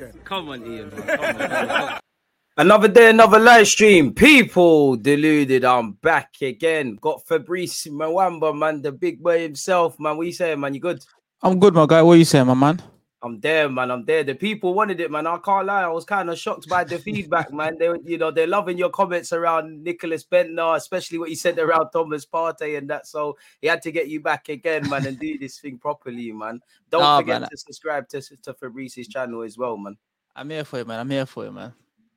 [0.00, 0.20] I'm back again.
[0.24, 0.90] Come on, Ian.
[0.90, 1.06] Man.
[1.06, 1.98] Come on.
[2.56, 4.12] Another day, another live stream.
[4.12, 5.64] People deluded.
[5.64, 6.98] I'm back again.
[7.00, 10.16] Got Fabrice Mwamba, man, the big boy himself, man.
[10.16, 10.74] What you saying, man?
[10.74, 11.04] You good?
[11.40, 12.02] I'm good, my guy.
[12.02, 12.82] What are you saying, my man?
[13.20, 13.90] I'm there, man.
[13.90, 14.22] I'm there.
[14.22, 15.26] The people wanted it, man.
[15.26, 15.82] I can't lie.
[15.82, 17.76] I was kind of shocked by the feedback, man.
[17.76, 21.90] They, you know, they're loving your comments around Nicklas Bendtner, especially what you said around
[21.90, 23.08] Thomas Partey and that.
[23.08, 26.60] So he had to get you back again, man, and do this thing properly, man.
[26.90, 27.50] Don't Nah, forget man.
[27.50, 29.96] to subscribe to, to Fabrice's channel as well, man.
[30.36, 31.00] I'm here for you, man.
[31.00, 31.72] I'm here for you, man.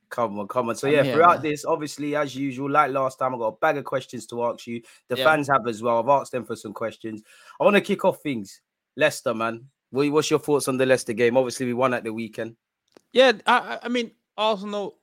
[0.10, 0.76] Come on, come on.
[0.76, 1.52] So I'm yeah, here, throughout man.
[1.52, 4.68] this, obviously, as usual, like last time, I got a bag of questions to ask
[4.68, 4.82] you.
[5.08, 5.24] The Yeah.
[5.24, 5.98] fans have as well.
[5.98, 7.24] I've asked them for some questions.
[7.60, 8.62] I want to kick off things.
[8.96, 9.68] Leicester, man.
[9.92, 11.38] What- What's your thoughts on the Leicester game?
[11.38, 12.56] Obviously, we won at the weekend.
[13.14, 14.98] Yeah, I, I- mean, Arsenal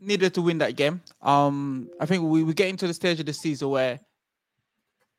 [0.00, 1.02] needed to win that game.
[1.20, 4.00] Um, I think we we get into the stage of the season where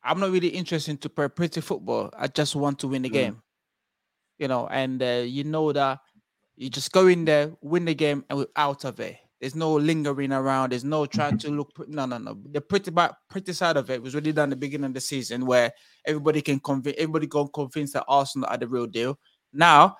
[0.03, 2.09] I'm not really interested to play pretty football.
[2.17, 3.13] I just want to win the Mm.
[3.13, 3.41] game.
[4.39, 5.99] You know, and uh, you know that
[6.55, 9.17] you just go in there, win the game, and we're out of it.
[9.43, 10.71] There's no lingering around.
[10.71, 11.69] There's no trying to look.
[11.89, 12.37] No, no, no.
[12.51, 15.01] The pretty back, pretty side of it was really done at the beginning of the
[15.01, 15.73] season, where
[16.05, 19.19] everybody can convince, everybody got convinced that Arsenal are the real deal.
[19.51, 19.97] Now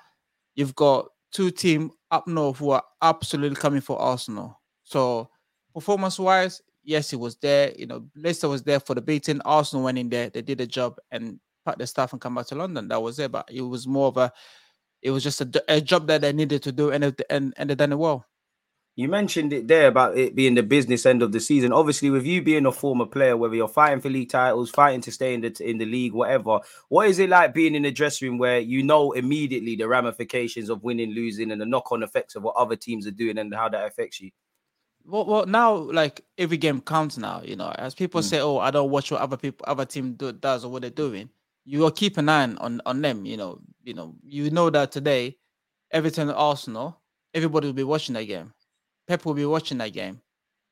[0.56, 4.62] you've got two teams up north who are absolutely coming for Arsenal.
[4.84, 5.30] So
[5.74, 7.74] performance wise, yes, it was there.
[7.78, 9.42] You know, Leicester was there for the beating.
[9.44, 12.48] Arsenal went in there, they did a job and packed their stuff and come back
[12.48, 12.88] to London.
[12.88, 13.30] That was it.
[13.30, 14.32] But it was more of a,
[15.02, 17.92] it was just a job that they needed to do, and and and they done
[17.92, 18.26] it well.
[18.96, 21.74] You mentioned it there about it being the business end of the season.
[21.74, 25.12] Obviously, with you being a former player, whether you're fighting for league titles, fighting to
[25.12, 26.59] stay in the in the league, whatever,
[26.90, 30.70] what is it like being in the dressing room where you know immediately the ramifications
[30.70, 33.68] of winning, losing, and the knock-on effects of what other teams are doing and how
[33.68, 34.30] that affects you?
[35.06, 37.42] Well, well, now like every game counts now.
[37.44, 38.26] You know, as people Mm.
[38.26, 40.92] say, "Oh, I don't watch what other people, other team do, does or what they're
[40.92, 41.30] doing."
[41.66, 43.26] You will keep an eye on on them.
[43.26, 45.38] You know, you know, you know that today,
[45.91, 47.02] Everton, Arsenal,
[47.34, 48.53] everybody will be watching that game.
[49.08, 50.22] Pep will be watching that game.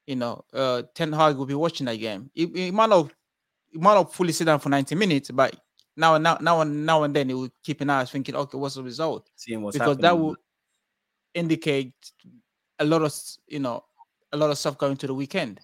[0.08, 2.30] You know, uh, Ten Hag will be watching that game.
[2.34, 3.12] He, he might not,
[3.70, 5.56] he might not fully sit down for ninety minutes, but
[5.96, 8.58] now and now, now and now and then, he will keep an eye, thinking, "Okay,
[8.58, 10.24] what's the result?" Seeing what's because that happening.
[10.28, 10.36] will
[11.34, 11.94] indicate
[12.80, 13.14] a lot of
[13.48, 13.84] you know
[14.34, 15.62] a lot of stuff going to the weekend.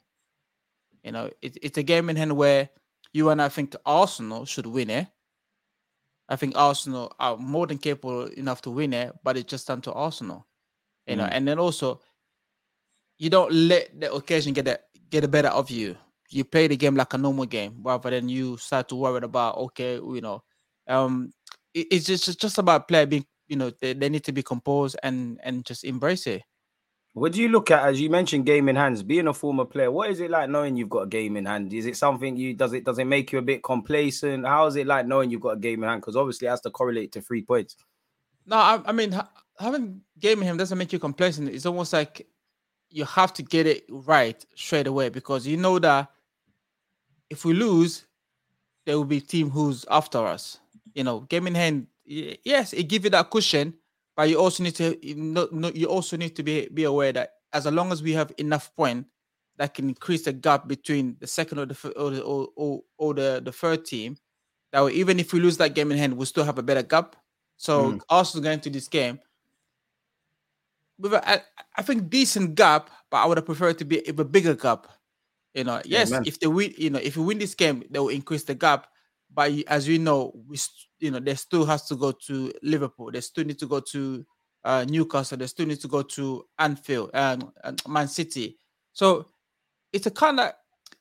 [1.04, 2.70] You know, it, it's a game in hand where
[3.14, 5.08] you and I think Arsenal should win it.
[6.30, 9.82] I think Arsenal are more than capable enough to win it, but it's just down
[9.82, 10.46] to Arsenal.
[11.08, 11.30] You know, Mm.
[11.32, 12.02] and then also
[13.18, 14.80] you don't let the occasion get the
[15.10, 15.96] get the better of you.
[16.30, 19.58] You play the game like a normal game, rather than you start to worry about
[19.72, 20.44] okay, you know,
[20.88, 21.32] um,
[21.74, 24.44] it- it's just it's just about player being, you know, they, they need to be
[24.44, 26.44] composed and and just embrace it.
[27.14, 29.02] What do you look at as you mentioned game in hands?
[29.02, 31.74] Being a former player, what is it like knowing you've got a game in hand?
[31.74, 34.46] Is it something you does it does it make you a bit complacent?
[34.46, 36.02] How is it like knowing you've got a game in hand?
[36.02, 37.76] Because obviously it has to correlate to three points.
[38.46, 41.50] No, I, I mean ha- having game in hand doesn't make you complacent.
[41.50, 42.28] It's almost like
[42.90, 46.10] you have to get it right straight away because you know that
[47.30, 48.06] if we lose,
[48.86, 50.60] there will be team who's after us.
[50.94, 53.74] You know, game in hand, yes, it give you that cushion,
[54.16, 57.12] but you also need to you know, know- you also need to be be aware
[57.14, 59.06] that as long as we have enough point
[59.58, 63.14] that can increase the gap between the second or the or the, or, or, or
[63.14, 64.16] the, the third team,
[64.72, 67.16] that even if we lose that game in hand, we still have a better gap.
[67.58, 68.02] So Mm.
[68.10, 69.20] Arsenal going to this game
[71.00, 71.42] with a, I,
[71.76, 74.88] I think decent gap, but I would have preferred to be a bigger gap
[75.54, 76.24] You know, yes, Amen.
[76.26, 78.88] if they win, you know, if you win this game, they will increase the gap.
[79.34, 80.58] But as we know, we
[81.00, 83.12] you know, they still has to go to Liverpool.
[83.12, 84.26] They still need to go to
[84.64, 85.38] uh, Newcastle.
[85.38, 88.58] They still need to go to Anfield um, and Man City.
[88.94, 89.26] So
[89.92, 90.54] it's a kind of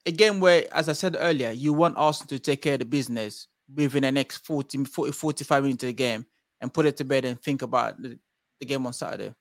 [0.07, 2.85] a game where, as I said earlier, you want Arsenal to take care of the
[2.87, 6.25] business within the next 40, 40 45 minutes of the game
[6.61, 8.19] and put it to bed and think about the,
[8.61, 9.35] the game on Saturday.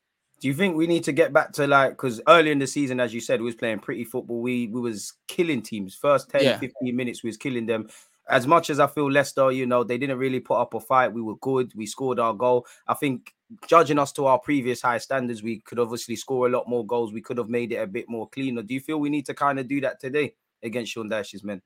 [0.45, 3.00] Do you think we need to get back to like because early in the season,
[3.00, 4.42] as you said, we was playing pretty football.
[4.42, 5.95] We we was killing teams.
[5.95, 6.59] First 10, Yeah.
[6.59, 7.89] 15 minutes, we was killing them.
[8.30, 11.13] As much as I feel Leicester, you know, they didn't really put up a fight.
[11.13, 11.71] We were good.
[11.74, 12.68] We scored our goal.
[12.88, 13.33] I think
[13.68, 17.12] judging us to our previous high standards, we could obviously score a lot more goals.
[17.12, 18.62] We could have made it a bit more cleaner.
[18.62, 21.63] Do you feel we need to kind of do that today against Sean Dyche's men?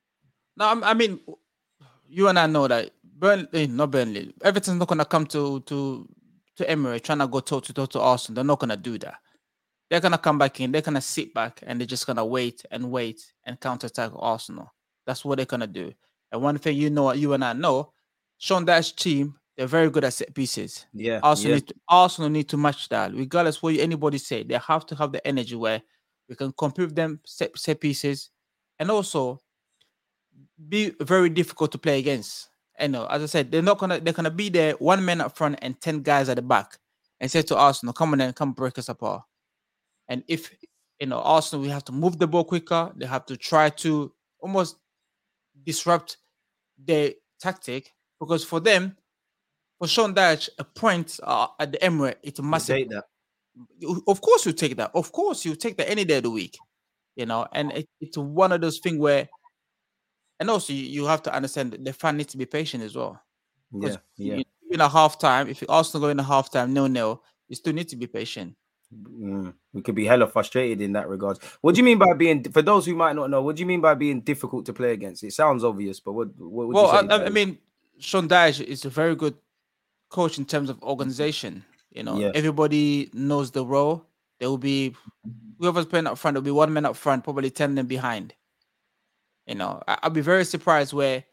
[0.55, 1.19] No, I mean,
[2.07, 6.07] you and I know that Burnley, eh, not Burnley, Everton's not gonna come to to
[6.59, 8.35] to Emirates trying to go toe to toe to Arsenal.
[8.35, 9.15] They're not gonna do that.
[9.89, 10.71] They're gonna come back in.
[10.71, 14.73] They're gonna sit back and they're just gonna wait and wait and counter attack Arsenal.
[15.07, 15.93] That's what they're gonna do.
[16.31, 17.93] And one thing you know, you and I know,
[18.37, 20.85] Sean Dyche team, they're very good at set pieces.
[20.93, 21.21] Yeah.
[21.23, 21.55] Arsenal, yeah.
[21.55, 24.43] need to, Arsenal need to match that, regardless what anybody say.
[24.43, 25.81] They have to have the energy where
[26.27, 28.29] we can compete with them set, set pieces,
[28.77, 29.39] and also
[30.67, 32.48] be very difficult to play against.
[32.79, 35.37] And know, as I said, they're not gonna they're gonna be there one man up
[35.37, 36.77] front and ten guys at the back,
[37.19, 39.23] and say to Arsenal, "Come on and come break us apart."
[40.07, 40.55] And if
[40.99, 42.91] you know Arsenal, we have to move the ball quicker.
[42.95, 44.77] They have to try to almost
[45.65, 46.17] disrupt
[46.77, 48.95] their tactic because for them,
[49.77, 52.87] for Sean Dyche, a point uh, at the Emirates, it's a massive.
[54.07, 54.91] Of course, you take that.
[54.93, 56.57] Of course, you take that any day of the week.
[57.15, 59.27] You know, and it, it's one of those things where,
[60.39, 62.95] and also you, you have to understand that the fan needs to be patient as
[62.95, 63.21] well.
[63.71, 63.79] Yeah.
[63.79, 64.35] Because Yeah.
[64.35, 67.55] you- in a half time, if Arsenal go in a half time, no, no, you
[67.55, 68.55] still need to be patient.
[68.93, 71.39] Mm, we could be hella frustrated in that regard.
[71.61, 73.65] What do you mean by being, for those who might not know, what do you
[73.65, 75.23] mean by being difficult to play against?
[75.23, 77.23] It sounds obvious, but what, what would Well, you I, say?
[77.23, 77.57] I- I mean,
[77.97, 79.35] Sean Dyche is a very good
[80.09, 81.65] coach in terms of organization.
[81.91, 82.31] You know, Yeah.
[82.35, 84.05] everybody knows the role.
[84.39, 84.95] There will be
[85.59, 86.35] whoever's playing up front.
[86.35, 88.33] There'll be one man up front, probably ten them behind.
[89.49, 91.23] You know, I, I'll be very surprised where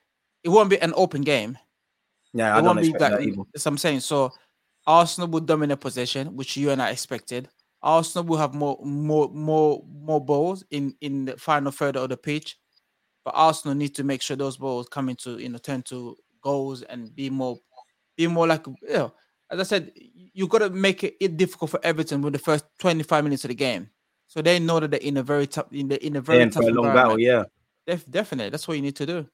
[0.42, 1.58] it won't be an open game.
[2.32, 3.20] yeah, It I don't won't be expect that.
[3.20, 3.44] that.
[3.52, 4.00] That's what I'm saying.
[4.00, 4.32] So
[4.86, 7.48] Arsenal will dominate possession, which you and I expected.
[7.82, 12.16] Arsenal will have more, more, more, more balls in in the final third of the
[12.16, 12.56] pitch,
[13.24, 16.82] but Arsenal need to make sure those balls come into you know turn to goals
[16.82, 17.58] and be more,
[18.16, 19.12] be more like you know.
[19.50, 22.64] As I said, you got to make it, it difficult for Everton with the first
[22.80, 23.90] 25 minutes of the game,
[24.26, 26.64] so they know that they're in a very tough in the in a very tough
[26.72, 27.44] long battle, yeah.
[27.86, 29.26] Def- definitely, that's what you need to do.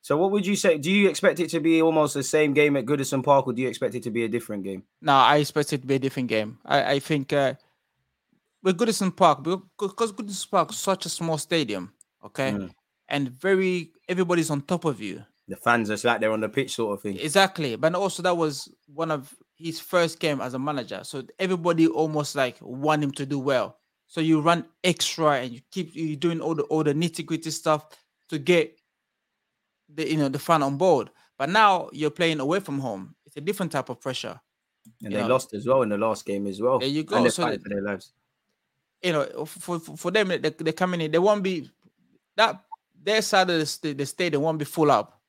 [0.00, 0.78] So, what would you say?
[0.78, 3.60] Do you expect it to be almost the same game at Goodison Park, or do
[3.62, 4.84] you expect it to be a different game?
[5.02, 6.58] No, I expect it to be a different game.
[6.64, 7.54] I, I think uh,
[8.62, 11.92] with Goodison Park, because Goodison Park is such a small stadium,
[12.24, 12.70] okay, Mm.
[13.08, 15.24] and very everybody's on top of you.
[15.48, 17.18] The fans are like they're on the pitch, sort of thing.
[17.18, 21.88] Exactly, but also that was one of his first game as a manager, so everybody
[21.88, 23.76] almost like want him to do well.
[24.08, 27.50] So you run extra and you keep you doing all the all the nitty gritty
[27.50, 27.86] stuff
[28.30, 28.80] to get
[29.94, 31.10] the you know the fan on board.
[31.36, 33.14] But now you're playing away from home.
[33.26, 34.40] It's a different type of pressure.
[35.04, 36.78] And they lost as well in the last game as well.
[36.78, 37.20] There you go.
[37.20, 38.12] they're So for their lives.
[39.02, 41.70] you know, for for, for them, they, they coming in, they won't be
[42.36, 42.64] that
[43.00, 45.20] their side of the, the stadium won't be full up.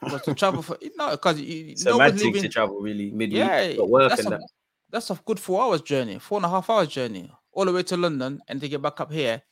[0.00, 3.10] But to travel for no, because you It's no a one's mad to travel really
[3.10, 3.38] midweek.
[3.38, 4.48] Yeah, work that's and a, that.
[4.90, 7.82] that's a good four hours journey, four and a half hours journey, all the way
[7.84, 9.42] to London and to get back up here.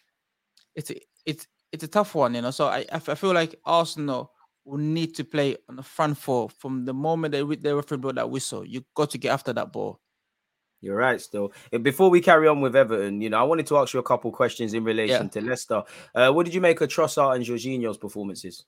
[0.75, 2.51] It's a, it's it's a tough one, you know.
[2.51, 4.33] So I I feel like Arsenal
[4.65, 8.13] will need to play on the front four from the moment they they referee blow
[8.13, 8.65] that whistle.
[8.65, 10.01] You got to get after that ball.
[10.83, 11.21] You're right.
[11.21, 14.01] Still, Uh, before we carry on with Everton, you know, I wanted to ask you
[14.01, 15.83] a couple questions in relation to Leicester.
[16.15, 18.65] Uh, what did you make of Trossard and Jorginho's performances?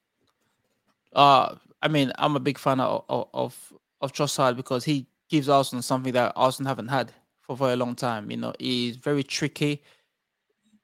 [1.15, 3.73] Uh, I mean, I'm a big fan of of of,
[4.03, 7.13] of Trossard because he gives Arsenal something that Arsenal haven't had
[7.57, 8.31] for a long time.
[8.31, 9.83] You know, he's very tricky.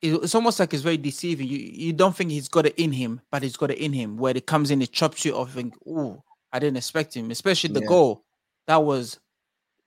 [0.01, 1.49] It's almost like it's very deceiving.
[1.49, 4.17] You you don't think he's got it in him, but he's got it in him.
[4.17, 5.57] Where it comes in, it chops you off.
[5.57, 6.23] And oh,
[6.53, 7.31] I didn't expect him.
[7.31, 7.89] Especially the Yeah.
[7.89, 8.25] goal.
[8.69, 9.19] That was,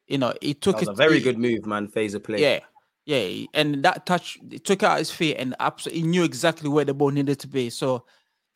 [0.08, 1.88] you know, he took it a very he- good move, man.
[1.88, 2.42] Phase of play.
[2.42, 2.60] yeah,
[3.06, 6.84] yeah, and that touch it took out his feet and absolutely he knew exactly where
[6.86, 7.70] the ball needed to be.
[7.70, 8.06] So,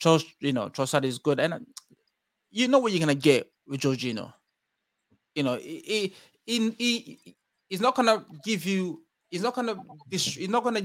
[0.02, 1.60] trust you know, Trossard is good, and uh,
[2.52, 4.34] you know what you're gonna get with Jorginho.
[5.36, 6.14] You know, he,
[6.46, 7.36] he, he, he
[7.70, 9.76] he's not gonna give you, he's not gonna,
[10.10, 10.84] dis- he's not gonna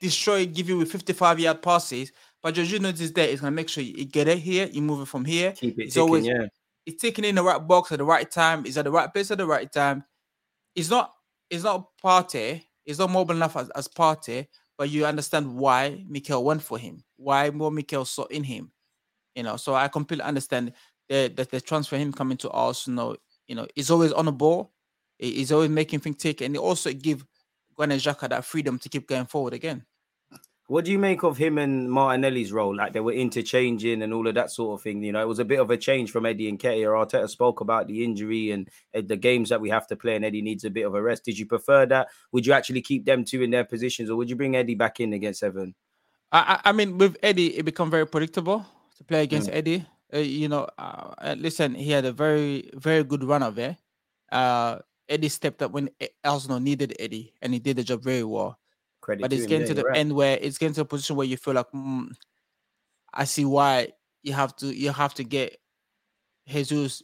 [0.00, 2.12] destroy, give you with 55 yard passes.
[2.42, 3.28] But Jorginho is there.
[3.28, 5.52] He's gonna make sure you get it here, you move it from here.
[5.52, 6.02] Keep it He's ticking.
[6.02, 6.46] always- yeah.
[6.84, 8.64] He's taking in the right box at the right time.
[8.64, 10.04] He's at the right place at the right time.
[10.74, 11.12] He's not.
[11.50, 12.64] He's not Partey.
[12.86, 14.46] He's not mobile enough as, as Partey,
[14.78, 18.72] but you understand why Mikel went for him, why more Mikel saw in him.
[19.34, 20.72] You know, so I completely understand
[21.10, 23.16] that the, the transfer him coming to Arsenal.
[23.48, 24.72] You know, he's always on the ball.
[25.18, 27.24] He- He's always making things tick, and he also give
[27.74, 29.84] Granit Xhaka that freedom to keep going forward again.
[30.66, 32.76] What do you make of him and Martinelli's role?
[32.76, 35.02] Like they were interchanging and all of that sort of thing.
[35.02, 36.88] You know, it was a bit of a change from Eddie and Ketia.
[36.88, 40.42] Arteta spoke about the injury and the games that we have to play, and Eddie
[40.42, 41.24] needs a bit of a rest.
[41.24, 42.08] Did you prefer that?
[42.32, 45.00] Would you actually keep them two in their positions, or would you bring Eddie back
[45.00, 45.74] in against Everton?
[46.30, 48.66] I, I mean, with Eddie, it become very predictable
[48.98, 49.86] to play against Eddie.
[50.12, 53.76] Uh, you know, uh, listen, he had a very, very good run of it.
[54.30, 55.90] Uh, Eddie stepped up when
[56.24, 58.58] Arsenal needed Eddie, and he did the job very well.
[59.00, 59.96] Credit But it's getting to the right.
[59.96, 62.14] end where it's getting to a position where you feel like, mm,
[63.14, 65.58] I see why you have to, you have to get
[66.46, 67.02] Jesus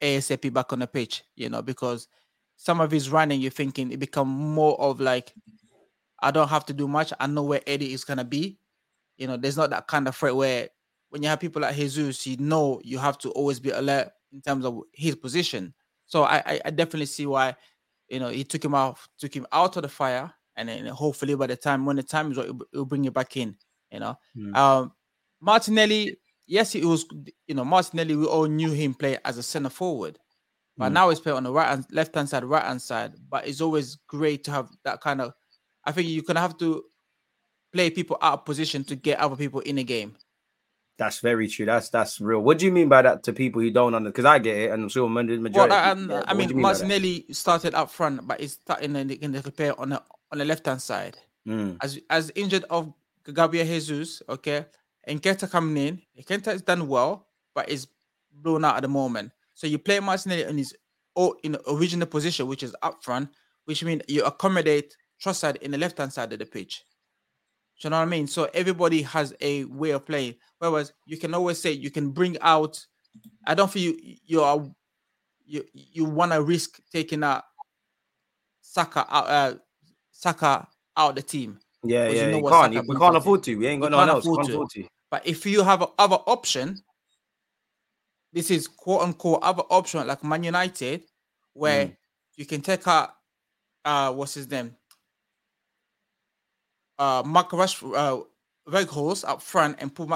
[0.00, 1.24] ASAP back on the pitch.
[1.36, 2.08] You know, because
[2.56, 5.34] some of his running, you're thinking it become more of like,
[6.22, 7.12] I don't have to do much.
[7.20, 8.58] I know where Eddie is gonna be.
[9.18, 10.68] You know, there's not that kind of threat where
[11.10, 14.40] when you have people like Jesus, you know you have to always be alert in
[14.40, 15.74] terms of his position.
[16.12, 17.56] So I, I, definitely see why,
[18.10, 21.34] you know, he took him out, took him out of the fire, and then hopefully
[21.34, 23.56] by the time when the time is right, it'll bring you back in.
[23.90, 24.54] You know, Mm.
[24.54, 24.92] um,
[25.40, 27.06] Martinelli, yes, it was,
[27.46, 28.14] you know, Martinelli.
[28.14, 30.18] We all knew him play as a center forward,
[30.76, 30.92] but Mm.
[30.92, 33.14] now he's playing on the right and left hand side, right hand side.
[33.30, 35.32] But it's always great to have that kind of.
[35.86, 36.84] I think you can have to
[37.72, 40.14] play people out of position to get other people in the game.
[41.02, 41.66] That's very true.
[41.66, 42.38] That's that's real.
[42.38, 44.14] What do you mean by that to people who don't understand?
[44.14, 45.74] Because I get it, and I'm sure Well, majority.
[45.74, 46.78] I, of and, people I mean, do you by that?
[46.78, 50.38] Martinelli started up front, but he's starting in the, in the repair on the on
[50.38, 51.18] the left hand side.
[51.48, 52.92] Mm, As as injured of
[53.34, 54.64] Gabriel Jesus, okay,
[55.02, 56.02] and Kenta coming in.
[56.22, 57.88] Kenta has done well, but is
[58.32, 59.32] blown out at the moment.
[59.54, 60.72] So you play Martinelli in his
[61.16, 63.28] oh, in the original position, which is up front,
[63.64, 66.84] which means you accommodate Trossard in the left hand side of the pitch.
[67.80, 68.28] Do you know what I mean?
[68.28, 70.36] So everybody has a way of playing.
[70.70, 72.84] Whereas you can always say you can bring out.
[73.46, 74.64] I don't feel you you are
[75.44, 77.42] you you want to risk taking a
[78.60, 79.54] Saka out uh,
[80.12, 81.58] Saka out the team.
[81.82, 82.32] yeah, Because you yeah.
[82.32, 82.72] know You can't.
[82.74, 83.56] You, we can't afford to.
[83.56, 84.24] We ain't got We no one else.
[84.24, 84.66] afford to.
[84.82, 84.88] to.
[85.10, 86.80] But if you have other option,
[88.32, 91.02] this is quote unquote other option like Man United,
[91.54, 91.96] where Mm.
[92.36, 93.10] you can take out
[93.84, 94.76] uh what's his name?
[97.00, 98.20] Uh Mark Rush uh
[98.68, 100.08] Weghorst up front and put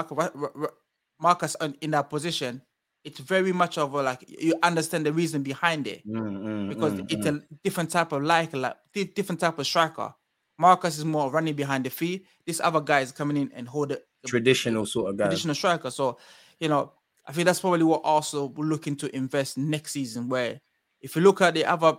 [1.21, 2.63] Marcus in that position.
[3.05, 6.95] It's very much of a like you understand the reason behind it Mm, mm, because
[6.95, 7.41] mm, it's mm.
[7.41, 10.13] a different type of like like different type of striker.
[10.59, 12.27] Marcus is more running behind the feet.
[12.47, 15.25] This other guy is coming in and hold it traditional sort of guy.
[15.25, 15.91] traditional striker.
[15.91, 16.19] So,
[16.59, 16.93] you know,
[17.27, 20.29] I think that's probably what Arsenal will looking to invest next season.
[20.29, 20.61] Where
[21.01, 21.99] if you look at the other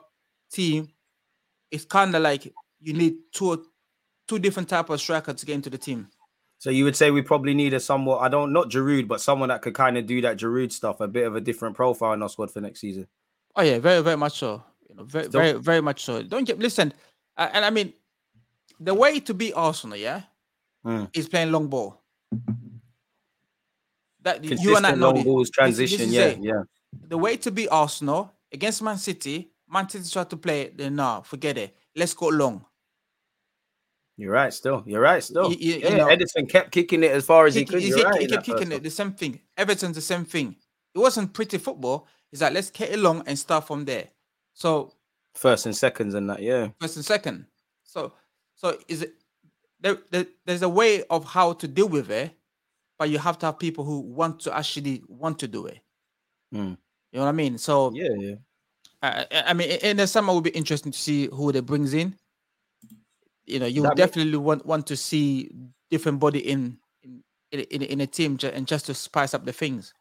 [0.51, 0.89] team,
[1.72, 3.66] it's kind of like you need two
[4.27, 6.08] two different type of striker to get into the team.
[6.60, 9.50] So you would say we probably need a somewhat, I don't, not Giroud, but someone
[9.50, 12.24] that could kind of do that Giroud stuff, a bit of a different profile in
[12.24, 13.08] our squad for next season.
[13.56, 14.64] Oh yeah, very very much so.
[14.90, 16.24] You know, very Still- very very much so.
[16.24, 16.94] Don't get listen,
[17.38, 17.94] uh, and I mean,
[18.80, 20.22] the way to beat Arsenal, yeah,
[20.86, 21.10] Mm.
[21.14, 22.02] is playing long ball.
[24.22, 26.12] That you and I Consistent know long balls, This- this transition.
[26.12, 26.40] yeah, it.
[26.42, 26.64] yeah.
[27.08, 31.22] the way to beat Arsenal against Man City, Man City try to play then nah,
[31.22, 31.76] forget it.
[31.96, 32.66] Let's go long.
[34.18, 34.52] You're right.
[34.54, 35.24] Still, you're right.
[35.24, 35.96] Still, You- you- you yeah.
[35.98, 37.82] know- Ederson kept kicking it as far as he Kick- could.
[37.82, 38.22] he, he- right.
[38.22, 39.40] he kept kicking it the same thing.
[39.56, 40.56] Everton's the same thing.
[40.96, 42.08] It wasn't pretty football.
[42.32, 44.10] It's like let's get along and start from there.
[44.54, 44.94] So.
[45.36, 46.42] First and seconds and that.
[46.42, 46.70] Yeah.
[46.82, 47.46] first and second.
[47.84, 48.12] So
[48.56, 49.14] so is it
[49.80, 52.32] there, there there's a way of how to deal with it,
[52.98, 55.78] but you have to have people who want to actually want to do it.
[56.52, 56.76] Mm.
[57.12, 57.60] You know what I mean?
[57.60, 58.36] So Yeah, yeah.
[59.04, 61.94] I, I I mean, in the summer will be interesting to see who they brings
[61.94, 62.16] in.
[63.48, 65.51] You know, you That would ma- definitely want want to see
[65.92, 69.54] different body in in in, in, in a team and just to spice up the
[69.54, 69.94] things.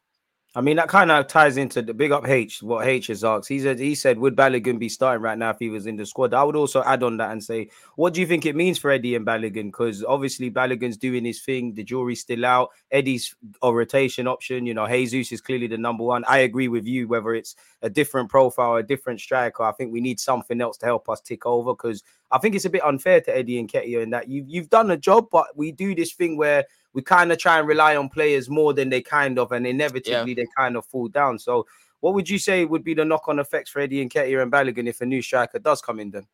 [0.57, 2.63] I mean, that kind of ties into the big up H.
[2.63, 3.47] What H has asked.
[3.47, 6.07] He said, he said, would Balogun be starting right now if he was in the
[6.07, 6.33] squad?
[6.33, 8.91] I would also add on that and say, what do you think it means for
[8.91, 9.67] Eddie and Balogun?
[9.67, 11.75] Because obviously Balogun's doing his thing.
[11.75, 12.71] The jury's still out.
[12.91, 14.65] Eddie's a rotation option.
[14.65, 16.25] You know, Jesus is clearly the number one.
[16.27, 17.07] I agree with you.
[17.07, 20.87] Whether it's a different profile, a different striker, I think we need something else to
[20.87, 21.75] help us tick over.
[21.75, 24.71] Because I think it's a bit unfair to Eddie and Ketia in that you've you've
[24.71, 26.65] done a job, but we do this thing where
[26.97, 30.33] we kind of try and rely on players more than they kind of, and inevitably
[30.33, 31.39] they kind of fall down.
[31.39, 31.67] So,
[32.01, 34.89] what would you say would be the knock-on effects for Eddie and Ketia and Balogun
[34.89, 36.11] if a new striker does come in?
[36.11, 36.27] Then,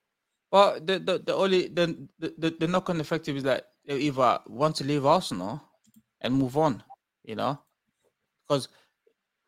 [0.52, 1.86] Well, the the, the only the,
[2.20, 5.60] the the the knock on effect is that they either want to leave Arsenal
[6.20, 6.82] and move on,
[7.24, 7.58] you know,
[8.46, 8.68] because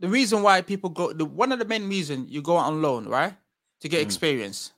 [0.01, 3.07] the reason why people go the one of the main reason you go on loan,
[3.07, 3.35] right,
[3.83, 4.07] to get Mm.
[4.11, 4.73] experience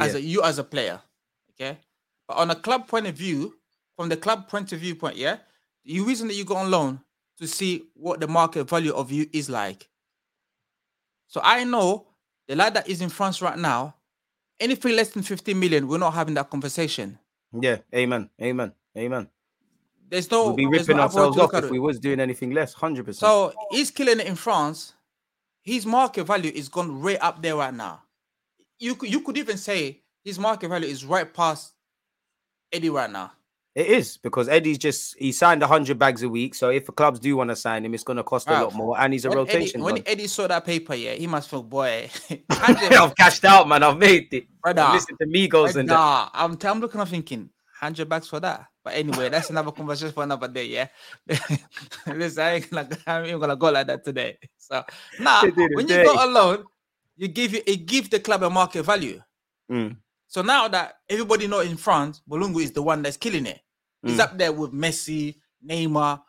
[0.00, 0.20] as Yeah.
[0.20, 1.02] a you as a player,
[1.50, 1.78] okay.
[2.26, 3.58] But on a club point of view,
[3.96, 5.36] from the club point of view point, yeah,
[5.84, 7.00] the reason that you go on loan
[7.38, 9.88] to see what the market value of you is like.
[11.26, 12.06] So I know
[12.46, 13.94] the lad that is in France right now,
[14.60, 17.18] anything less than 50 million, we're not having that conversation.
[17.60, 19.28] Yeah, amen, amen, amen.
[20.08, 22.74] There's no We'd be ripping no ourselves off if we was doing anything less.
[22.74, 23.20] Hundred percent.
[23.20, 24.92] So he's killing it in France.
[25.62, 28.02] His market value is gone right up there right now.
[28.78, 31.72] You could you could even say his market value is right past
[32.70, 33.32] Eddie right now.
[33.74, 36.54] It is because Eddie's just he signed hundred bags a week.
[36.54, 38.74] So if the clubs do want to sign him, it's going to cost a lot
[38.74, 39.80] more, and he's a When rotation.
[39.80, 40.02] Eddie, when.
[40.06, 42.10] Eddie saw that paper, yeah, he must feel boy.
[42.50, 43.82] I've cashed out, man.
[43.82, 44.46] I've made it.
[44.62, 45.94] Brother, Listen to Migos and that.
[45.94, 47.48] Nah, I'm, I'm looking, I'm thinking,
[47.80, 48.66] hundred bags for that.
[48.84, 50.66] But anyway, that's another conversation for another day.
[50.66, 50.88] Yeah,
[52.06, 54.36] listen, I ain't gonna, I ain't gonna go like that today.
[54.58, 54.84] So,
[55.18, 56.64] nah, did it when you go alone,
[57.16, 59.22] you give you, it give the club a market value.
[59.70, 59.96] Mm.
[60.32, 63.60] So now that everybody know in France, Balogun is the one that's killing it.
[64.02, 64.20] He's Mm.
[64.20, 66.22] up there with Messi, Neymar.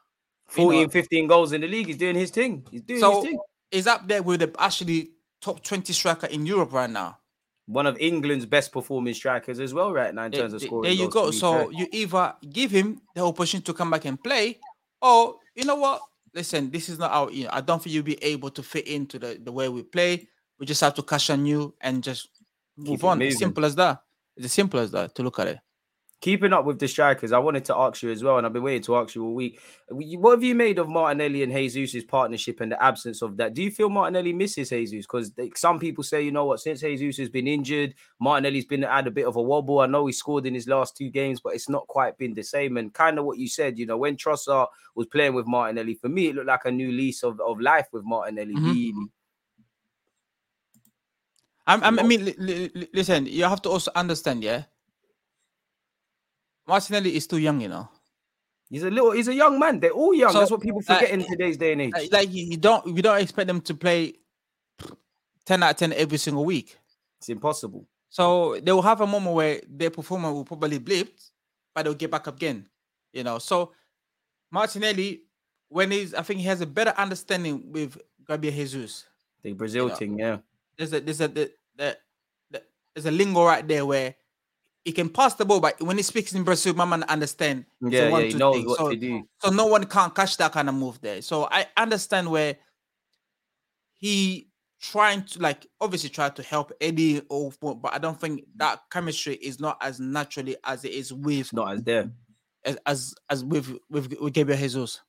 [0.49, 1.87] you 14, know, 15 goals in the league.
[1.87, 2.67] He's doing his thing.
[2.69, 3.39] He's doing So his thing.
[3.71, 7.17] he's up there with the actually top 20 striker in Europe right now.
[7.65, 10.83] One of England's best performing strikers as well, right now in terms of scoring.
[10.83, 11.31] there you go.
[11.31, 14.59] So you either give him the opportunity to come back and play,
[15.01, 16.01] or you know what?
[16.33, 17.31] Listen, this is not our.
[17.31, 19.81] You know, I don't think you'll be able to fit into the the way we
[19.81, 20.27] play.
[20.59, 22.27] We just have to cash on you and just
[22.77, 23.31] move it on.
[23.31, 24.01] Simple as that.
[24.35, 25.59] It's as simple as that to look at it.
[26.21, 28.63] keeping up with the strikers, I wanted to ask you as well, and I've been
[28.63, 29.59] waiting to ask you all week.
[29.89, 33.53] What have you made of Martinelli and Jesus' partnership and the absence of that?
[33.53, 35.05] Do you feel Martinelli misses Jesus?
[35.05, 39.05] Because some people say, you know what, since Jesus has been injured, Martinelli's been had
[39.05, 39.81] a bit of a wobble.
[39.81, 42.43] I know he scored in his last two games, but it's not quite been the
[42.43, 42.77] same.
[42.77, 46.07] And kind of what you said, you know, when Trossard was playing with Martinelli, for
[46.07, 48.55] me, it looked like a new lease of, of life with Martinelli.
[48.55, 48.63] Mhm.
[48.63, 48.93] Really,
[51.65, 53.25] I'm, I'm, I mean, li- li- li- listen.
[53.25, 54.63] You have to also understand, yeah.
[56.67, 57.89] Martinelli is too young, you know.
[58.69, 59.79] he's a little, he's a young man.
[59.79, 60.31] They're all young.
[60.31, 62.11] So, That's what people forget in today's day and age.
[62.11, 64.13] Like, you you don't, we don't expect them to play
[65.45, 66.77] ten out of ten every single week.
[67.19, 67.85] It's impossible.
[68.09, 71.17] So they will have a moment where their performance will probably blip,
[71.73, 72.67] but they'll get back up again.
[73.11, 73.73] You know, so
[74.51, 75.21] Martinelli,
[75.69, 77.97] when he's, I think he has a better understanding with
[78.27, 79.05] Gabriel Jesus.
[79.43, 80.37] The Brazil know, thing, yeah.
[80.77, 81.97] There's a there's a the, the,
[82.51, 84.15] the, there's a lingo right there where
[84.85, 87.65] he can pass the ball, but when he speaks in Brazil, my man understand.
[87.81, 88.65] Yeah, yeah, one, he knows thing.
[88.65, 89.23] what so, to do.
[89.39, 91.21] so no one can catch that kind of move there.
[91.21, 92.57] So I understand where
[93.93, 94.49] he
[94.81, 99.35] trying to like obviously try to help Eddie or but I don't think that chemistry
[99.35, 102.11] is not as naturally as it is with not as there.
[102.65, 104.99] as as, as with with with Gabriel Jesus.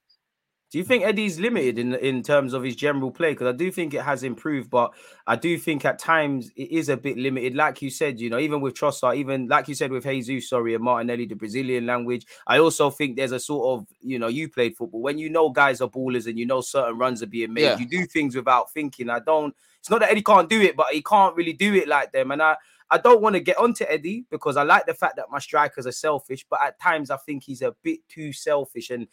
[0.74, 3.30] Do you think Eddie's limited in in terms of his general play?
[3.30, 4.92] Because I do think it has improved, but
[5.24, 7.54] I do think at times it is a bit limited.
[7.54, 10.74] Like you said, you know, even with Trossard, even like you said with Jesus, sorry,
[10.74, 12.26] and Martinelli, the Brazilian language.
[12.48, 15.48] I also think there's a sort of, you know, you played football when you know
[15.48, 17.62] guys are ballers and you know certain runs are being made.
[17.62, 17.78] Yeah.
[17.78, 19.10] You do things without thinking.
[19.10, 19.54] I don't.
[19.78, 22.32] It's not that Eddie can't do it, but he can't really do it like them.
[22.32, 22.56] And I,
[22.90, 25.86] I don't want to get onto Eddie because I like the fact that my strikers
[25.86, 28.90] are selfish, but at times I think he's a bit too selfish.
[28.90, 29.06] And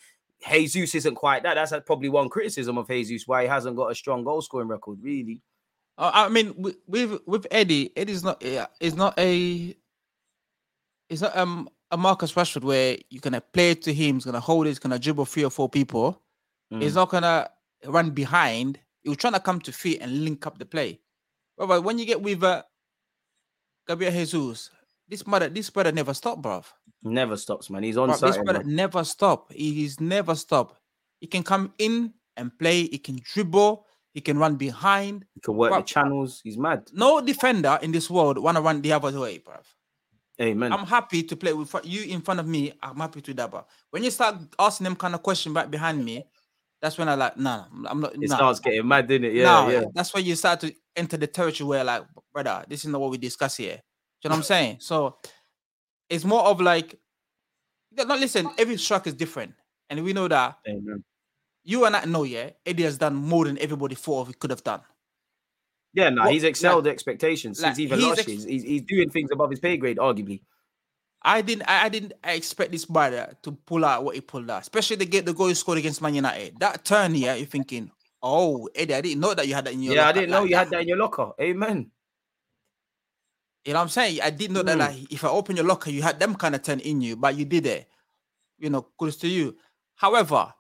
[0.50, 1.56] Jesus isn't quite that.
[1.56, 5.00] That's probably one criticism of Jesus why he hasn't got a strong goal scoring record,
[5.02, 5.42] really.
[5.98, 6.54] Uh, I mean,
[6.88, 8.42] with, with Eddie, Eddie's not
[8.80, 9.76] it's not a
[11.10, 14.40] it's not um a Marcus Rashford where you're gonna play it to him, he's gonna
[14.40, 16.22] hold it, he's gonna dribble three or four people.
[16.70, 16.96] He's Mm.
[16.96, 17.50] not gonna
[17.86, 18.80] run behind.
[19.04, 21.02] He's trying to come to feet and link up the play.
[21.58, 22.64] But, but when you get with uh,
[23.88, 24.70] Gabriel Jesus,
[25.12, 26.66] this brother, this brother never stop, bruv.
[27.04, 27.84] Never stops, man.
[27.84, 28.76] He's on Bruv, this brother man.
[28.76, 29.52] never stop.
[29.52, 30.78] He's never stop.
[31.20, 32.84] He can come in and play.
[32.84, 33.86] He can dribble.
[34.14, 35.26] He can run behind.
[35.34, 36.42] He can work the channels.
[36.44, 36.88] He's mad.
[36.94, 39.64] No defender in this world want to run the other way, bruv.
[40.42, 40.72] Amen.
[40.72, 42.74] I'm happy to play with you in front of me.
[42.82, 46.04] I'm happy to that, but when you start asking them kind of question back behind
[46.04, 46.24] me,
[46.82, 48.16] that's when I like, nah, I'm not.
[48.16, 49.34] it nah, starts getting mad, didn't it?
[49.36, 49.84] Yeah, nah, yeah.
[49.94, 53.12] That's when you start to enter the territory where, like, brother, this is not what
[53.12, 53.82] we discuss here.
[54.24, 54.78] You know what I'm saying?
[54.80, 55.18] So
[56.10, 57.00] it's more of like,
[57.92, 59.54] no, no, listen, every striker is different,
[59.90, 61.04] and we know that Amen.
[61.64, 64.64] you and I know, yeah, Eddie has done more than everybody thought he could have
[64.64, 64.82] done.
[65.94, 68.48] Yeah, no, What- he's excelled expectations like, since even he's last ex- year.
[68.48, 70.42] He's, he's, doing things above his pay grade, arguably.
[71.24, 71.64] I didn't.
[71.68, 75.26] I, didn't expect this brother to pull out what he pulled out, especially the get
[75.26, 76.60] the goal he scored against Man United.
[76.60, 77.92] That turn here, you're thinking,
[78.24, 80.42] "Oh, Eddie, I didn't know that you had that in your." Yeah, I didn't know
[80.42, 81.32] like you had that in your locker.
[81.40, 81.92] Amen.
[83.66, 84.22] You know what I'm saying?
[84.22, 84.78] I didn't know that.
[84.78, 84.80] Mm.
[84.80, 87.36] Like, if I open your locker, you had them kind of turn in you, but
[87.36, 87.88] you did it.
[88.58, 89.56] You know, kudos to you.
[89.96, 90.54] However,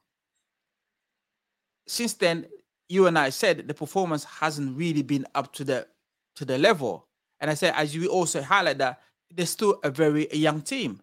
[1.88, 2.48] since then,
[2.90, 5.88] you and I said the performance hasn't really been up to the
[6.36, 7.08] to the level.
[7.40, 11.02] And I said, as you also highlight that, they're still a very young team.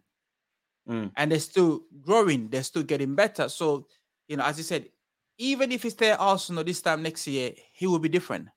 [0.88, 1.10] Mm.
[1.16, 2.48] and they're still growing.
[2.48, 3.50] They're still getting better.
[3.50, 3.86] So,
[4.26, 4.86] you know, as you said,
[5.36, 8.48] even if stay at Arsenal this time next year, he will be different.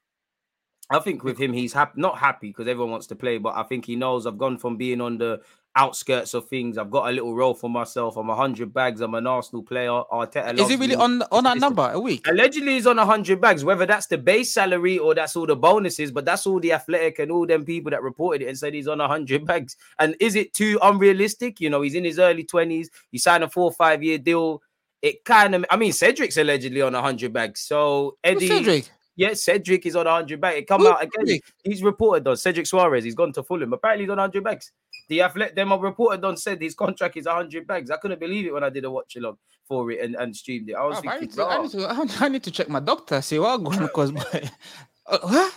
[0.92, 3.64] I think with him, he's happy, not happy because everyone wants to play, but I
[3.64, 5.42] think he knows I've gone from being on the
[5.76, 6.78] outskirts of things.
[6.78, 8.18] I've got a little role for myself.
[8.18, 9.00] I'm 100 bags.
[9.00, 9.90] I'm an Arsenal player.
[9.90, 10.96] Arteta Is he really me.
[10.96, 12.28] on on that number a week?
[12.28, 16.12] Allegedly, he's on 100 bags, whether that's the base salary or that's all the bonuses,
[16.12, 18.88] but that's all the athletic and all them people that reported it and said he's
[18.88, 19.78] on 100 bags.
[20.00, 21.62] And is it too unrealistic?
[21.62, 24.62] You know, he's in his early 20s, he signed a four or five year deal.
[25.02, 27.62] It kind of, I mean, Cedric's allegedly on 100 bags.
[27.62, 28.92] So, Eddie, Cedric?
[29.16, 30.58] Yeah, Cedric is on 100 bags.
[30.60, 31.26] It come Who- out again.
[31.26, 31.44] Cedric?
[31.64, 33.74] He's reported on Cedric Soares, he's gone to Fulham.
[33.74, 34.72] Apparently, he's on 100 bags.
[35.10, 37.92] The athletic, them are reported on said his contract is 100 bags.
[37.92, 40.70] I couldn't believe it when I did a watch along for it and, and streamed
[40.70, 40.74] it.
[40.76, 43.22] I was Oh, I, need to, I, need to, I need to check my doctor,
[43.22, 44.12] see what going because
[45.08, 45.54] uh, what?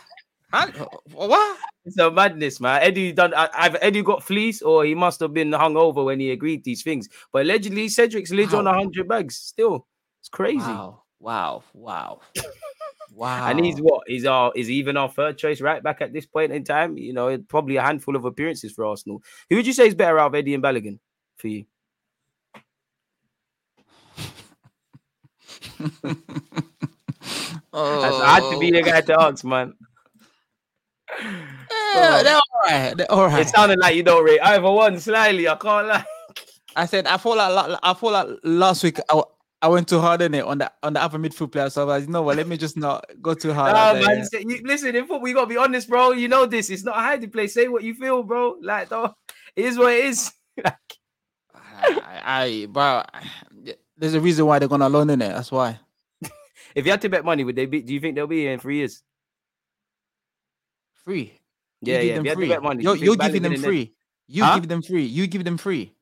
[0.52, 0.86] Huh?
[1.12, 1.58] what?
[1.84, 2.80] It's a madness, man.
[2.82, 3.34] Eddie done.
[3.34, 6.82] I- Either Eddie got fleeced or he must have been hungover when he agreed these
[6.82, 7.08] things.
[7.32, 8.74] But allegedly, Cedric's lids on Wow.
[8.74, 9.36] hundred bags.
[9.36, 9.86] Still,
[10.20, 10.58] it's crazy.
[10.58, 11.02] Wow!
[11.20, 11.62] Wow!
[11.74, 12.20] Wow!
[13.14, 13.48] Wow!
[13.48, 14.04] And he's what?
[14.06, 16.96] He's our is even our third choice right back at this point in time.
[16.96, 19.22] You know, probably a handful of appearances for Arsenal.
[19.50, 20.98] Who would you say is better out of Eddie and Balogun
[21.36, 21.64] for you?
[27.74, 29.28] That's I had to be the guy to oh.
[29.28, 29.74] ask, man.
[31.20, 32.96] Yeah, they're all right.
[32.96, 33.40] They're all right.
[33.42, 35.48] It sounded like you don't rate either one slightly.
[35.48, 36.04] I can't lie.
[36.76, 39.22] I said I feel like I feel like last week I,
[39.64, 41.70] I went too hard in it on the on the other midfield player.
[41.70, 42.36] So I was, you know what?
[42.36, 43.72] Let me just not go too hard.
[43.72, 44.02] Nah, there.
[44.06, 44.24] man.
[44.26, 46.12] say- you- listen, in football, you gotta be honest, bro.
[46.12, 46.68] You know this.
[46.68, 47.54] It's not a hiding place.
[47.54, 48.56] Say what you feel, bro.
[48.60, 49.14] Like, though,
[49.56, 50.32] it is what it is.
[50.64, 50.76] Like,
[51.56, 53.02] I, I, bro,
[53.96, 55.28] there's a reason why they're gonna loan in it.
[55.32, 55.78] That's why.
[56.74, 57.80] if you had to bet money, would they be?
[57.82, 59.02] Do you think they'll be here in three years?
[61.04, 61.40] Free.
[61.80, 62.14] You Yeah, give yeah.
[62.18, 62.48] If you had free.
[62.48, 63.94] to bet money, You're, you you're giving them free.
[64.28, 64.58] You Huh?
[64.58, 65.04] give them free.
[65.04, 65.92] You give them free.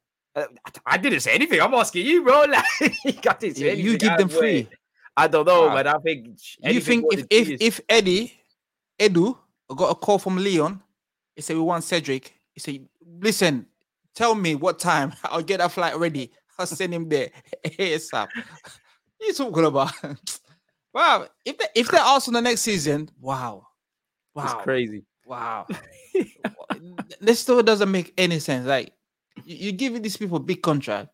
[0.86, 1.60] I didn't say anything.
[1.60, 2.44] I'm asking you, bro.
[2.48, 2.64] Like,
[3.04, 3.78] You, anything.
[3.78, 4.68] you give them free.
[5.16, 5.74] I don't know, Wow.
[5.74, 6.38] but I think.
[6.62, 8.32] You think if if, if Eddie,
[8.98, 9.36] Edu
[9.76, 10.82] got a call from Leon,
[11.36, 12.32] he said we want Cedric.
[12.52, 12.86] He said,
[13.20, 13.66] listen,
[14.14, 15.12] tell me what time.
[15.24, 16.30] I'll get a flight ready.
[16.58, 17.30] I'll send him there
[17.64, 18.28] ASAP.
[19.20, 19.92] you talking about?
[20.94, 21.26] wow.
[21.44, 23.66] If they if they're Arsenal the next season, wow,
[24.36, 25.04] it's wow, crazy.
[25.26, 25.66] wow.
[27.20, 28.66] this still doesn't make any sense.
[28.66, 28.92] Like
[29.44, 31.10] you, you give these people big contract,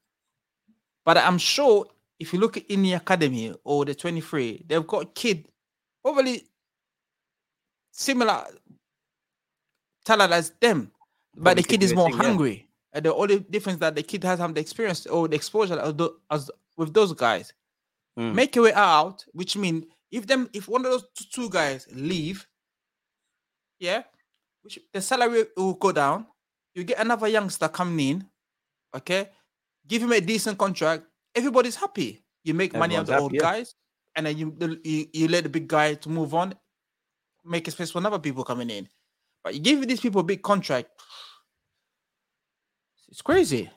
[1.05, 1.87] but I'm sure
[2.19, 5.49] if you look at in the academy or the 23, they've got a kid
[6.03, 6.43] probably
[7.93, 8.45] similar
[10.05, 10.91] talent as them,
[11.37, 12.69] but the kid is more hungry.
[12.93, 15.99] And the only difference that the kid has have the experience or the exposure of
[15.99, 17.53] tho- as with those guys.
[18.19, 18.35] Mm.
[18.35, 22.47] Make your way out, which means if them if one of those two guys leave,
[23.79, 24.05] yeah,
[24.63, 26.27] which the salary will go down.
[26.79, 28.27] You get another youngster coming in,
[28.95, 29.31] okay,
[29.89, 31.03] give him a decent contract.
[31.35, 32.23] Everybody's happy.
[32.45, 33.41] You make money out of the old yeah.
[33.41, 33.75] guys,
[34.15, 36.55] and then you, you you let the big guy to move on,
[37.45, 38.89] make a space for other people coming in.
[39.43, 40.89] But you give these people a big contract.
[43.11, 43.71] It's crazy.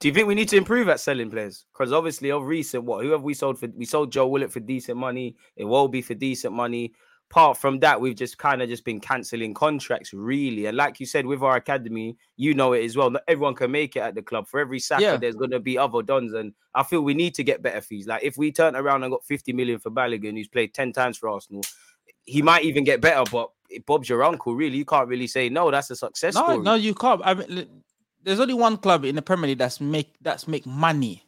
[0.00, 1.66] Do you think we need to improve at selling players?
[1.70, 3.68] Because obviously, of recent, what who have we sold for?
[3.76, 5.36] We sold Joe Willock for decent money.
[5.54, 6.94] It will be for decent money.
[7.32, 10.66] Apart from that, we've just kind of just been cancelling contracts, really.
[10.66, 13.08] And like you said, with our academy, you know it as well.
[13.10, 14.46] Not everyone can make it at the club.
[14.46, 15.16] For every Saka, Yeah.
[15.16, 18.06] there's going to be other dons, and I feel we need to get better fees.
[18.06, 21.16] Like if we turn around and got 50 million for Balogun, who's played 10 times
[21.16, 21.62] for Arsenal,
[22.24, 23.24] he might even get better.
[23.32, 23.48] But
[23.86, 24.76] Bob's your uncle, really.
[24.76, 25.70] You can't really say no.
[25.70, 26.58] That's a success No, story.
[26.58, 27.22] no, you can't.
[27.24, 27.66] I mean,
[28.22, 31.22] there's only one club in the Premier League that's make that's make money.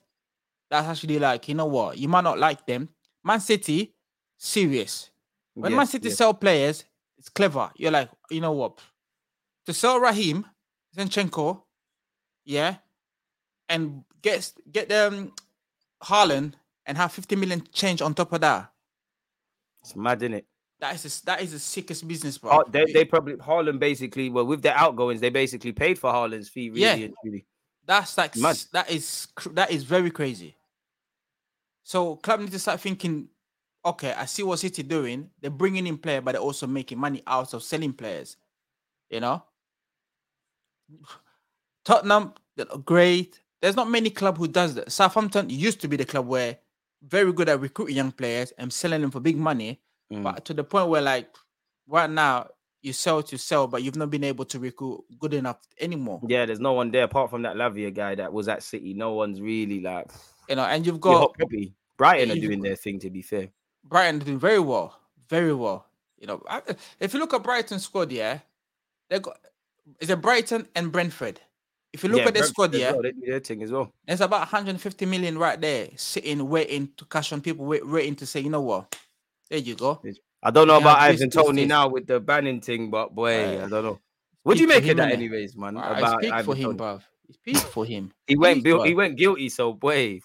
[0.71, 2.91] That's actually like you know what you might not like them.
[3.25, 3.95] Man City,
[4.37, 5.11] serious.
[5.55, 6.19] When Man City yes.
[6.19, 6.85] sell players,
[7.19, 7.71] it's clever.
[7.77, 8.79] You're like, you know what?
[9.67, 10.45] To sell Raheem
[10.97, 11.63] Zinchenko,
[12.45, 12.77] yeah,
[13.69, 15.33] and get get um, them
[16.03, 16.55] Haaland
[16.87, 18.71] and have 50 million change on top of that.
[19.83, 20.47] it's mad, isn't it?
[20.81, 22.51] That is the, that is the sickest business, bro.
[22.53, 26.49] Oh, they, they probably Haaland basically well with their outgoings they basically paid for Haaland's
[26.49, 27.09] fee really Yeah.
[27.23, 27.47] truly.
[27.87, 28.59] That's like Mad.
[28.73, 30.57] that is that is very crazy.
[31.85, 33.29] So club need to start thinking.
[33.87, 35.31] Okay, I see what City doing.
[35.41, 38.37] They're bringing in player, but they're also making money out of selling players.
[39.11, 39.43] You know,
[41.85, 42.35] Tottenham
[42.85, 43.41] great.
[43.61, 44.93] There's not many club who does that.
[44.93, 46.59] Southampton used to be the club where
[47.03, 49.81] very good at recruiting young players and selling them for big money,
[50.13, 50.23] Mm.
[50.23, 51.35] but to the point where like
[51.87, 52.49] right now
[52.83, 56.21] you sell to sell, but you've not been able to recruit good enough anymore.
[56.29, 58.93] Yeah, there's no one there apart from that Lavia guy that was at City.
[58.93, 60.11] No one's really like
[60.49, 61.49] You know, and you've got got
[61.97, 63.49] Brighton are doing their thing to be fair.
[63.85, 65.87] Brighton doing very well, very well.
[66.19, 66.63] You know, I-
[67.01, 68.41] if you look at Brighton squad, yeah,
[69.09, 69.39] they got
[70.01, 71.41] is it Brighton and Brentford.
[71.93, 73.93] if you look Yeah, at the Brentford squad, yeah, well, their thing as well.
[74.07, 78.27] there's about 150 million right there sitting, waiting to cash on people, wait, waiting to
[78.27, 78.97] say, you know what?
[79.51, 80.01] There you go.
[80.43, 83.65] I don't know Yeah, about Ivan Toney now with the banning thing, but boy, Uh,
[83.67, 84.01] I don't know.
[84.43, 85.77] What do you make of that, anyways, man?
[85.77, 86.79] Ah, about it's peak Ivan for him, Toney?
[86.79, 87.03] bruv.
[87.29, 88.13] It's peak for him.
[88.27, 90.21] He went, he went guilty, so boy,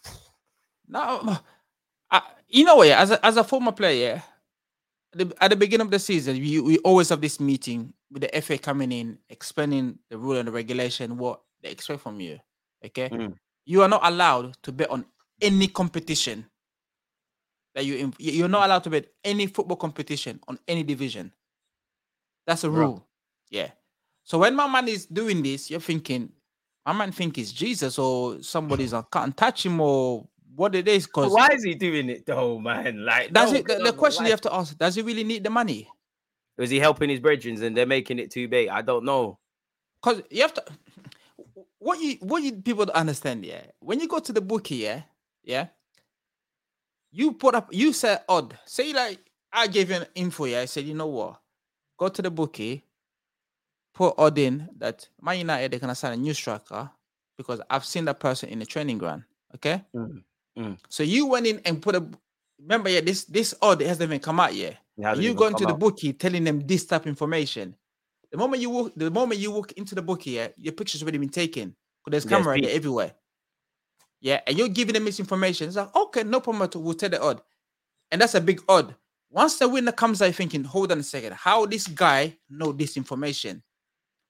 [0.88, 1.38] No,
[2.49, 2.83] you know?
[2.83, 4.21] Yeah, as a, as a former player,
[5.13, 8.41] the, at the beginning of the season, we, we always have this meeting with the
[8.41, 12.39] FA coming in, explaining the rule and the regulation, what they expect from you.
[12.85, 13.35] Okay, Mm.
[13.65, 15.05] you are not allowed to bet on
[15.41, 16.45] any competition.
[17.75, 21.31] That you you're not allowed to bet any football competition on any division.
[22.47, 23.05] That's a rule.
[23.51, 23.71] Yeah.
[24.23, 26.31] So when my man is doing this, you're thinking,
[26.85, 30.27] my man think it's Jesus or somebody's on can't touch him or
[30.60, 31.08] what it is.
[31.08, 33.06] Because why is he doing it though, man?
[33.06, 33.67] Like, that's no, it.
[33.67, 35.89] The, the question you have to ask: Does he really need the money?
[36.60, 38.67] was he helping his brethren and they're making it too big?
[38.67, 39.39] I don't know.
[40.04, 40.63] Because you have to.
[41.80, 43.62] What you what you people understand, yeah.
[43.80, 45.04] When you go to the bookie, yeah,
[45.43, 45.67] yeah.
[47.12, 47.69] You put up.
[47.72, 48.58] You said odd.
[48.65, 49.19] Say like
[49.54, 50.45] I gave you an info.
[50.45, 51.39] Yeah, I said you know what?
[51.98, 52.84] Go to the bookie.
[53.93, 56.89] Put odd in that Man United they're gonna sign a new striker
[57.38, 59.24] because I've seen that person in the training ground.
[59.56, 59.82] Okay.
[59.95, 60.24] Mm,
[60.57, 60.77] mm.
[60.89, 62.05] So you went in and put a.
[62.62, 64.77] Remember, yeah, this this odd hasn't even come out yet.
[64.97, 67.75] You going to the bookie telling them this type of information.
[68.31, 71.17] The moment you walk, the moment you walk into the bookie, yeah, your picture's already
[71.17, 71.75] been taken.
[72.03, 72.65] Because there's Yes, camera Pete.
[72.65, 73.13] there everywhere.
[74.21, 75.67] Yeah, and you're giving them misinformation.
[75.67, 76.83] It's like, okay, no problem at all.
[76.83, 77.41] We'll tell the odd.
[78.12, 78.95] And that's a big odd.
[79.31, 82.97] Once the winner comes out thinking, hold on a second, how this guy know this
[82.97, 83.63] information?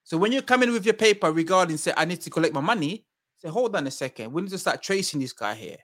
[0.04, 2.62] So when you come in with your paper regarding say I need to collect my
[2.62, 3.06] money,
[3.38, 5.78] say, hold on a second, we need to start tracing this guy here.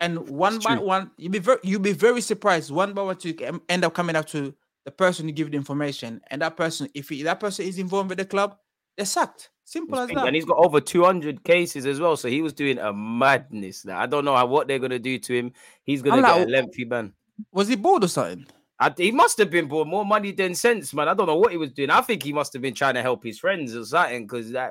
[0.00, 0.86] And one It's by true.
[0.86, 2.70] one, you'll be very you'll be very surprised.
[2.70, 4.54] One by one, to end up coming up to
[4.84, 8.10] the person who give the information, and that person, if he, that person is involved
[8.10, 8.56] with the club,
[8.96, 9.50] they're sacked.
[9.64, 10.26] Simple as that.
[10.26, 12.16] And he's got over 200 cases as well.
[12.16, 13.84] So he was doing a madness.
[13.84, 15.52] Now, I don't know how, what they're going to do to him.
[15.82, 17.12] He's going to get like, a lengthy ban.
[17.50, 18.46] Was he bored or something?
[18.78, 21.08] I, he must have been bored more money than sense, man.
[21.08, 21.90] I don't know what he was doing.
[21.90, 24.24] I think he must have been trying to help his friends or something.
[24.24, 24.70] Because that,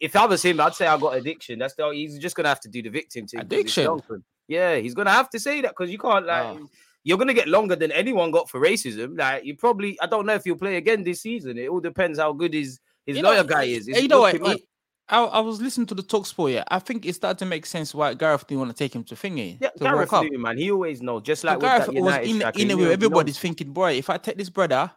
[0.00, 1.60] if I was him, I'd say I got addiction.
[1.60, 4.00] That's the, he's just gonna have to do the victim to Addiction?
[4.48, 4.74] Young for him.
[4.76, 6.44] Yeah, he's gonna have to say that because you can't like.
[6.44, 6.66] Ah.
[7.04, 9.16] You're gonna get longer than anyone got for racism.
[9.16, 11.56] Like you probably, I don't know if he'll play again this season.
[11.56, 13.88] It all depends how good his his You know, lawyer guy is.
[13.88, 14.60] eh, It's You know what?
[15.08, 16.50] I, I was listening to the talk sport.
[16.50, 19.04] Yeah, I think it started to make sense why Gareth didn't want to take him
[19.04, 20.58] to thingy Yeah, to Gareth knew, man.
[20.58, 21.22] He always knows.
[21.22, 22.92] Just like with Gareth that was in, striker, in a way.
[22.92, 23.40] Everybody's knows.
[23.40, 24.90] thinking, boy, if I take this brother,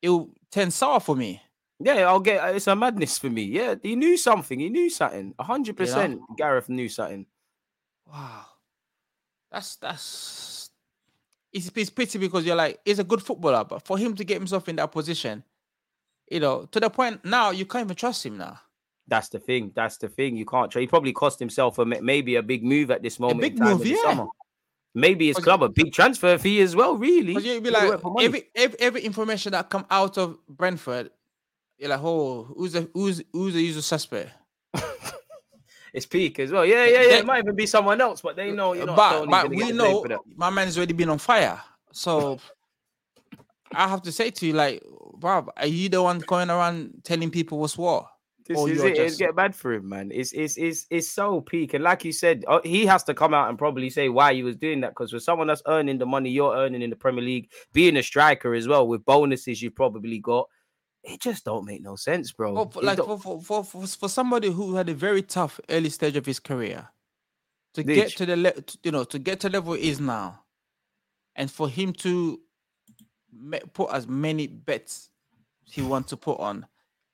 [0.00, 1.42] it'll turn sour for me.
[1.80, 2.54] Yeah, I'll get.
[2.54, 3.42] It's a madness for me.
[3.42, 4.60] Yeah, he knew something.
[4.60, 5.34] He knew something.
[5.40, 6.20] hundred percent.
[6.36, 7.26] Gareth knew something.
[8.10, 8.46] Wow,
[9.50, 10.70] that's that's.
[11.52, 14.38] It's, it's pity because you're like he's a good footballer, but for him to get
[14.38, 15.42] himself in that position,
[16.30, 18.60] you know, to the point now you can't even trust him now.
[19.08, 19.72] That's the thing.
[19.74, 20.36] That's the thing.
[20.36, 20.70] You can't.
[20.70, 20.80] trust.
[20.80, 23.40] He probably cost himself a maybe a big move at this moment.
[23.40, 23.96] A big move, yeah.
[24.02, 24.26] summer.
[24.94, 26.96] Maybe his club a big transfer fee as well.
[26.96, 28.26] Really, Because you'd be like went for money.
[28.26, 31.10] every, every every information that come out of Brentford,
[31.78, 34.30] you're like, oh, who's the who's who's the usual suspect?
[35.92, 36.64] It's peak as well.
[36.64, 37.16] Yeah, yeah, yeah.
[37.18, 38.72] It might even be someone else, but they know.
[38.72, 40.04] You're not but but we know
[40.36, 41.60] my man's already been on fire.
[41.92, 42.38] So
[43.72, 44.82] I have to say to you, like,
[45.14, 48.06] Bob, are you the one going around telling people what's what?
[48.46, 48.88] This or is it.
[48.90, 50.10] It's just- get bad for him, man.
[50.12, 53.32] It's it's it's it's so peak, and like you said, uh, he has to come
[53.32, 54.90] out and probably say why he was doing that.
[54.90, 58.02] Because for someone that's earning the money you're earning in the Premier League, being a
[58.02, 60.48] striker as well with bonuses you've probably got,
[61.02, 62.52] it just don't make no sense, bro.
[62.52, 66.16] Well, for, like for, for, for, for, somebody who had a very tough early stage
[66.16, 66.88] of his career
[67.74, 67.96] to Ditch.
[67.96, 70.42] get to the le- to- you know to get to level he is now,
[71.36, 72.40] and for him to
[73.32, 75.08] ma- put as many bets
[75.64, 76.66] he wants to put on,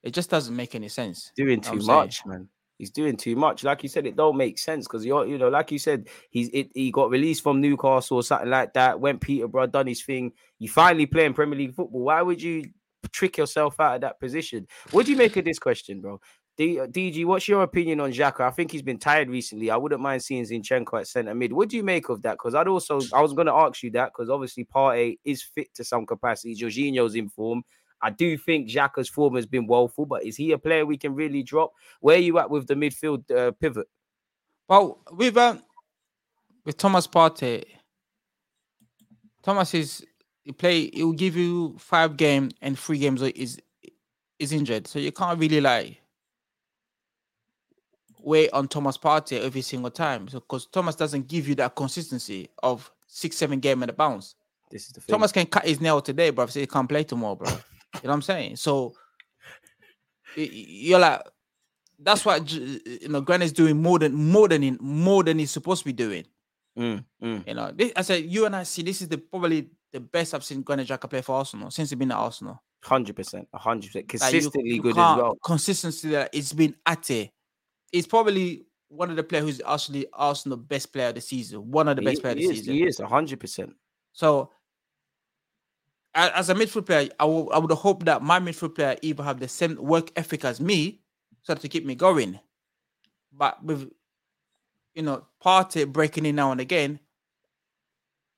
[0.02, 1.32] it just doesn't make any sense.
[1.36, 1.86] doing too saying.
[1.86, 2.48] much, man.
[2.78, 3.64] He's doing too much.
[3.64, 6.50] Like you said, it don't make sense because you're, you know, like you said, he's
[6.52, 9.00] it, he got released from Newcastle or something like that.
[9.00, 10.32] Went Peterborough, done his thing.
[10.58, 12.02] You finally playing Premier League football.
[12.02, 12.64] Why would you
[13.08, 14.66] trick yourself out of that position?
[14.90, 16.20] What do you make of this question, bro?
[16.56, 18.40] D, DG, what's your opinion on Xhaka?
[18.40, 19.70] I think he's been tired recently.
[19.70, 21.52] I wouldn't mind seeing Zinchenko at centre mid.
[21.52, 22.32] What do you make of that?
[22.32, 25.74] Because I'd also, I was going to ask you that because obviously Partey is fit
[25.74, 26.56] to some capacity.
[26.56, 27.62] Jorginho's in form.
[28.00, 31.14] I do think Xhaka's form has been woeful, but is he a player we can
[31.14, 31.72] really drop?
[32.00, 33.86] Where are you at with the midfield uh, pivot?
[34.68, 35.62] Well, with um,
[36.64, 37.64] with Thomas Partey,
[39.42, 40.04] Thomas is
[40.46, 40.90] he play.
[40.90, 43.60] He will give you five game and three games is
[44.38, 46.00] is injured, so you can't really like
[48.20, 50.28] wait on Thomas Partey every single time.
[50.28, 54.36] So because Thomas doesn't give you that consistency of six seven game and a bounce.
[54.70, 55.14] This is the thing.
[55.14, 56.46] Thomas can cut his nail today, bro.
[56.46, 57.50] So he can't play tomorrow, bro.
[57.50, 57.60] you know
[58.02, 58.56] what I'm saying?
[58.56, 58.94] So
[60.36, 61.22] you're like,
[61.98, 63.20] that's what you know.
[63.20, 66.24] Grant is doing more than more than in, more than he's supposed to be doing.
[66.78, 67.48] Mm, mm.
[67.48, 70.34] You know, this, I said you and I see this is the probably the best
[70.34, 72.62] I've seen Granit Xhaka play for Arsenal since he's been at Arsenal.
[72.84, 75.38] Hundred percent, hundred percent, Like, you- consistently you good as well.
[75.42, 77.30] Consistency that it's been at it.
[77.90, 81.70] He's probably one of the players who's actually Arsenal best player of the season.
[81.70, 82.74] One of the best players of he the is, season.
[82.74, 83.74] he is hundred percent.
[84.12, 84.52] So,
[86.14, 89.40] as a midfield player, I would I would hope that my midfield player either have
[89.40, 91.00] the same work ethic as me,
[91.42, 92.38] so to keep me going.
[93.32, 93.90] But with
[94.94, 97.00] you know, Partey breaking in now and again,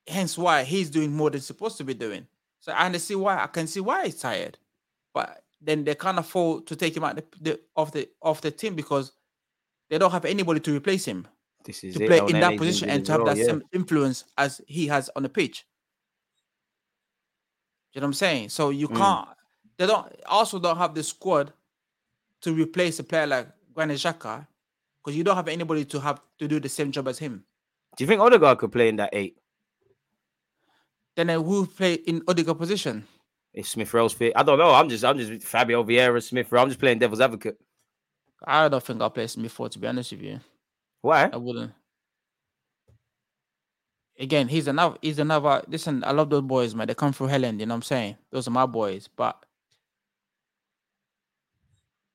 [0.09, 2.27] hence why he's doing more than supposed to be doing.
[2.61, 4.59] So I can see why I can see why he's tired,
[5.15, 8.51] but then they can't afford to take him out the, the off the off the
[8.51, 9.13] team because
[9.91, 11.27] they don't have anybody to replace him
[11.65, 12.09] This is to it.
[12.09, 13.47] play in that position and to have well, that yeah.
[13.47, 15.67] same influence as he has on the pitch.
[17.95, 18.49] You know what I'm saying?
[18.51, 18.97] So you Mm.
[18.97, 19.29] can't.
[19.79, 21.53] They don't also don't have the squad
[22.43, 24.47] to replace a player like Granit Xhaka
[25.03, 27.45] because you don't have anybody to have to do the same job as him.
[27.97, 29.38] Do you think Odegaard could play in that eight
[31.19, 33.05] Then uh, who play in Odegaard position?
[33.53, 34.33] if Smith Rowe's fit?
[34.37, 34.73] I don't know.
[34.73, 36.63] I'm just, I'm just Fabio Vieira, Smith Rowe.
[36.63, 37.59] I'm just playing devil's advocate.
[38.47, 39.69] I don't think I'll play him before.
[39.69, 40.39] To be honest with you,
[41.03, 41.29] Why?
[41.33, 41.73] I wouldn't.
[44.17, 44.97] Again, he's another.
[45.03, 45.65] He's another.
[45.67, 46.87] Listen, I love those boys, man.
[46.87, 47.59] They come through Hale End.
[47.59, 48.17] You know what I'm saying?
[48.31, 49.45] Those are my boys, but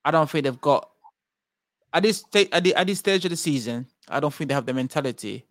[0.06, 0.90] I don't think they've got
[1.92, 3.86] at this sta- at, the, at this stage of the season.
[4.08, 5.46] I don't think they have the mentality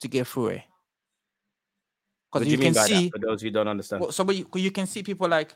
[0.00, 0.62] to get through it.
[2.40, 3.12] Because you, you can see, that?
[3.12, 5.54] For those who don't understand, well, so but you, you can see people like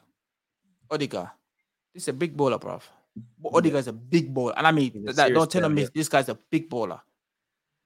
[0.90, 1.30] Odegaard.
[1.94, 2.82] This is a big baller, bruv.
[3.38, 5.88] But is a big baller, and I mean, that, don't tell me yeah.
[5.94, 7.00] this guy's a big baller.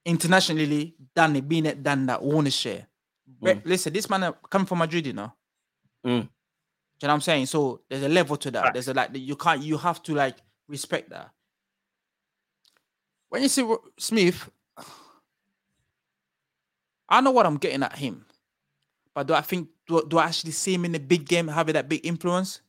[0.04, 2.86] Internationally, done it, been it, done that, won a share.
[3.26, 5.32] Bre- Listen, this man uh, coming from Madrid, you know.
[6.06, 6.28] Mm.
[7.04, 7.46] You know what I'm saying?
[7.46, 8.62] So there's a level to that.
[8.64, 8.72] Facts.
[8.74, 10.36] There's a like you can't you have to like
[10.68, 11.30] respect that.
[13.30, 13.66] When you see
[13.98, 14.50] Smith,
[17.08, 18.26] I know what I'm getting at him,
[19.14, 21.74] but do I think do, do I actually see him in the big game having
[21.74, 22.60] that big influence?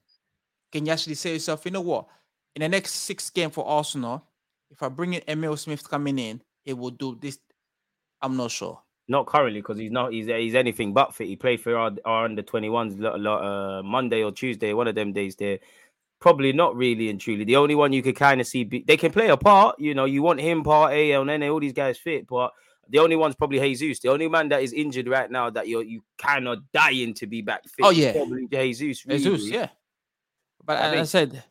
[0.72, 2.08] Can you actually say yourself, you know what?
[2.56, 4.24] In the next six game for Arsenal,
[4.70, 7.40] if I bring in Emile Smith coming in, he will do this.
[8.22, 8.82] I'm not sure.
[9.08, 10.12] not currently because he's not.
[10.12, 11.28] He's he's anything but fit.
[11.28, 14.96] He played for our, our under 21s lo- lo- uh, Monday or Tuesday, one of
[14.96, 15.36] them days.
[15.36, 15.60] There,
[16.20, 17.44] probably not really and truly.
[17.44, 19.80] The only one you could kind of see be, they can play a part.
[19.80, 22.52] You know, you want him part A and then all these guys fit, but.
[22.90, 24.00] The only one's probably Jesus.
[24.00, 27.28] The only man that is injured right now that you're you kind of dying to
[27.28, 27.84] be back fit.
[27.86, 28.14] Oh, yeah.
[28.14, 29.06] probably Jesus.
[29.06, 29.24] Really.
[29.24, 29.70] Jesus, yeah.
[30.64, 31.44] But I as I said,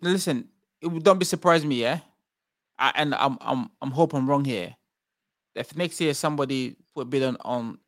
[0.00, 0.48] listen,
[0.80, 2.00] it don't be surprised me, yeah.
[2.78, 4.76] I, and I'm I'm I'm hoping I'm wrong here.
[5.54, 7.78] If next year somebody put a bid on on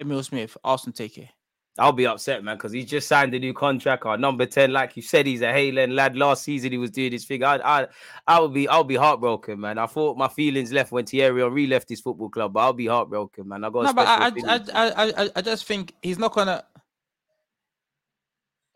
[0.00, 1.28] Emile Smith, Arsenal take it.
[1.76, 4.06] I'll be upset, man, because he's just signed a new contract.
[4.06, 6.16] Our number ten, like you said, he's a Hale End lad.
[6.16, 7.42] Last season, he was doing his thing.
[7.42, 7.86] I, I,
[8.28, 9.78] I would be, I'll be heartbroken, man.
[9.78, 12.86] I thought my feelings left when Thierry Henry left his football club, but I'll be
[12.86, 13.64] heartbroken, man.
[13.64, 13.86] I got.
[13.86, 15.24] No, but I I, I.
[15.24, 16.64] I I just think he's not gonna.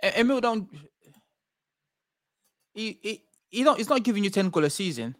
[0.03, 0.69] Emile don't.
[2.75, 3.79] He he he don't.
[3.79, 5.15] He's not giving you ten goal a season,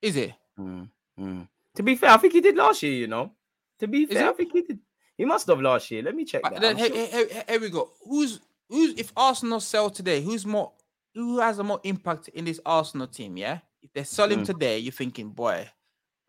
[0.00, 0.32] is it?
[0.56, 0.88] Mm,
[1.18, 1.48] mm.
[1.74, 2.92] To be fair, I think he did last year.
[2.92, 3.32] You know,
[3.80, 4.78] to be fair, I think he did.
[5.18, 6.02] He must have last year.
[6.02, 6.60] Let me check that.
[6.60, 7.90] then, I'm here, sure- here- we go.
[8.04, 10.22] Who's who's if Arsenal sell today?
[10.22, 10.72] Who's more?
[11.14, 13.36] Who has a more impact in this Arsenal team?
[13.36, 14.46] Yeah, if they sell him Mm.
[14.46, 15.68] today, you're thinking, boy,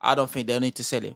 [0.02, 1.16] I don't think they'll need to sell him.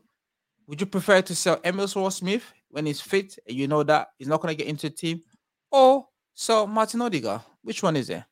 [0.68, 3.38] Would you prefer to sell Emile Ross Smith when he's fit?
[3.48, 5.24] and You know that he's not going to get into the team,
[5.72, 7.42] or sell Martin Odegaard?
[7.64, 8.24] Which one is it?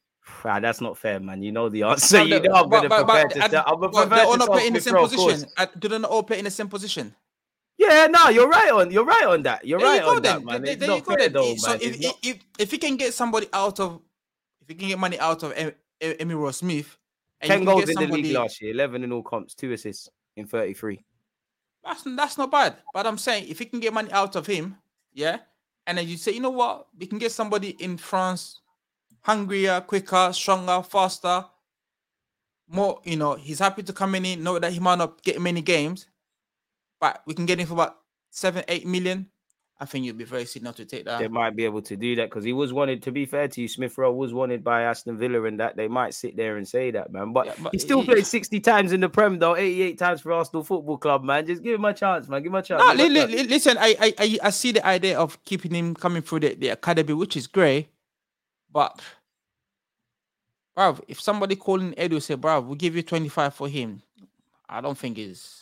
[0.46, 1.42] Ah, that's not fair, man.
[1.42, 2.18] You know the answer.
[2.20, 3.68] No, you know I'm going to but- prepare but to.
[3.68, 5.34] I'm but prepared They all to not play in the same Rowe, of course.
[5.34, 5.52] position.
[5.58, 7.16] Uh, Do they not all play in the same position?
[7.82, 8.92] Yeah, no, you're right on.
[8.92, 9.66] You're right on that.
[9.66, 10.36] You're There you right go on then.
[10.36, 10.62] that, man.
[10.62, 11.34] There- It's there you go then.
[11.34, 14.00] though, So if, not- if, if you can get somebody out of,
[14.62, 16.96] if you can get money out of Em- Em- Ross Smith,
[17.42, 20.10] and 10 goals get in the league last year, 11 in all comps, two assists
[20.36, 21.04] in 33.
[21.84, 22.76] That's that's not bad.
[22.94, 24.78] But I'm saying if you can get money out of him,
[25.14, 25.40] yeah,
[25.88, 28.62] and then you say, you know what, we can get somebody in France,
[29.22, 31.46] hungrier, quicker, stronger, faster,
[32.68, 33.02] more.
[33.04, 34.44] You know, he's happy to come in.
[34.44, 36.06] Know that he might not get many games,
[37.02, 37.98] but we can get him for about
[38.30, 39.28] seven, eight million.
[39.80, 41.18] I think you'd be very silly not to take that.
[41.18, 43.62] They might be able to do that because he was wanted, to be fair to
[43.62, 46.68] you, Smith Rowe was wanted by Aston Villa and that they might sit there and
[46.68, 47.34] say that, man.
[47.34, 50.22] But, Yeah, but he still he- played 60 times in the Prem, though, 88 times
[50.22, 51.48] for Arsenal Football Club, man.
[51.48, 52.44] Just give him a chance, man.
[52.44, 52.80] Give him a chance.
[52.80, 56.22] No, li- li- listen, I, I I I see the idea of keeping him coming
[56.22, 57.88] through the, the academy, which is great.
[58.72, 59.02] But
[60.78, 64.04] bruv, if somebody calling Edu say, bruv, we'll give you 25 for him,
[64.70, 65.61] I don't think is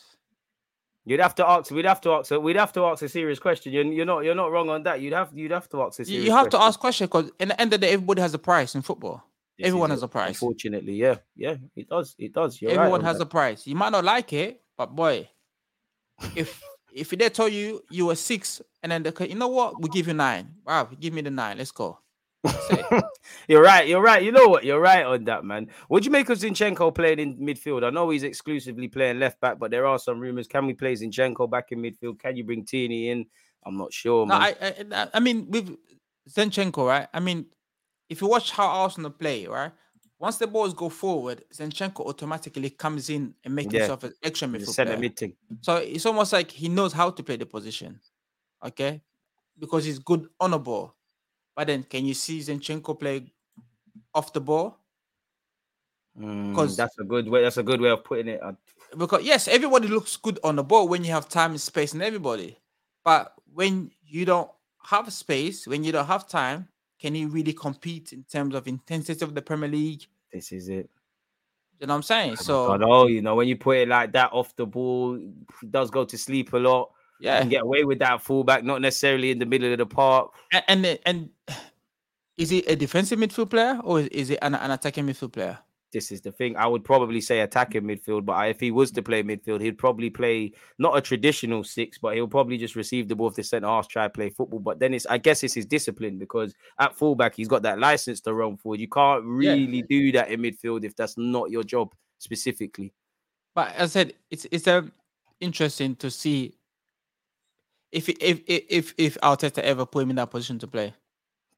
[1.10, 1.72] You'd have to ask.
[1.72, 2.30] We'd have to ask.
[2.30, 3.74] We'd have to ask a serious question.
[3.74, 4.20] You're, you're not.
[4.24, 5.02] You're not wrong on that.
[5.02, 5.30] You'd have.
[5.34, 6.26] You'd have to ask a You, serious.
[6.26, 8.38] you have to ask question because in the end of the day, everybody has a
[8.38, 9.24] price in football.
[9.58, 10.40] This everyone has a price.
[10.40, 12.14] Unfortunately, yeah, yeah, it does.
[12.20, 12.62] It does.
[12.62, 13.24] You're everyone on has that.
[13.24, 13.66] a price.
[13.66, 15.28] You might not like it, but boy,
[16.36, 16.62] if
[16.94, 20.08] if they told you you were six and then they, you know what, we give
[20.08, 20.54] you nine.
[20.64, 21.58] Wow, give me the nine.
[21.58, 21.98] Let's go.
[23.48, 23.88] You're right.
[23.88, 24.24] You're right.
[24.24, 24.64] You know what?
[24.64, 25.68] You're right on that, man.
[25.88, 27.84] What do you make of Zinchenko playing in midfield?
[27.84, 30.48] I know he's exclusively playing left back, but there are some rumors.
[30.48, 32.20] Can we play Zinchenko back in midfield?
[32.20, 33.26] Can you bring Tierney in?
[33.66, 34.56] I'm not sure, no, man.
[34.62, 34.74] I,
[35.04, 35.76] I I- mean with
[36.30, 37.08] Zinchenko, right?
[37.14, 37.46] I mean,
[38.08, 39.72] if you watch how Arsenal play, right?
[40.18, 43.82] Once the balls go forward, Zinchenko automatically comes in and makes Yeah.
[43.82, 45.32] himself an extra player.
[45.62, 48.00] So it's almost like he knows how to play the position.
[48.66, 49.02] Okay.
[49.58, 50.96] Because he's good on the ball.
[51.56, 53.32] But then can you see Zinchenko play
[54.14, 54.80] off the ball?
[56.18, 57.44] Mm, 'Cause- that's a good way.
[57.44, 58.42] That's a good way of putting it.
[58.98, 62.02] Because yes, everybody looks good on the ball when you have time and space and
[62.02, 62.58] everybody.
[63.04, 64.52] But when you don't
[64.84, 66.70] have space, when you don't have time,
[67.00, 70.06] can you really compete in terms of intensity of the Premier League?
[70.32, 70.90] This is it.
[71.80, 72.32] You know what I'm saying?
[72.34, 75.18] I So know, you know, when you put it like that off the ball,
[75.70, 76.92] does go to sleep a lot.
[77.20, 77.40] Yeah.
[77.42, 80.32] can get away with that fullback, not necessarily in the middle of the park.
[80.52, 81.30] And and, and
[82.38, 85.60] is he a defensive midfield player or is- it an, an attacking midfield player?
[85.92, 86.56] This is the thing.
[86.56, 90.12] I would probably say attacking midfield, but if he was to play midfield, he'd probably
[90.12, 93.68] play not a traditional six, but he'll probably just receive the ball off the centre
[93.68, 94.60] half, try to play football.
[94.60, 98.22] But then it's, I guess, it's his discipline because at fullback he's got that license
[98.22, 98.80] to run forward.
[98.80, 99.54] You can't Yeah.
[99.54, 102.94] really do that in midfield if that's not your job specifically.
[103.56, 104.92] But as I said, it's it's um,
[105.40, 106.54] interesting to see
[107.92, 110.94] if if if if Arteta ever put him in that position to play.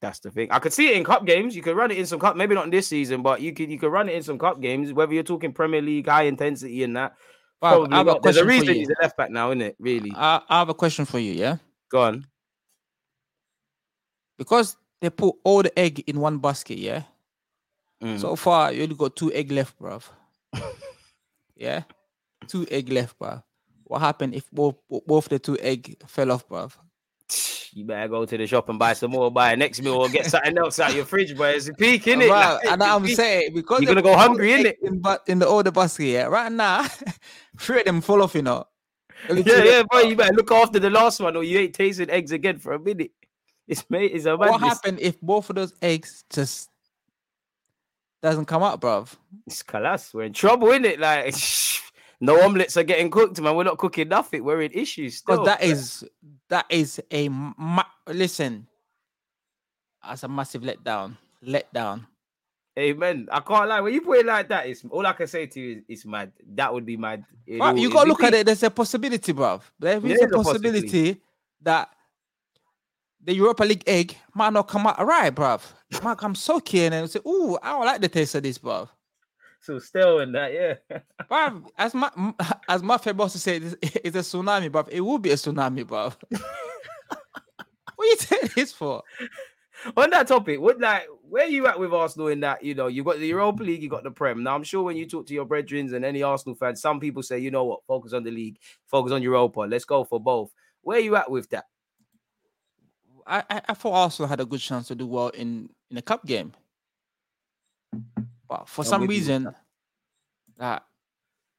[0.01, 0.47] That's the thing.
[0.49, 1.55] I could see it in cup games.
[1.55, 3.69] You could run it in some cup, maybe not in this season, but you could
[3.69, 4.91] you could run it in some cup games.
[4.93, 7.15] Whether you're talking Premier League, high intensity, and that.
[7.61, 8.23] Well, Probably I have a not.
[8.23, 9.75] There's a reason he's a left back now, isn't it?
[9.79, 10.11] Really?
[10.15, 11.57] I, I have a question for you, yeah,
[11.89, 12.25] Go on.
[14.39, 17.03] because they put all the egg in one basket, yeah.
[18.03, 18.19] Mm.
[18.19, 20.03] So far, you only got two egg left, bruv.
[21.55, 21.84] yeah,
[22.47, 23.43] two egg left, bruv.
[23.92, 24.76] What happened if both
[25.06, 26.72] both the two egg fell off, bruv?
[27.74, 29.30] You better go to the shop and buy some more.
[29.32, 31.52] Buy a next meal or get something else out of your fridge, boy.
[31.52, 32.28] It's a peak, innit?
[32.30, 33.16] Bruv, Like, and I'm peak.
[33.22, 34.76] saying because You're gonna go hungry, innit?
[34.82, 36.24] In, but in the older basket, yeah.
[36.26, 36.86] Right now,
[37.60, 38.66] three of them fall off, you know.
[39.30, 40.02] Yeah, yeah, boy.
[40.02, 42.80] You better look after the last one, or you ain't tasting eggs again for a
[42.80, 43.12] minute.
[43.68, 44.70] It's mate, it's a What madness.
[44.70, 46.70] happened if both of those eggs just
[48.22, 49.14] doesn't come up, bruv?
[49.48, 50.14] It's class.
[50.14, 51.00] We're in trouble, innit?
[51.00, 51.36] Like
[52.22, 53.55] no omelets are getting cooked, man.
[53.55, 54.43] We're not cooking nothing.
[54.43, 55.43] We're in issues still.
[55.43, 56.05] that is
[56.49, 58.67] that is a ma- listen.
[60.07, 61.17] That's a massive letdown.
[61.45, 62.05] Letdown.
[62.80, 63.28] Amen.
[63.32, 63.82] I can't lie.
[63.82, 66.05] When you put it like that, it's all I can say to you is it's
[66.05, 66.32] mad.
[66.55, 67.26] That would be mad.
[67.45, 68.45] It Bruv, you gotta look at it.
[68.45, 69.61] There's a possibility, bruv.
[69.78, 70.82] There is There a possibility.
[70.88, 71.22] possibility
[71.63, 71.89] that
[73.24, 75.61] the Europa League egg might not come out right, bruv.
[75.89, 78.57] It might come soaky and then say, "Ooh, I don't like the taste of this,
[78.57, 78.88] bruv."
[79.62, 80.76] So still in that, yeah.
[81.30, 82.09] Bruv, as my
[82.68, 84.89] as my favorite boss to say, it's a tsunami, bruv.
[84.89, 86.16] It will be a tsunami, bruv.
[87.95, 89.03] what you saying this for?
[89.95, 92.64] On that topic, what like where you at with Arsenal in that?
[92.64, 94.41] You know, you got the Europa League, you got the Prem.
[94.43, 97.22] Now I'm sure when you talk to your brethren and any Arsenal fans, some people
[97.22, 98.57] say, you know what, focus on the league,
[98.88, 99.62] focus on Europa.
[99.62, 100.51] Let's go for both.
[100.82, 101.66] Where you at with that?
[103.28, 106.01] I, I, I thought Arsenal had a good chance to do well in in a
[106.01, 106.53] cup game,
[108.52, 109.56] but for some with you with reason,
[110.58, 110.84] that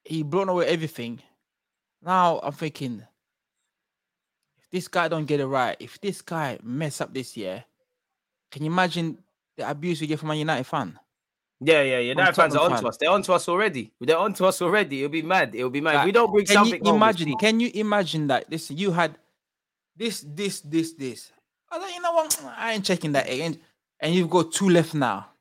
[0.04, 1.22] he blown away everything.
[2.02, 3.02] Now I'm thinking,
[4.58, 7.64] if this guy don't get it right, if this guy mess up this year,
[8.50, 9.16] can you imagine
[9.56, 10.98] the abuse we get from a United fan?
[11.60, 12.14] Yeah, yeah, yeah.
[12.14, 12.86] That fans are onto fan.
[12.86, 12.98] us.
[12.98, 13.90] They're onto us already.
[13.98, 14.98] They're onto us already.
[14.98, 15.54] It'll be mad.
[15.54, 15.94] It'll be mad.
[15.94, 16.84] Like, we don't bring Can something.
[16.84, 17.34] you imagine?
[17.38, 18.50] Can you imagine that?
[18.50, 19.16] Listen, you had
[19.96, 21.32] this, this, this, this.
[21.70, 22.44] I thought, you know what?
[22.54, 23.28] I ain't checking that.
[23.28, 23.58] And,
[23.98, 25.31] and you've got two left now.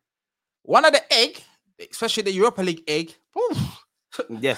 [0.63, 1.43] One of the egg,
[1.91, 3.15] especially the Europa League egg.
[3.37, 3.83] oof,
[4.29, 4.57] Yeah,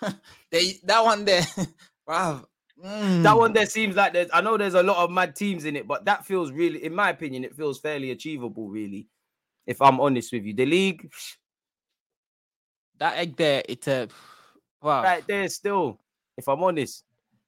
[0.50, 1.42] they, that one there,
[2.06, 2.42] that
[2.78, 4.30] mm, one there seems like there's.
[4.32, 6.94] I know there's a lot of mad teams in it, but that feels really, in
[6.94, 8.68] my opinion, it feels fairly achievable.
[8.68, 9.08] Really,
[9.66, 11.10] if I'm honest with you, the league
[12.98, 14.08] That egg there, it's a
[14.82, 15.02] wow.
[15.02, 15.98] right there still.
[16.36, 17.04] If I'm honest,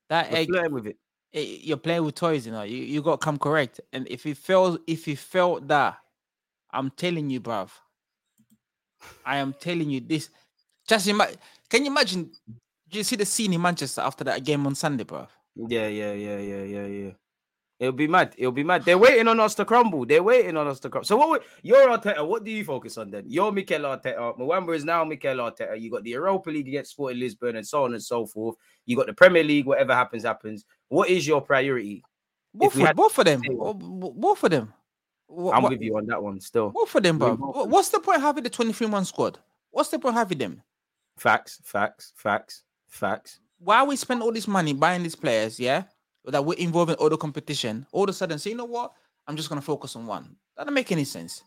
[0.09, 0.97] that egg, flirting with it.
[1.32, 2.62] eh, you're playing with toys, you know.
[2.62, 3.80] You you got to come correct.
[3.93, 5.99] And if you felt if you felt that,
[6.75, 7.70] I'm telling you, bruv.
[9.25, 10.29] I am telling you this.
[10.89, 11.39] Just imagine.
[11.70, 12.31] Can you imagine?
[12.91, 15.29] Do you see the scene in Manchester after that game on Sunday, bruv?
[15.57, 17.11] Yeah, yeah, yeah, yeah, yeah, yeah.
[17.81, 18.35] It'll be mad.
[18.39, 18.85] It'll be mad.
[18.85, 20.07] They're waiting on us to crumble.
[20.07, 21.07] They're waiting on us to crumble.
[21.07, 21.43] So what?
[21.62, 22.27] You're Arteta.
[22.27, 23.25] What do you focus on then?
[23.27, 24.39] You're Mikel Arteta.
[24.39, 25.79] Mwamba is now Mikel Arteta.
[25.81, 28.57] You got the Europa League against Sporting Lisbon and so on and so forth.
[28.87, 29.66] You got the Premier League.
[29.66, 30.64] Whatever happens, happens.
[30.89, 32.03] What is your priority?
[32.55, 33.41] Both, had both of them.
[33.41, 34.72] say Bo- bo- Both of them.
[35.35, 36.41] Wha- I'm wha- with you on that one.
[36.41, 37.37] Still, Both of them, bro.
[37.37, 37.72] both Wha- agree.
[37.72, 39.39] What's the point having the 23 man squad?
[39.70, 40.62] What's the point having them?
[41.16, 43.41] facts, facts, facts, facts.
[43.59, 45.85] Why we spend all this money buying these players, yeah?
[46.24, 47.87] That we're involved in all the competition.
[47.93, 48.93] All of a sudden, say, you know what?
[49.26, 50.37] I'm just gonna focus on one.
[50.57, 51.43] That doesn't make any sense.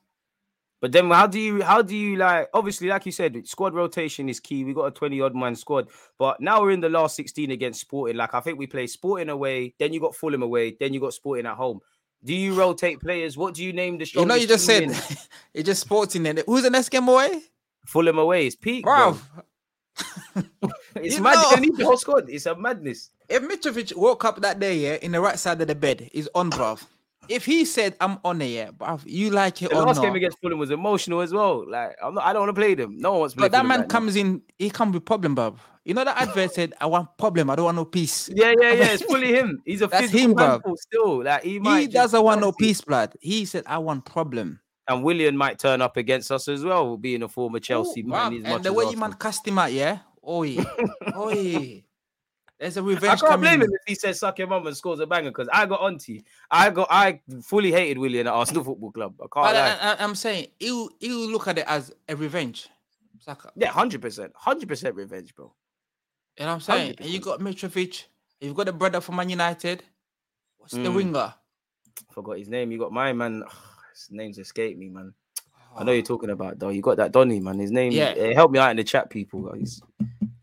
[0.80, 4.30] But then how do you how do you like obviously like you said squad rotation
[4.30, 4.64] is key.
[4.64, 7.82] We got a 20 odd man squad, but now we're in the last 16 against
[7.82, 8.16] Sporting.
[8.18, 11.14] Like I think we play Sporting away, then you got Fulham away, then you got
[11.14, 11.80] Sporting at home.
[12.24, 13.38] Do you rotate players?
[13.38, 14.84] What do you name the You know, you just said
[15.54, 16.44] it's just sporting it.
[16.46, 17.42] Who's the next game away?
[17.86, 19.12] Fulham away is peak, bro.
[19.14, 20.44] Bro,
[20.96, 21.36] It's mad.
[21.36, 22.30] know- You need the whole squad.
[22.30, 23.12] It's a madness.
[23.30, 26.28] if Mitrovic woke up that day, yeah, in the right side of the bed, he's
[26.36, 26.84] on, bruv.
[27.30, 30.04] If he said, I'm on it, yeah, bruv, you like it The or last not.
[30.04, 31.70] game against Fulham was emotional as well.
[31.70, 32.98] Like I'm not, I don't want to play them.
[32.98, 33.92] No one wants to play but that Fulham man right now.
[33.92, 35.58] comes in, he come with problem, bruv.
[35.88, 38.30] You know that advert said, I want problem, I don't want no peace.
[38.36, 38.92] Yeah, yeah, yeah.
[38.92, 39.62] It's fully him.
[39.64, 41.24] He's a That's him, handful still.
[41.24, 43.16] Like he might He doesn't want no peace, blood.
[43.22, 44.60] He said, I want problem.
[44.90, 48.34] And Willian might turn up against us as well, being a former Chelsea Ooh, man.
[48.34, 50.00] And much the way you man cast him out, yeah?
[50.28, 50.58] Oi,
[51.16, 51.84] oi.
[52.60, 55.00] There's a revenge I can't blame him if he says suck your mum and scores
[55.00, 56.20] a banger because I got onto
[56.52, 59.16] I got I fully hated Willian at Arsenal Football Club.
[59.22, 59.82] I can't.
[60.02, 62.68] I, am saying, he'll, he'll look at it as a revenge.
[63.26, 65.54] Like, yeah, hundred percent, hundred percent revenge, bro.
[66.38, 66.96] You know what I'm saying?
[67.00, 68.04] And you got Mitrovic,
[68.40, 69.84] you've got the brother from Man United.
[70.58, 70.96] What's the Mm.
[70.96, 71.34] winger?
[72.12, 72.72] Forgot his name.
[72.72, 73.44] You got my man.
[73.94, 75.14] his name's escaped me, man.
[75.76, 75.84] I Oh.
[75.84, 76.70] know you're talking about though.
[76.70, 77.58] You got that Donny, man.
[77.60, 77.92] His name.
[77.92, 78.14] Yeah.
[78.16, 79.42] Yeah, help me out in the chat, people.
[79.42, 79.82] guys.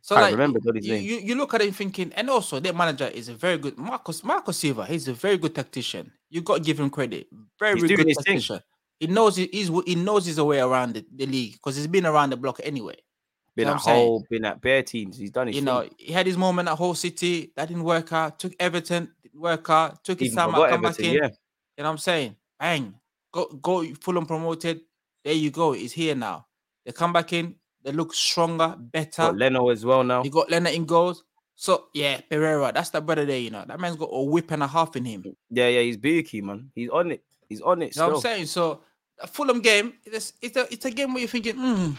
[0.01, 1.03] So Can't like, remember Donny's you, name.
[1.05, 4.23] you, you look at it thinking, and also their manager is a very good Marcus
[4.25, 4.85] Marcus Silva.
[4.87, 6.13] He's a very good tactician.
[6.29, 7.29] You got to give him credit.
[7.59, 8.25] Very, very good his thing.
[8.39, 8.61] tactician.
[9.01, 12.07] He knows he, he's he knows his way around the, the league because he's been
[12.07, 12.97] around the block anyway.
[13.57, 14.07] Been know at what I'm saying?
[14.07, 15.17] whole, been at bare teams.
[15.19, 15.67] He's done his You thing.
[15.67, 18.39] know, he had his moment at Hull City that didn't work out.
[18.39, 20.03] Took Everton, didn't work out.
[20.05, 21.15] Took his Even time out, come back in.
[21.15, 21.29] yeah.
[21.77, 22.37] You know what I'm saying?
[22.59, 22.95] Bang.
[23.33, 24.81] Go go Fulham promoted.
[25.25, 25.73] There you go.
[25.73, 26.47] He's here now.
[26.85, 27.57] They come back in.
[27.83, 29.23] They look stronger, better.
[29.23, 30.23] Got Leno as well now.
[30.23, 31.25] You got Leno in goals.
[31.57, 33.65] So yeah, Pereira, that's the brother there, you know.
[33.67, 35.25] That man's got a whip and a half in him.
[35.51, 36.71] Yeah, yeah, he's booky, man.
[36.75, 37.23] He's on it.
[37.49, 37.95] He's on it.
[37.95, 38.47] You know what I'm saying?
[38.47, 38.81] So
[39.21, 41.97] a Fulham game, it's it's a it's a game where you're thinking, mm,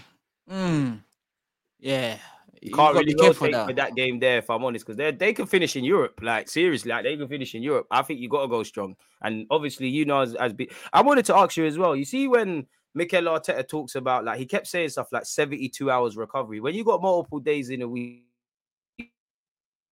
[0.50, 1.00] mm,
[1.80, 2.18] yeah.
[2.62, 5.34] You can't really be careful for that game there, if I'm honest, because they they
[5.34, 6.20] can finish in Europe.
[6.22, 7.86] Like seriously, like they can finish in Europe.
[7.92, 8.96] I think you got to go strong.
[9.22, 11.96] And obviously, you know, as as be, I wanted to ask you as well.
[11.96, 12.66] You see, when
[12.96, 16.62] Mikel Arteta talks about like he kept saying stuff like 72 hours recovery.
[16.62, 18.24] When you got multiple days in a week,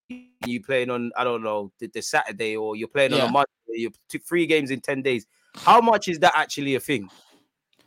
[0.09, 3.49] you playing on I don't know the, the Saturday or you're playing on a Monday,
[3.67, 5.27] you took three games in 10 days.
[5.57, 7.09] How much is that actually a thing?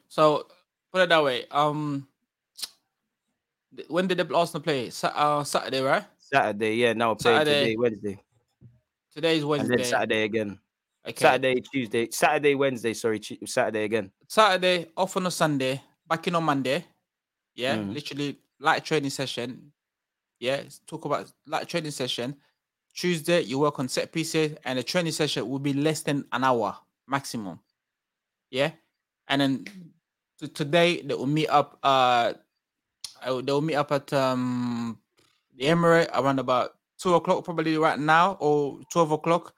[0.09, 0.47] So
[0.93, 1.47] put it that way.
[1.51, 2.07] Um,
[3.89, 4.91] when did the Arsenal play?
[4.91, 6.05] Sa- uh, Saturday, right?
[6.19, 6.93] Saturday, yeah.
[6.93, 8.23] Now we're playing Saturday, today, Wednesday,
[9.15, 9.77] Today is and Wednesday.
[9.77, 10.59] then Saturday again.
[11.09, 11.23] Okay.
[11.23, 12.93] Saturday, Tuesday, Saturday, Wednesday.
[12.95, 14.11] Sorry, Tu- Saturday again.
[14.29, 16.85] Saturday off on a Sunday, back in on Monday.
[17.55, 17.95] Yeah, Mm.
[17.95, 19.73] literally light training session.
[20.41, 22.37] Yeah, talk about light training session.
[22.93, 26.45] Tuesday you work on set pieces, and the training session will be less than an
[26.45, 27.61] hour maximum.
[28.51, 28.73] Yeah,
[29.29, 29.65] and then
[30.41, 31.79] t- today they will meet up.
[31.83, 32.35] Uh,
[33.23, 34.99] I they will meet up at um
[35.57, 39.55] the Emirate around about two o'clock, probably right now or twelve o'clock.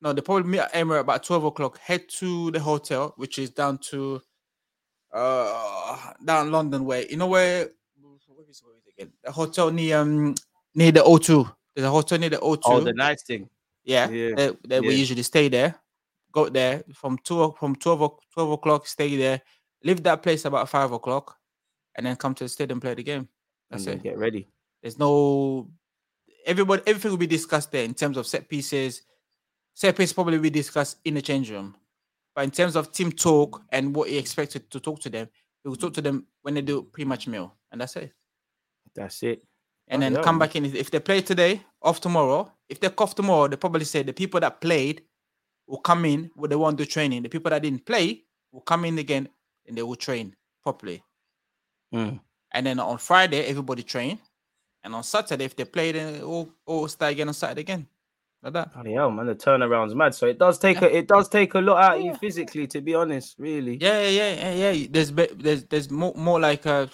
[0.00, 1.78] No, they probably meet at Emirate about twelve o'clock.
[1.78, 4.20] Head to the hotel, which is down to
[5.12, 7.06] uh down London way.
[7.10, 7.70] You know where?
[8.00, 9.12] Where is, it again?
[9.24, 10.34] The hotel near um
[10.74, 11.52] near the O2.
[11.74, 12.60] There's a hotel near the O2.
[12.64, 13.48] Oh, the nice thing.
[13.84, 15.74] yeah, yeah, They, they we usually stay there.
[16.32, 18.86] Go there from two from 12, o- 12 o'clock.
[18.86, 19.42] Stay there.
[19.84, 21.36] Leave that place about five o'clock,
[21.94, 23.28] and then come to the stadium play the game.
[23.70, 24.02] That's and it.
[24.02, 24.48] get ready.
[24.82, 25.70] There's no
[26.46, 26.82] everybody.
[26.86, 29.02] Everything will be discussed there in terms of set pieces.
[29.74, 31.74] Set piece probably will be discussed in the change room,
[32.34, 35.28] but in terms of team talk and what he expected to talk to them,
[35.62, 38.12] he will talk to them when they do pre-match meal, and that's it.
[38.94, 39.42] That's it.
[39.88, 40.64] And Oh, then come back in.
[40.66, 42.52] If they play today, off tomorrow.
[42.68, 45.02] If they cough tomorrow, they probably say the people that played
[45.66, 47.22] will come in what they want to do training.
[47.22, 49.28] The people that didn't play will come in again
[49.66, 51.02] and they will train properly.
[51.92, 52.20] Mm.
[52.52, 54.18] And then on Friday, everybody train.
[54.84, 57.86] And on Saturday, if they play, then it all, all start again on Saturday again.
[58.42, 58.72] Like that.
[58.74, 60.14] Bloody hell, man, the turnaround's mad.
[60.14, 60.88] So it does take Yeah.
[60.88, 63.36] a it does take a lot out of you physically, to be honest.
[63.38, 63.78] Really.
[63.80, 64.70] Yeah, yeah, yeah, yeah.
[64.72, 64.86] yeah.
[64.90, 66.90] There's there's there's more more like a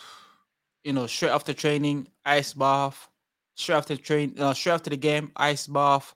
[0.84, 3.08] you know, straight after training, ice bath,
[3.54, 6.14] straight after train, uh, straight after the game, ice bath,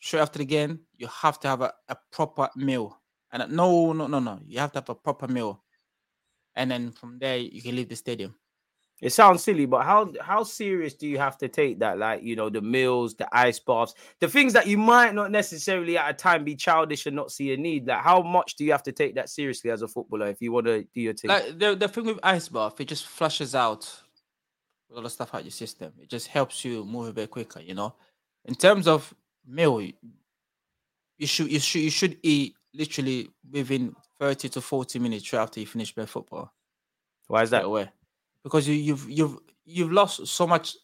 [0.00, 2.98] straight after the game, you have to have a, a proper meal.
[3.32, 4.40] And uh, no, no, no, no.
[4.46, 5.62] You have to have a proper meal.
[6.56, 8.34] And then from there, you can leave the stadium.
[9.00, 11.98] It sounds silly, but how how serious do you have to take that?
[11.98, 15.96] Like, you know, the meals, the ice baths, the things that you might not necessarily
[15.96, 17.86] at a time be childish and not see a need.
[17.86, 20.52] Like, how much do you have to take that seriously as a footballer if you
[20.52, 21.30] want to do your thing?
[21.30, 23.90] Like the, the thing with ice bath, it just flushes out
[24.90, 25.92] a lot of stuff out your system.
[25.98, 27.94] It just helps you move a bit quicker, you know.
[28.44, 29.14] In terms of
[29.46, 29.94] meal, you
[31.16, 35.58] you should you should you should eat literally within 30 to 40 minutes straight after
[35.60, 36.52] you finish playing football.
[37.26, 37.64] Why is that?
[37.64, 37.90] away.
[38.44, 40.76] Because you, you've you've you've lost so much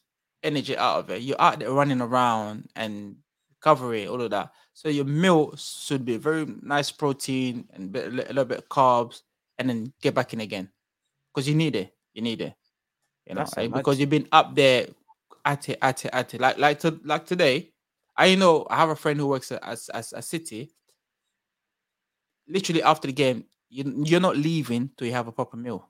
[0.43, 1.23] energy out of it.
[1.23, 3.17] You're out there running around and
[3.51, 4.53] recovery, all of that.
[4.73, 9.23] So your meal should be very nice protein and a little bit of carbs,
[9.59, 10.71] and then get back in again.
[11.35, 11.95] Because you need it.
[12.15, 12.55] You need it.
[13.27, 14.87] You know, mad- because you've been up there
[15.45, 16.41] at it, at it, at it.
[16.41, 17.73] Like like to like today.
[18.17, 20.71] I know I have a friend who works at as as a city.
[22.49, 25.89] Literally after the game, you you're not leaving till you have a proper meal.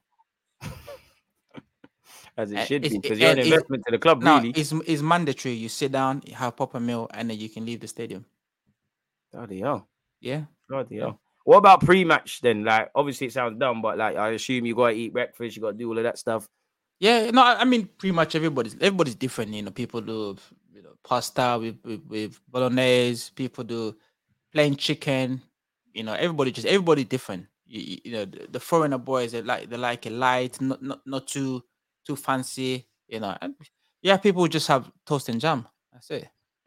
[2.36, 4.50] As it Uh, should be, because you're an investment to the club, Now really.
[4.50, 5.54] it's it's mandatory.
[5.54, 8.26] You sit down, you have a proper meal, and then you can leave the stadium.
[9.32, 9.88] Bloody hell.
[10.20, 10.44] Yeah.
[10.68, 11.20] Bloody hell.
[11.44, 12.64] What about pre-match then?
[12.64, 15.76] Like, obviously it sounds dumb, but like, I assume you gotta eat breakfast, you gotta
[15.78, 16.48] do all of that stuff.
[16.98, 19.52] Yeah, no, I I mean pretty much everybody's everybody's different.
[19.52, 20.36] You know, people do
[20.74, 23.30] you know pasta with with, with bolognese.
[23.34, 23.94] People do
[24.52, 25.40] plain chicken.
[25.96, 27.46] You know, everybody just everybody different.
[27.66, 31.00] You, you- know, the, the foreigner boys they like they like a light, not not
[31.06, 31.64] not too
[32.06, 32.86] too fancy.
[33.08, 33.54] You know, and
[34.02, 35.66] yeah, people just have toast and jam.
[35.92, 36.28] That's it.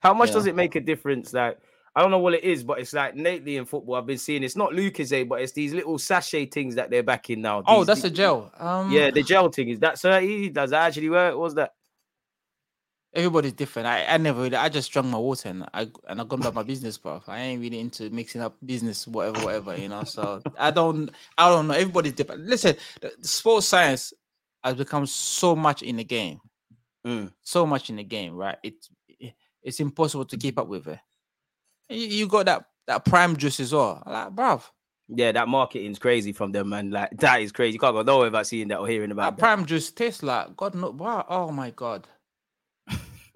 [0.00, 0.34] How much Yeah.
[0.34, 1.32] does it make a difference?
[1.32, 1.58] Like,
[1.94, 4.42] I don't know what it is, but it's like lately in football, I've been seeing
[4.42, 7.62] it's not Lucas, but it's these little sachet things that they're backing now.
[7.66, 8.52] Oh, These- that's a gel.
[8.58, 10.50] Um, Yeah, the gel thing is that thirty?
[10.50, 11.36] Does that actually work?
[11.36, 11.72] What's that?
[13.16, 13.88] Everybody's different.
[13.88, 16.54] I, I never really, I just drank my water and I and I gone about
[16.54, 17.22] my business, bro.
[17.26, 20.04] I ain't really into mixing up business, whatever, whatever, you know.
[20.04, 21.74] So I don't I don't know.
[21.74, 22.42] Everybody's different.
[22.46, 24.12] Listen, the, the sports science
[24.62, 26.38] has become so much in the game.
[27.06, 27.32] Mm.
[27.42, 28.58] So much in the game, right?
[28.62, 31.00] It's it- it's impossible to keep up with it.
[31.88, 34.00] You, you got that that prime juice as well.
[34.06, 34.62] Like, bruv,
[35.08, 36.90] Yeah, that marketing's crazy from them, man.
[36.92, 37.72] Like that is crazy.
[37.74, 39.42] You can't go nowhere without seeing that or hearing about that that.
[39.42, 42.06] prime juice tastes like God no wow, oh my god.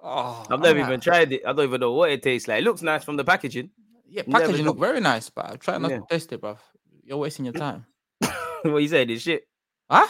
[0.03, 1.43] Oh, I've never I'm even like, tried it.
[1.47, 2.61] I don't even know what it tastes like.
[2.61, 3.71] It looks nice from the packaging.
[4.09, 4.71] Yeah, packaging know.
[4.73, 5.99] look very nice, but I try not Yeah.
[5.99, 6.59] to taste it, bruv.
[7.05, 7.87] You're wasting your time.
[8.63, 9.11] what you saying?
[9.11, 9.47] Is shit?
[9.91, 10.07] Huh?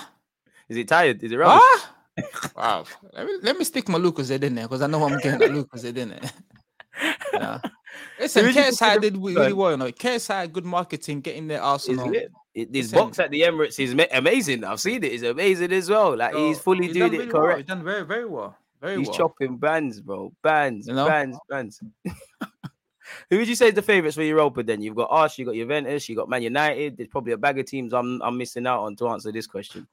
[0.69, 1.23] Is it tired?
[1.23, 1.63] Is it rubbish?
[2.19, 2.51] Ah!
[2.57, 2.85] wow.
[3.15, 5.53] Let me, let me stick my Lucas in there because I know I'm getting that
[5.55, 6.21] Lucas in there.
[7.33, 7.59] yeah.
[8.19, 9.53] Listen, would you KSI consider- did go really ahead.
[9.55, 9.71] well.
[9.71, 12.13] You know, KSI had good marketing, getting their Is Arsenal.
[12.15, 12.31] it?
[12.55, 12.99] It- this Listen.
[12.99, 14.65] box at the Emirates is amazing.
[14.65, 15.13] I've seen it.
[15.13, 16.17] It's amazing as well.
[16.17, 17.43] Like he's fully he's doing it really well.
[17.43, 17.59] correct.
[17.61, 18.57] He's done very, very well.
[18.81, 19.17] Very He's well.
[19.17, 20.33] chopping bands, bro.
[20.43, 21.07] Bands, You know?
[21.07, 21.83] bands, bands.
[23.29, 24.81] Who would you say is the favourites for Europa then?
[24.81, 26.97] You've got Arsenal, you've got Juventus, you've got Man United.
[26.97, 29.87] There's probably a bag of teams I'm I'm missing out on to answer this question.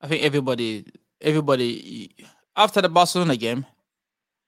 [0.00, 0.86] I think everybody,
[1.20, 2.14] everybody,
[2.56, 3.66] after the Barcelona game,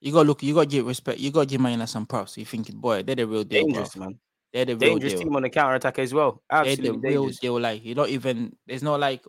[0.01, 1.19] you got to look, you got to give respect.
[1.21, 2.37] You got to give Man United some props.
[2.39, 3.69] You thinking, boy, they're the real deal.
[3.73, 3.85] bro.
[3.97, 4.19] Man.
[4.53, 5.23] They're the real Dangerous deal.
[5.23, 6.43] team on the counter attack as well.
[6.51, 7.61] Absolutely They're the Absolutely real deal.
[7.61, 8.57] Like you don't even.
[8.67, 9.25] There's no like.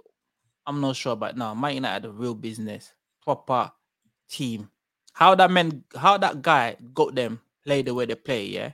[0.67, 2.93] I'm not sure, but no, Man United a real business,
[3.25, 3.71] proper
[4.29, 4.69] team.
[5.13, 8.71] How that man, how that guy got them play the way they play, yeah.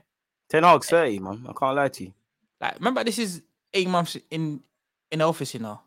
[0.48, 1.46] Ten Hag's 30, man.
[1.48, 2.12] I can't lie to you.
[2.60, 3.42] Like remember, this is
[3.72, 4.60] eight months in
[5.10, 5.80] in the office, you know.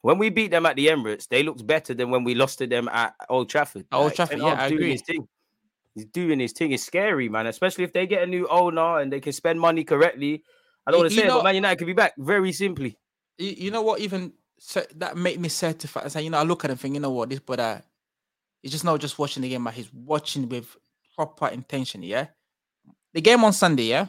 [0.00, 2.66] When we beat them at the Emirates, they looked better than when we lost to
[2.66, 3.86] them at Old Trafford.
[3.92, 4.92] Old Like, Trafford, yeah, I doing agree.
[4.92, 5.28] His thing.
[5.94, 6.72] He's doing his thing.
[6.72, 7.46] It's scary, man.
[7.46, 10.42] Especially if they get a new owner and they can spend money correctly.
[10.86, 12.98] I don't You- want to say it, but Man United could be back very simply.
[13.38, 14.00] You, you know what?
[14.00, 16.04] Even cer- that made me certified.
[16.06, 17.82] I say, you know, I look at him, think, you know what, this brother,
[18.62, 20.76] he's just not just watching the game, but he's watching with
[21.14, 22.02] proper intention.
[22.02, 22.26] Yeah.
[23.12, 24.06] The game on Sunday, yeah,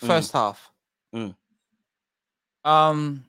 [0.00, 0.06] Mm.
[0.06, 0.70] first half.
[1.14, 1.34] Mm.
[2.64, 3.24] Um,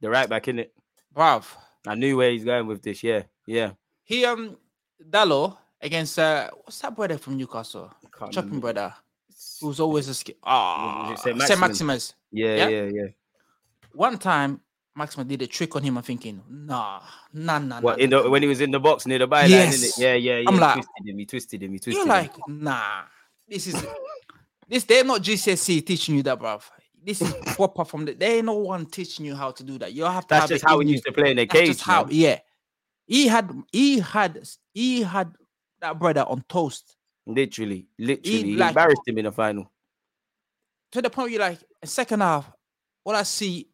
[0.00, 0.72] The right back in it.
[1.14, 1.44] bruv,
[1.86, 3.02] I knew where he's going with this.
[3.02, 3.72] Yeah, yeah.
[4.04, 4.56] he um
[5.02, 7.92] Dalot against uh what's that brother from Newcastle?
[8.30, 8.94] Chopping brother,
[9.60, 11.98] who's always a sk- ah Saint Saint Maximin.
[12.30, 12.68] Yeah, Yeah?
[12.68, 13.06] yeah, yeah.
[13.92, 14.60] One time,
[15.00, 15.96] Maximin did a trick on him.
[15.98, 17.00] I'm thinking, nah,
[17.32, 19.26] nah, nah, What nah, in the nah, when he was in the box near the
[19.28, 19.98] byline, Yes.
[19.98, 20.48] Yeah, yeah, yeah.
[20.48, 21.18] I'm he like- twisted him.
[21.18, 21.72] He twisted him.
[21.72, 22.08] He twisted You're him.
[22.08, 23.02] like, nah,
[23.48, 23.84] this is
[24.68, 24.84] this.
[24.84, 26.62] They're not GCSE teaching you that, bruv.
[27.02, 28.12] This is proper from the.
[28.12, 29.92] There ain't no one teaching you how to do that.
[29.92, 31.68] You have to That's have just how we used to play in the That's cage.
[31.68, 32.38] just how, yeah.
[33.06, 34.38] He had, he had,
[34.74, 35.32] he had
[35.80, 36.94] that brother on toast
[37.26, 39.72] Literally, literally, he like- embarrassed him in the final.
[40.92, 42.50] to the point where you're like, second half,
[43.02, 43.68] what I see,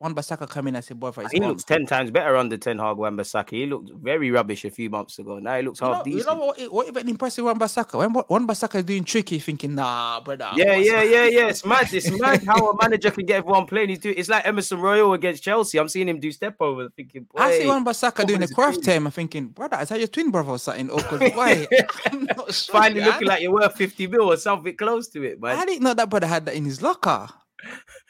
[0.00, 3.50] Wan-Bissaka come in and say, boy, He looks ten times better under Ten Hag Wan-Bissaka.
[3.50, 5.40] He looked very rubbish a few months ago.
[5.40, 7.98] Now he looks You half know, you know what, what even impressive Wan-Bissaka?
[7.98, 10.50] When Wan-Bissaka is doing tricky, thinking, nah, brother.
[10.54, 11.48] Yeah, yeah, yeah, yeah.
[11.48, 11.92] It's mad.
[11.92, 13.88] It's mad how a manager can get everyone playing.
[13.88, 14.14] He's doing.
[14.16, 15.78] It's like Emerson Royal against Chelsea.
[15.78, 17.26] I'm seeing him do step over, thinking.
[17.36, 19.06] I see Wan Basaka doing a is craft team.
[19.06, 20.90] I'm thinking, brother, is that your twin brother or something?
[20.90, 21.66] Or 'cause why?
[22.06, 22.72] I'm not sure.
[22.72, 23.10] Finally man.
[23.10, 25.94] looking like you're worth 50 mil or something close to it, but I didn't know
[25.94, 27.28] that brother had that in his locker.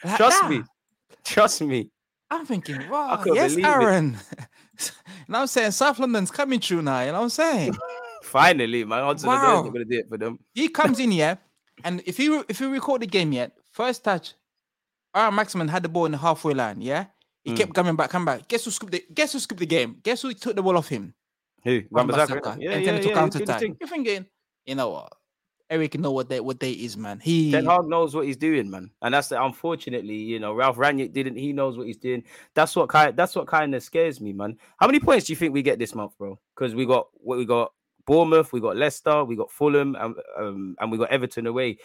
[0.05, 0.51] Like Trust that.
[0.51, 0.63] me.
[1.29, 1.91] Trust me.
[2.31, 3.57] I'm thinking, wow, yes.
[3.57, 4.17] Aaron.
[5.27, 5.71] what I'm saying?
[5.73, 7.75] South London's coming through now, you know what I'm saying?
[8.23, 9.05] Finally, man.
[9.05, 9.63] Hudson wow.
[9.63, 10.39] Going to do it for them.
[10.55, 11.39] he comes in here,
[11.85, 14.35] and if you if you record the game yet, first touch,
[15.15, 17.07] Aaron Maximin had the ball in the halfway line, yeah?
[17.45, 17.57] He Mm.
[17.57, 18.47] kept coming back, come back.
[18.49, 19.97] Guess who scooped the guess who scooped the game?
[20.03, 21.15] Guess who took the ball off him?
[21.65, 21.83] Who?
[21.91, 22.61] Wan-Bissaka?
[22.61, 23.01] Yeah, and yeah, yeah.
[23.01, 23.61] counter he's doing his attack.
[23.61, 23.77] thing.
[23.81, 24.27] You're thinking,
[24.67, 25.13] you know what?
[25.71, 27.21] Erik know what day what day is, man.
[27.21, 30.77] He Ten Hag knows what he's doing, man, and that's the, unfortunately, you know, Ralf
[30.77, 31.37] Rangnick didn't.
[31.37, 32.25] He knows what he's doing.
[32.55, 33.15] That's what kind.
[33.15, 34.57] That's what kind of scares me, man.
[34.79, 36.39] How many points do you think we get this month, bro?
[36.57, 37.73] Because we got what we got:
[38.07, 41.77] Bournemouth, we got Leicester, we got Fulham, and um, and we got Everton away.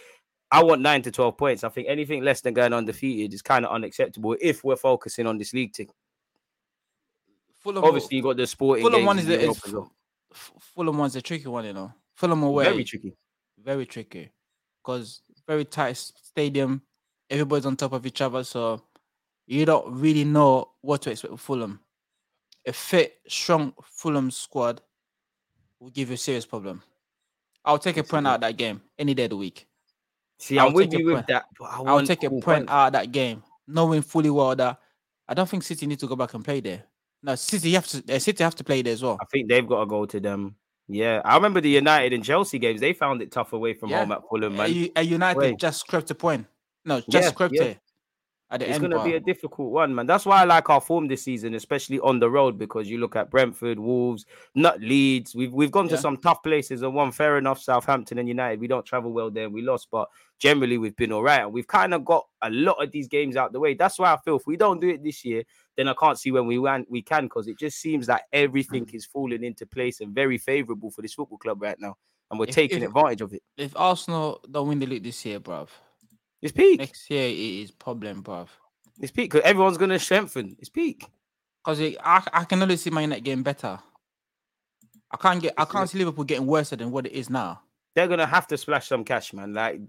[0.50, 1.66] I want nine to twelve points.
[1.66, 5.38] I think anything less than going undefeated is kind of unacceptable if we're focusing on
[5.38, 5.90] this league thing.
[7.60, 8.86] Fulham, Obviously, you got the sporting.
[8.86, 9.92] Fulham one is the is, as well.
[10.32, 11.92] F- Fulham one's a tricky one, you know.
[12.14, 13.14] Fulham away, very tricky.
[13.64, 14.32] Very tricky
[14.84, 16.82] because very tight stadium.
[17.30, 18.82] Everybody's on top of each other, so
[19.47, 21.80] you don't really know what to expect with Fulham.
[22.66, 24.82] A fit, strong Fulham squad
[25.80, 26.82] will give you a serious problem.
[27.66, 29.68] I'll take a point out of that game any day of the week.
[30.38, 31.45] See, I'll I'm with you with that.
[31.57, 34.80] But I I'll take a point out of that game, knowing fully well that
[35.28, 36.84] I don't think City need to go back and play there.
[37.22, 38.16] No, City have to.
[38.16, 39.18] Uh, City have to play there as well.
[39.22, 40.55] I think they've got to go to them.
[40.88, 42.82] Yeah, I remember the United and Chelsea games.
[42.82, 44.00] They found it tough away from Yeah.
[44.00, 44.90] home at Fulham, man.
[44.96, 45.58] A United Wait.
[45.58, 46.46] just scraped a point.
[46.86, 47.64] No, just Yeah, scraped yeah.
[47.64, 47.80] it
[48.52, 50.06] at the It's going to be a difficult one, man.
[50.06, 53.16] That's why I like our form this season, especially on the road, because you look
[53.16, 55.34] at Brentford, Wolves, not Leeds.
[55.34, 57.12] We've we've gone to some tough places and won.
[57.12, 58.60] Fair enough, Southampton and United.
[58.60, 60.08] We don't travel well there, we lost, but
[60.38, 63.38] generally we've been all right, and we've kind of got a lot of these games
[63.38, 63.74] out the way.
[63.74, 65.44] That's why I feel if we don't do it this year,
[65.78, 68.89] then I can't see when we want we can, because it just seems like everything
[68.93, 71.95] is falling into place and very favourable for this football club right now,
[72.30, 73.41] and we're If- taking if- advantage of it.
[73.57, 75.69] if Arsenal don't win the league this year, bruv,
[76.41, 76.80] It's peak.
[76.80, 78.47] next year it is problem, bruv.
[79.01, 80.55] It's peak because everyone's going to strengthen.
[80.59, 81.07] It's peak.
[81.65, 83.80] Because I, I can only see Man United getting better.
[85.11, 87.61] I can't get I can't see Liverpool getting worse than what it is now.
[87.95, 89.53] they're gonna have to splash some cash, man.
[89.53, 89.80] Like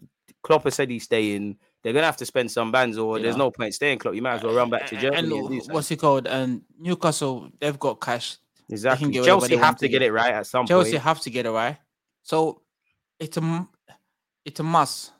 [0.42, 1.56] Klopp said he's staying.
[1.84, 3.38] They're gonna have to spend some bands, or there's Yeah.
[3.38, 3.98] no point staying.
[3.98, 5.38] Klopp, you might as well run back to Germany.
[5.38, 6.26] And, and what's it called?
[6.26, 8.38] And Newcastle, they've got cash.
[8.70, 9.12] exactly.
[9.22, 10.94] Chelsea have to get it right at some Chelsea point.
[10.94, 11.76] Chelsea have to get it right.
[12.22, 12.62] So
[13.20, 13.68] it's a
[14.46, 15.12] it's a must.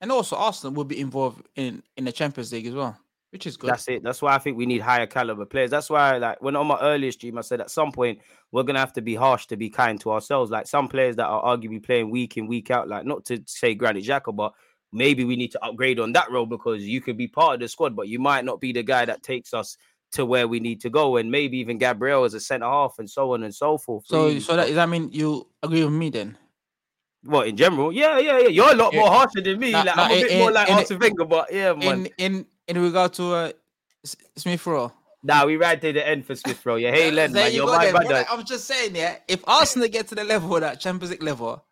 [0.00, 2.96] And also Arsenal will be involved in in the Champions League as well,
[3.30, 3.70] which is good.
[3.70, 4.02] That's it.
[4.02, 5.70] That's why I think we need higher caliber players.
[5.70, 8.18] That's why, like, when on my earlier stream, I said at some point
[8.50, 10.50] we're gonna have to be harsh to be kind to ourselves.
[10.50, 12.88] Like some players that are arguably playing week in, week out.
[12.88, 14.52] Like, not to say Granit Xhaka, but
[14.92, 17.68] maybe we need to upgrade on that role because you could be part of the
[17.68, 19.76] squad, but you might not be the guy that takes us
[20.12, 21.16] to where we need to go.
[21.16, 24.06] And maybe even Gabriel as a centre half, and so on and so forth.
[24.06, 24.40] so really.
[24.40, 26.36] so that does that mean you agree with me then?
[27.24, 27.92] Well, in general?
[27.92, 28.48] Yeah, yeah, yeah.
[28.48, 29.72] You're a lot more harsher than me.
[29.72, 32.06] Nah, like nah, I'm a in- bit more like in- Arsene Wenger, but yeah, man.
[32.18, 33.52] In in in regard to uh,
[34.36, 34.92] Smith Rowe.
[35.22, 36.76] Nah, we ride to the end for Smith, bro.
[36.76, 38.24] Yeah, hey, Len, man, you you're my brother.
[38.30, 39.16] I'm just saying, yeah.
[39.26, 41.64] If Arsenal get to the level that Champions League level,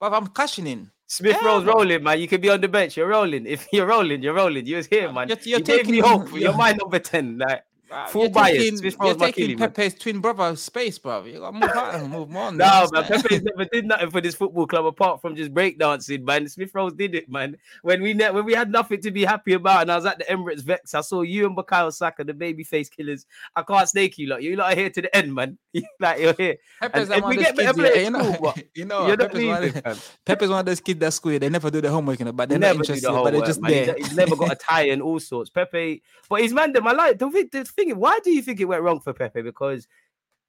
[0.00, 0.90] but I'm cashing in.
[1.12, 2.20] Smith Yeah, Rowe's rolling, man.
[2.20, 2.96] You could be on the bench.
[2.96, 3.44] You're rolling.
[3.44, 4.64] If you're rolling, you're rolling.
[4.64, 5.28] You was here, uh, man.
[5.28, 6.32] You're- you're you gave me taking- hope.
[6.40, 7.36] You're my number ten.
[7.38, 7.64] Like
[8.08, 8.58] full you're bias.
[8.58, 9.70] taking, Smith you're taking man.
[9.72, 11.24] Pepe's twin brother space, bro.
[11.24, 12.56] You gotta move on, move on.
[12.56, 13.02] No, man.
[13.08, 13.22] man.
[13.22, 16.48] Pepe's never did nothing for this football club apart from just breakdancing, man.
[16.48, 17.56] Smith Rowe did it, man.
[17.82, 20.18] When we ne- when we had nothing to be happy about, and I was at
[20.18, 23.26] the Emirates Vex, I saw you and Bukayo Saka, the baby face killers.
[23.56, 24.42] I can't snake you, lot.
[24.42, 25.58] You lot are here to the end, man.
[26.00, 26.56] like you're here.
[26.80, 29.16] Pepe's And like if one we of those kids, yeah, you know, you know, You're
[29.16, 29.96] Pepe's one, of, man.
[30.24, 31.38] Pepe's one of those kids that school.
[31.38, 33.72] They never do the homework, but they're never not interested, the but they're just man.
[33.72, 33.96] He's- there.
[33.96, 35.50] He's, never got a tie and all sorts.
[35.50, 36.86] Pepe, but he's man them.
[36.86, 37.98] I like the, the thing.
[37.98, 39.42] Why do you think it went wrong for Pepe?
[39.42, 39.88] Because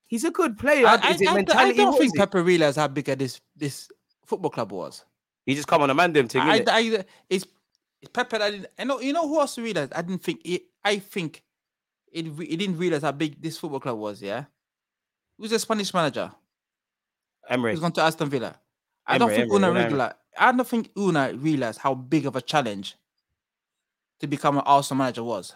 [0.08, 0.88] he's a good player.
[0.88, 2.16] I, Is I, it I, I don't What think?
[2.16, 3.90] Pepe realized how big this this
[4.26, 5.06] football club was.
[5.46, 6.42] He just come on a man them thing.
[6.42, 6.70] I, innit?
[6.70, 7.46] I, it's,
[8.02, 8.38] it's Pepe.
[8.38, 9.00] That I didn't, I know.
[9.00, 9.94] You know who else realized?
[9.94, 10.42] I didn't think.
[10.46, 11.44] It, I think
[12.12, 12.28] it.
[12.30, 14.22] re- He didn't realize how big this football club was.
[14.22, 14.46] Yeah.
[15.38, 16.32] Who's the Spanish manager?
[17.50, 17.72] Emery.
[17.72, 18.56] Who's gone to Aston Villa?
[19.08, 19.82] I don't think Emery, Unai Emery.
[19.84, 20.14] regular.
[20.38, 22.96] I don't think Unai realized how big of a challenge
[24.20, 25.56] to become an Arsenal manager was.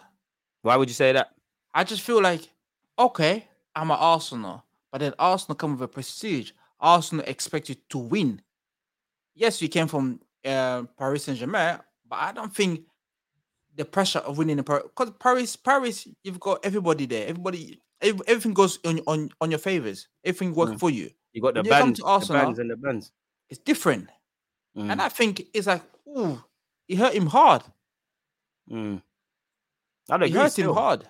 [0.62, 1.35] Why would you say that?
[1.76, 2.48] I just feel like,
[2.98, 6.52] okay, I'm an Arsenal, but then Arsenal come with a prestige.
[6.80, 8.40] Arsenal expect you to win.
[9.34, 12.80] Yes, you came from uh, Paris Saint Germain, but I don't think
[13.74, 14.84] the pressure of winning in Paris.
[14.84, 17.28] Because Paris, Paris, you've got everybody there.
[17.28, 20.08] Everybody, ev- everything goes on on, on your favors.
[20.24, 20.80] Everything works Mm.
[20.80, 21.10] for you.
[21.34, 23.12] You got the When bands, to the bands and the bands.
[23.50, 24.08] It's different,
[24.74, 26.42] Mm, and I think it's like, ooh,
[26.88, 27.62] it hurt him hard.
[28.70, 29.02] mm.
[30.08, 30.70] It hurt still.
[30.70, 31.08] him hard.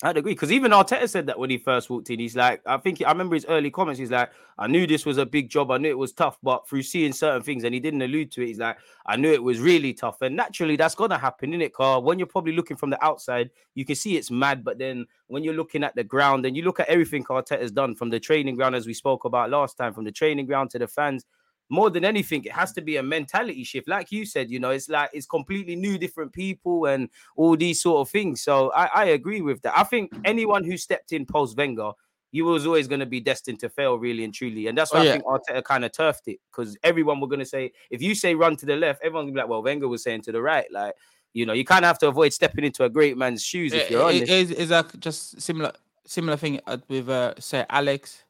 [0.00, 2.20] I'd agree because even Arteta said that when he first walked in.
[2.20, 3.98] He's like, I think I remember his early comments.
[3.98, 5.72] He's like, I knew this was a big job.
[5.72, 8.42] I knew it was tough, but through seeing certain things, and he didn't allude to
[8.42, 8.46] it.
[8.46, 11.74] He's like, I knew it was really tough, and naturally that's gonna happen, in it,
[11.74, 12.04] Carl.
[12.04, 15.42] When you're probably looking from the outside, you can see it's mad, but then when
[15.42, 18.54] you're looking at the ground and you look at everything Arteta's done from the training
[18.54, 21.26] ground, as we spoke about last time, from the training ground to the fans,
[21.70, 23.88] more than anything, it has to be a mentality shift.
[23.88, 27.80] Like you said, you know, it's like it's completely new, different people, and all these
[27.82, 28.42] sort of things.
[28.42, 29.76] So I, I agree with that.
[29.78, 31.90] I think anyone who stepped in post Wenger,
[32.32, 34.66] you was always going to be destined to fail, really and truly.
[34.66, 35.10] And that's Oh, why yeah.
[35.10, 38.14] I think Arteta kind of turfed it because everyone were going to say, if you
[38.14, 40.40] say run to the left, everyone's gonna be like, well, Wenger was saying to the
[40.42, 40.66] right.
[40.72, 40.94] Like,
[41.34, 43.90] you know, you kind of have to avoid stepping into a great man's shoes if
[43.90, 44.22] you're It- honest.
[44.22, 45.72] it is is like just similar
[46.06, 48.24] similar thing uh, with uh, say Alex,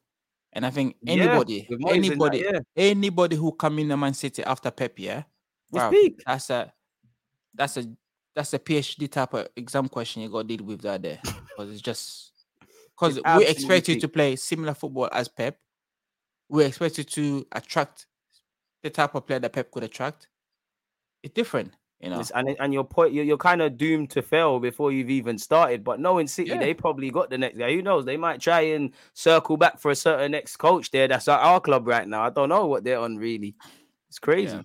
[0.53, 2.59] and I think Yeah, anybody, Moyes and that, anybody, yeah.
[2.75, 5.23] anybody who come in the Man City after Pep, yeah,
[5.91, 6.21] big.
[6.25, 6.73] that's a
[7.53, 7.85] that's a
[8.35, 11.71] that's a PhD type of exam question you got to deal with that there because
[11.71, 12.31] it's just
[12.99, 15.57] because we expect you to play similar football as Pep.
[16.47, 18.07] We expect you to attract
[18.81, 20.29] the type of player that Pep could attract.
[21.21, 22.23] It's different, you know.
[22.35, 25.83] And and your point, you're, you're kind of doomed to fail before you've even started.
[25.83, 26.59] But knowing City, Yeah.
[26.59, 27.73] they probably got the next guy.
[27.73, 28.05] Who knows?
[28.05, 31.07] They might try and circle back for a certain next coach there.
[31.07, 32.23] That's at our club right now.
[32.23, 33.55] I don't know what they're on really.
[34.07, 34.55] It's crazy.
[34.55, 34.61] Yeah.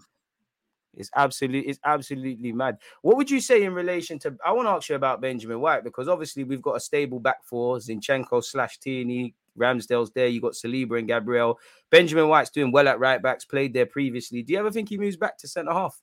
[0.96, 2.78] It's absolutely, it's absolutely mad.
[3.02, 4.36] What would you say in relation to?
[4.46, 7.44] I want to ask you about Benjamin White because obviously we've got a stable back
[7.44, 10.28] four: Zinchenko slash Tierney, Ramsdale's there.
[10.28, 11.58] You got Saliba and Gabriel.
[11.90, 13.44] Benjamin White's doing well at right backs.
[13.44, 14.42] Played there previously.
[14.42, 16.00] Do you ever think he moves back to centre half?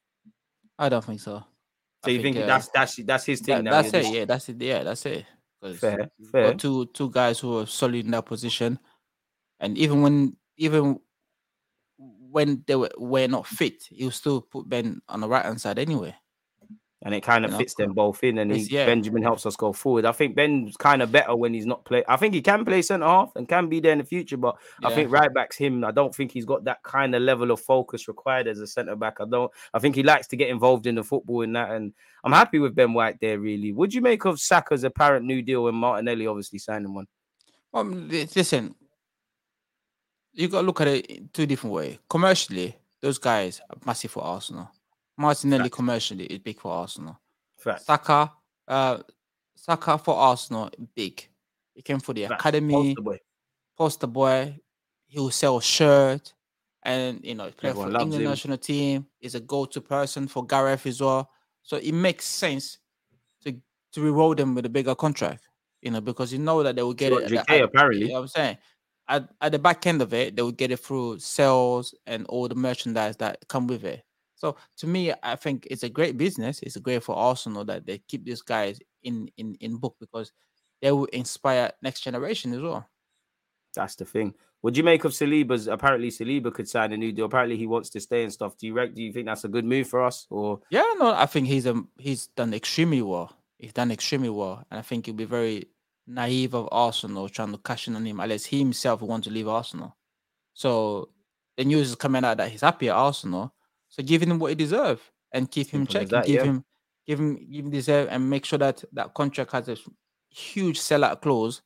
[0.79, 1.43] I don't think so.
[2.03, 3.71] So I you think, uh, that's that's that's his thing that- now?
[3.81, 4.01] that's it.
[4.01, 4.61] just- Yeah, that's it.
[4.61, 5.25] Yeah, that's it.
[5.77, 6.53] Fair, fair.
[6.55, 8.79] two two guys who are solid in that position,
[9.59, 10.99] and even when even
[11.99, 15.77] when they were, were not fit, you still put Ben on the right hand side
[15.77, 16.15] anyway.
[17.03, 18.37] And it kind of know, fits them both in.
[18.37, 18.85] And he, yeah.
[18.85, 20.05] Benjamin helps us go forward.
[20.05, 22.03] I think Ben's kind of better when he's not play.
[22.07, 24.57] I think he can play centre half and can be there in the future, but
[24.83, 25.83] I think right back's him.
[25.83, 28.95] I don't think he's got that kind of level of focus required as a centre
[28.95, 29.17] back.
[29.19, 29.51] I don't.
[29.73, 31.93] I think he likes to get involved in the football in that, and
[32.23, 33.39] I'm happy with Ben White there.
[33.39, 37.07] Really, would you make of Saka's apparent new deal and Martinelli obviously signing one?
[37.71, 38.75] Well, listen,
[40.33, 41.97] you got to look at it in two different ways.
[42.09, 44.69] Commercially, those guys are massive for Arsenal.
[45.21, 45.75] Martinelli Facts.
[45.75, 47.19] commercially is big for Arsenal.
[47.57, 47.83] Fact.
[47.85, 48.31] Saka,
[48.67, 48.97] uh,
[49.55, 51.27] Saka for Arsenal big.
[51.73, 52.41] He came for the Facts.
[52.41, 52.73] academy.
[52.95, 53.17] Poster boy.
[53.77, 54.59] poster boy.
[55.07, 56.33] He will sell shirt,
[56.83, 58.23] and you know, play for England him.
[58.23, 59.05] national team.
[59.19, 61.29] Is a go-to person for Gareth as well.
[61.63, 62.79] So it makes sense
[63.43, 63.53] to
[63.93, 65.47] to reward them with a bigger contract.
[65.81, 67.31] You know, because you know that they will get it.
[67.33, 68.01] at the- apparently.
[68.05, 68.57] You know what I'm saying?
[69.07, 72.47] At, at the back end of it, they will get it through sales and all
[72.47, 74.03] the merchandise that come with it.
[74.41, 76.61] So to me, I think it's a great business.
[76.63, 80.31] It's great for Arsenal that they keep these guys in in in book because
[80.81, 82.89] they will inspire next generation as well.
[83.75, 84.33] That's the thing.
[84.61, 85.67] What do you make of Saliba's?
[85.67, 87.25] Apparently, Saliba could sign a new deal.
[87.25, 88.57] Apparently, he wants to stay and stuff.
[88.57, 90.25] Do you Do you think that's a good move for us?
[90.31, 93.31] Or Yeah, no, I think he's um he's done extremely well.
[93.59, 95.67] He's done extremely well, and I think it'll be very
[96.07, 99.47] naive of Arsenal trying to cash in on him unless he himself wants to leave
[99.47, 99.95] Arsenal.
[100.53, 101.09] So
[101.57, 103.53] the news is coming out that he's happy at Arsenal.
[103.91, 106.09] So give him what he deserves and keep him Simple as check.
[106.09, 106.43] that, give yeah.
[106.51, 106.65] him,
[107.05, 109.77] give him, give him deserve, and make sure that that contract has a
[110.31, 111.61] huge sellout clause.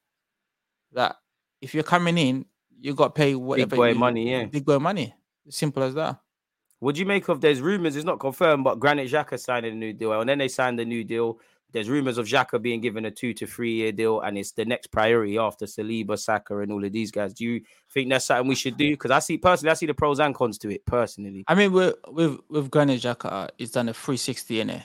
[0.91, 1.15] That
[1.61, 2.45] if you're coming in,
[2.79, 4.45] you got to pay whatever big boy you- money, yeah.
[4.45, 5.13] big boy money.
[5.49, 6.19] Simple as that.
[6.79, 7.39] what do you make of?
[7.39, 7.95] There's rumors.
[7.95, 10.85] It's not confirmed, but Granit Xhaka signed a new deal, and then they signed a
[10.85, 11.39] new deal.
[11.75, 14.63] There's rumors of Xhaka being given a two to three year deal, and it's the
[14.63, 17.33] next priority after Saliba, Saka, and all of these guys.
[17.33, 17.61] Do you
[17.93, 18.91] think that's something we should do?
[18.91, 21.43] Because I see personally, I see the pros and cons to it personally.
[21.49, 24.83] I mean, with with with Granit Xhaka, he's done a 360 in it.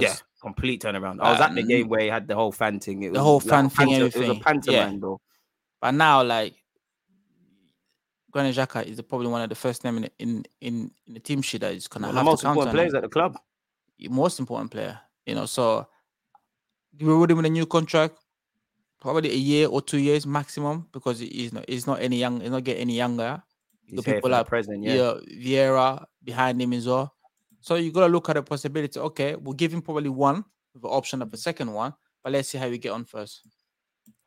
[0.00, 1.20] Yeah, complete turnaround.
[1.20, 3.02] I was at the Um, game where he had the whole fan thing.
[3.02, 4.42] It the was whole like a fan thing, panto- It was a everything.
[4.42, 4.98] pantomime, Yeah.
[4.98, 5.20] bro.
[5.82, 6.54] But now, like
[8.30, 11.42] Granit Xhaka is probably one of the first name in in in, in the team
[11.42, 13.36] sheet that is gonna One of the have most important players at the club.
[14.08, 14.98] most important player.
[15.26, 15.86] You know, so
[16.98, 18.18] you reward him with a new contract,
[19.00, 22.50] probably a year or two years maximum, because he's not he's not any young, he's
[22.50, 23.42] not getting any younger.
[23.86, 24.94] You He's here people the like present, yeah.
[24.94, 27.14] yeah, Vieira behind him as well.
[27.60, 28.98] So you gotta look at the possibility.
[28.98, 32.48] Okay, we'll give him probably one with the option of a second one, but let's
[32.48, 33.42] see how we get on first.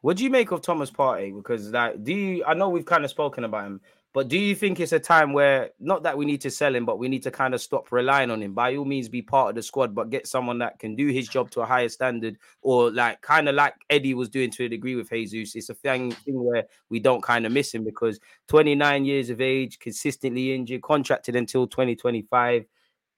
[0.01, 1.35] What do you make of Thomas Partey?
[1.35, 2.43] Because like, do you?
[2.45, 3.81] I know we've kind of spoken about him,
[4.17, 6.87] But do you think it's a time where not that we need to sell him,
[6.87, 8.55] but we need to kind of stop relying on him?
[8.55, 11.27] By all means, be part of the squad, but get someone that can do his
[11.27, 14.69] job to a higher standard, or like kind of like Eddie was doing to a
[14.69, 15.55] degree with Jesus.
[15.55, 19.39] It's a thing, thing where we don't kind of miss him because 29 years of
[19.39, 22.65] age, consistently injured, contracted until 2025.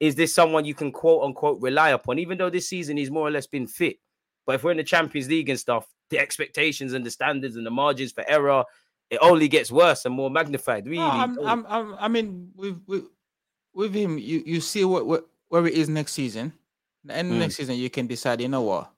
[0.01, 2.19] Is this someone you can quote unquote rely upon?
[2.19, 3.99] Even though this season he's more or less been fit,
[4.45, 7.65] but if we're in the Champions League and stuff, the expectations and the standards and
[7.65, 8.65] the margins for error
[9.09, 10.85] it only gets worse and more magnified.
[10.85, 13.05] Really, No, I'm, I'm, I'm, I mean, with, with
[13.73, 16.53] with him, you you see what, what where it is next season.
[17.07, 17.39] Of Mm.
[17.39, 18.41] next season, you can decide.
[18.41, 18.91] You know what,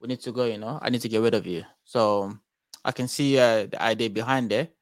[0.00, 0.44] we need to go.
[0.44, 1.62] You know, I need to get rid of you.
[1.84, 2.36] So
[2.84, 4.74] I can see uh, the idea behind it,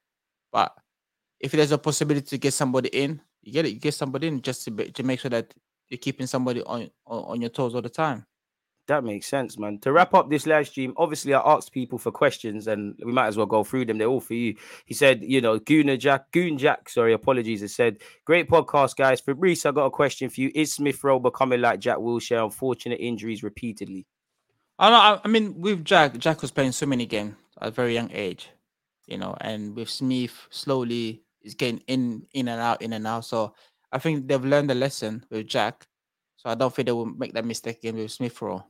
[0.52, 0.72] but
[1.40, 3.74] if there's a possibility to get somebody in, you get it.
[3.74, 5.52] You get somebody in just to, be, to make sure that
[5.88, 8.24] you're keeping somebody on, on on your toes all the time.
[8.88, 9.78] That makes sense, man.
[9.80, 13.26] To wrap up this live stream, obviously I asked people for questions and we might
[13.26, 13.98] as well go through them.
[13.98, 14.54] They're all for you.
[14.84, 17.62] He said, you know, Gooner Jack, Goon Jack, sorry, apologies.
[17.62, 19.20] He said, great podcast, guys.
[19.20, 20.52] Fabrice, I got a question for you.
[20.54, 22.44] Is Smith Rowe becoming like Jack Wilshere?
[22.44, 24.06] Unfortunate injuries repeatedly.
[24.78, 25.20] I know.
[25.24, 28.50] I mean, with Jack, Jack was playing so many games at a very young age,
[29.06, 33.24] you know, and with Smith, slowly is getting in, in and out, in and out.
[33.24, 33.54] So
[33.90, 35.88] I think they've learned the lesson with Jack.
[36.36, 38.64] So I don't think they will make that mistake again with Smith Rowe.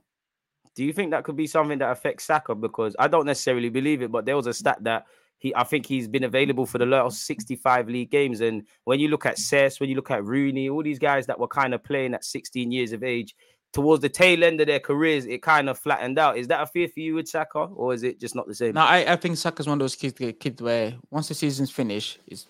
[0.77, 2.53] Do you think that could be something that affects Saka?
[2.53, 5.05] Because I don't necessarily believe it, but there was a stat that
[5.39, 8.41] he, I think he's been available for the last 65 league games.
[8.41, 11.39] And when you look at Cesc, when you look at Rooney, all these guys that
[11.39, 13.35] were kind of playing at 16 years of age,
[13.73, 16.37] towards the tail end of their careers, it kind of flattened out.
[16.37, 18.75] Is that a fear for you with Saka, or is it just not the same?
[18.75, 22.19] Now I, I think Saka's one of those kids, kids where once the season's finished,
[22.27, 22.45] is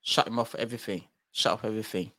[0.00, 2.12] shut him off everything, shut off everything.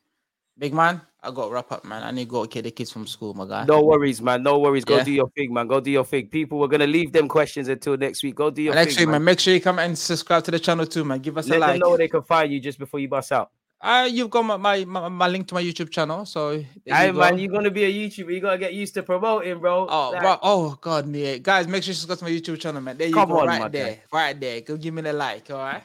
[0.58, 2.04] Big man, I got to wrap up, man.
[2.04, 3.66] I need to go get the kids from school, my guy.
[3.66, 4.44] No worries, man.
[4.44, 4.86] No worries.
[4.86, 5.04] Go Yeah.
[5.04, 5.68] do your thing, man.
[5.68, 6.28] Go do your thing.
[6.28, 8.36] People, we're gonna leave them questions until next week.
[8.36, 9.24] Go do your next thing, week, man.
[9.24, 11.20] make sure you come and subscribe to the channel too, man.
[11.20, 11.80] Give us Let a them like.
[11.82, 13.50] know where they can find you just before you bust out.
[13.82, 16.52] Uh, you've got my, my, my, my link to my YouTube channel, so
[16.86, 18.32] Hey, you man, you're gonna be a YouTuber.
[18.34, 19.88] You gotta get used to promoting, bro.
[19.90, 22.80] Oh, Like, bro, oh God, yeah, guys, make sure you subscribe to my YouTube channel,
[22.80, 22.96] man.
[22.96, 24.02] There you Come go, on, right there, guy.
[24.14, 24.62] right there.
[24.62, 25.84] Go give me the like, all right?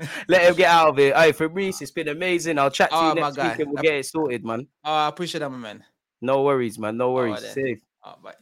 [0.28, 1.14] Let him get out of it.
[1.16, 2.58] Hey, Fabrice, it's been amazing.
[2.58, 4.66] I'll chat to Oh, you next week and we'll get it sorted, man.
[4.84, 5.84] Oh, I appreciate that, my man.
[6.20, 6.96] No worries, man.
[6.96, 7.42] No worries.
[7.42, 7.52] then.
[7.52, 7.78] Safe.
[8.04, 8.34] Oh, bye.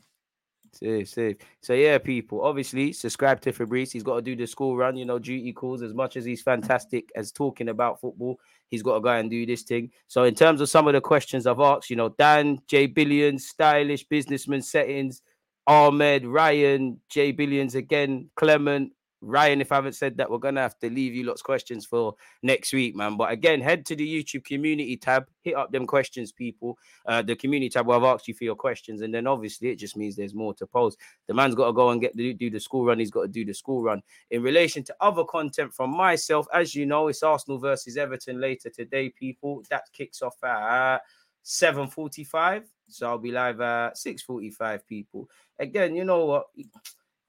[0.73, 1.37] Safe, safe.
[1.63, 2.43] So yeah, people.
[2.43, 3.93] Obviously, subscribe to Fabrice.
[3.93, 4.97] He's got to do the school run.
[4.97, 5.83] You know, duty calls.
[5.83, 8.39] As much as he's fantastic as talking about football,
[8.71, 9.91] he's got to go and do this thing.
[10.09, 13.47] So in terms of some of the questions I've asked, you know, Dan, J Billions,
[13.47, 15.23] stylish businessman settings,
[15.69, 18.93] Ahmed, Ryan, J Billions again, Clement.
[19.27, 21.87] Ryan, if I haven't said that, we're gonna have to leave you lots of questions
[21.87, 23.17] for next week, man.
[23.17, 26.79] But again, head to the YouTube community tab, hit up them questions, people.
[27.07, 29.77] Uh, the community tab where I've asked you for your questions, and then obviously it
[29.77, 30.99] just means there's more to post.
[31.27, 32.99] The man's got to go and get the, do the school run.
[32.99, 34.03] He's got to do the school run.
[34.31, 38.71] In relation to other content from myself, as you know, it's Arsenal versus Everton later
[38.71, 39.63] today, people.
[39.71, 41.01] That kicks off at
[41.45, 42.65] 7:45.
[42.89, 45.29] So I'll be live at 6:45, people.
[45.59, 46.47] Again, you know what?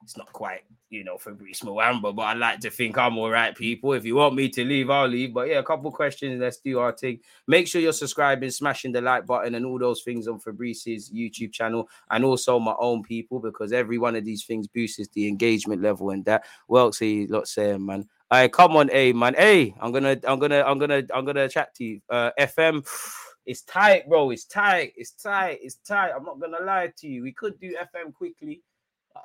[0.06, 3.52] It's not quite, you know, Fabrice Muamba, but I like to think I'm all right,
[3.56, 3.92] people.
[3.92, 5.34] If you want me to leave, I'll leave.
[5.34, 6.40] But yeah, a couple questions.
[6.40, 7.18] Let's do our thing.
[7.48, 11.52] Make sure you're subscribing, smashing the like button, and all those things on Fabrice's YouTube
[11.52, 15.82] channel, and also my own people, because every one of these things boosts the engagement
[15.82, 16.44] level and that.
[16.68, 18.08] Well, see, lot saying, man.
[18.30, 19.34] All right, come on, A man.
[19.34, 22.00] Hey, I'm gonna, I'm gonna, I'm gonna, I'm gonna chat to you.
[22.08, 22.86] Uh, FM,
[23.44, 24.30] it's tight, bro.
[24.30, 24.92] It's tight.
[24.96, 25.58] It's tight.
[25.62, 26.12] It's tight.
[26.16, 27.24] I'm not gonna lie to you.
[27.24, 28.62] We could do FM quickly.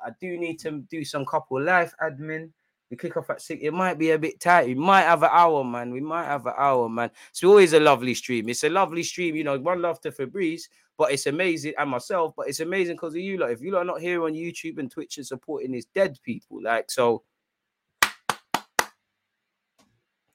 [0.04, 2.50] I do need to do some couple life admin.
[2.90, 3.62] We kick off at six.
[3.62, 4.66] It might be a bit tight.
[4.66, 5.92] We might have an hour, man.
[5.92, 7.10] We might have an hour, man.
[7.30, 8.50] It's always a lovely stream.
[8.50, 9.34] It's a lovely stream.
[9.34, 10.68] You know, one love to Fabrice,
[10.98, 13.50] but it's amazing, and myself, but it's amazing because of you lot.
[13.50, 16.90] If you are not here on YouTube and Twitch and supporting these dead people, like
[16.90, 17.22] so.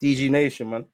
[0.02, 0.86] DG Nation, man.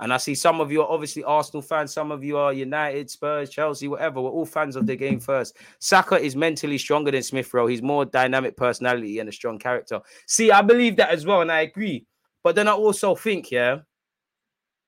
[0.00, 3.10] And I see some of you are obviously Arsenal fans, some of you are United,
[3.10, 4.20] Spurs, Chelsea, whatever.
[4.20, 5.58] We're all fans of the game first.
[5.78, 7.66] Saka is mentally stronger than Smith Rowe.
[7.66, 10.00] He's more dynamic personality and a strong character.
[10.26, 12.06] See, I believe that as well, and I agree.
[12.42, 13.80] But then I also think, yeah,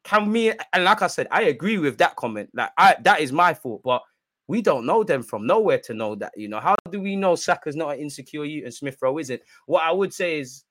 [0.04, 2.50] can me and like I said, I agree with that comment.
[2.54, 4.02] Like I that is my fault, but
[4.48, 6.32] we don't know them from nowhere to know that.
[6.36, 9.40] You know, how do we know Saka's not an insecure you and Smith Rowe isn't?
[9.66, 10.64] What I would say is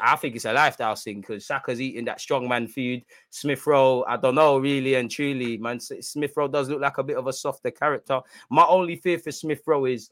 [0.00, 3.04] I think it's a lifestyle thing because Saka's eating that strongman food.
[3.30, 5.80] Smith Rowe, I don't know, really and truly, man.
[5.80, 8.20] Smith Rowe does look like a bit of a softer character.
[8.50, 10.10] My only fear for Smith Rowe is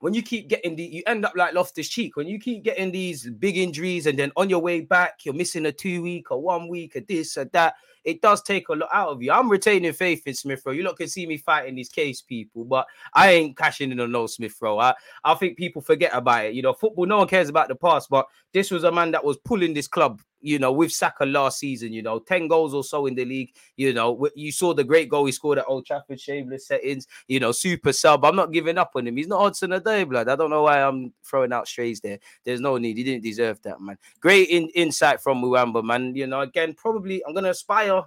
[0.00, 2.16] when you keep getting the, you end up like Loftus Cheek.
[2.16, 5.66] When you keep getting these big injuries and then on your way back, you're missing
[5.66, 7.74] a two week or one week or this or that.
[8.04, 9.32] It does take a lot out of you.
[9.32, 10.72] I'm retaining faith in Smith Rowe.
[10.72, 14.12] You lot can see me fighting these case people, but I ain't cashing in on
[14.12, 14.78] no Smith Rowe.
[14.78, 14.94] I,
[15.24, 16.54] I think people forget about it.
[16.54, 19.24] You know, football, no one cares about the past, but this was a man that
[19.24, 22.84] was pulling this club you know, with Saka last season, you know, 10 goals or
[22.84, 23.54] so in the league.
[23.76, 27.40] You know, you saw the great goal he scored at Old Trafford, shameless settings, you
[27.40, 28.24] know, super sub.
[28.24, 29.16] I'm not giving up on him.
[29.16, 30.28] He's not Hudson Odoi, blood.
[30.28, 32.18] I don't know why I'm throwing out strays there.
[32.44, 32.96] There's no need.
[32.96, 33.98] He didn't deserve that, man.
[34.20, 36.14] Great in- insight from Muamba, man.
[36.14, 37.97] You know, again, probably I'm going to aspire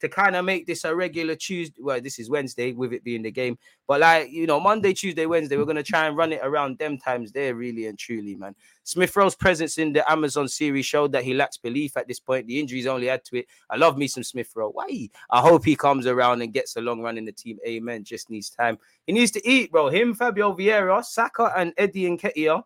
[0.00, 1.80] to kind of make this a regular Tuesday.
[1.80, 5.26] Well, this is Wednesday with it being the game, but like you know, Monday, Tuesday,
[5.26, 8.54] Wednesday, we're gonna try and run it around them times there, really and truly, man.
[8.84, 12.46] Smith Rowe's presence in the Amazon series showed that he lacks belief at this point.
[12.46, 13.46] The injuries only add to it.
[13.68, 14.70] I love me some Smith Rowe.
[14.70, 15.08] Why?
[15.30, 17.58] I hope he comes around and gets a long run in the team.
[17.66, 18.02] Amen.
[18.02, 18.78] Just needs time.
[19.06, 19.88] He needs to eat, bro.
[19.88, 22.62] Him, Fabio Vieira, Saka, and Eddie and Nketiah.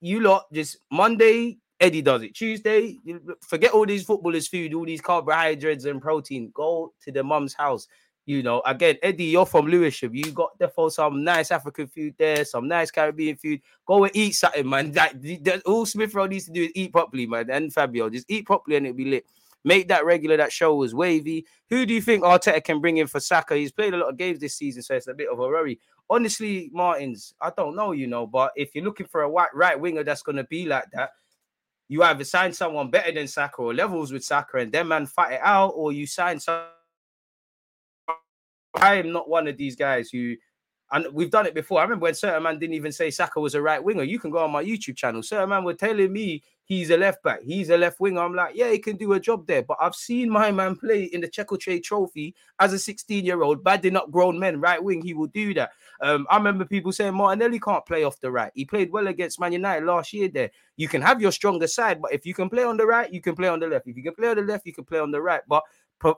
[0.00, 2.34] You lot just Monday, Eddie does it.
[2.34, 2.98] Tuesday,
[3.40, 6.50] forget all these footballers' food, all these carbohydrates and protein.
[6.54, 7.88] Go to the mum's house.
[8.26, 10.14] You know, again, Eddie, you're from Lewisham.
[10.14, 13.60] You got therefore some nice African food there, some nice Caribbean food.
[13.86, 14.92] Go and eat something, man.
[14.92, 17.50] That, that all Smith Rowe needs to do is eat properly, man.
[17.50, 19.26] And Fabio, just eat properly and it'll be lit.
[19.62, 20.38] Make that regular.
[20.38, 21.44] That show was wavy.
[21.68, 23.56] Who do you think Arteta can bring in for Saka?
[23.56, 25.78] He's played a lot of games this season, so it's a bit of a worry.
[26.08, 29.78] Honestly, Martins, I don't know, you know, but if you're looking for a white right
[29.78, 31.10] winger that's going to be like that,
[31.88, 35.34] you either sign someone better than Saka or levels with Saka and then man fight
[35.34, 36.62] it out, or you sign some.
[38.76, 40.34] I am not one of these guys who,
[40.90, 41.78] and we've done it before.
[41.78, 44.02] I remember when certain man didn't even say Saka was a right winger.
[44.02, 45.22] You can go on my YouTube channel.
[45.22, 48.20] Certain man were telling me he's a left back, he's a left winger.
[48.20, 49.62] I'm like, yeah, he can do a job there.
[49.62, 53.62] But I've seen my man play in the Checkatrade Trophy as a 16 year old,
[53.62, 55.02] badding up grown men, right wing.
[55.02, 55.70] He will do that.
[56.00, 58.52] Um, I remember people saying Martinelli can't play off the right.
[58.54, 60.28] He played well against Man United last year.
[60.28, 63.12] There, you can have your stronger side, but if you can play on the right,
[63.12, 63.86] you can play on the left.
[63.86, 65.42] If you can play on the left, you can play on the right.
[65.48, 65.62] But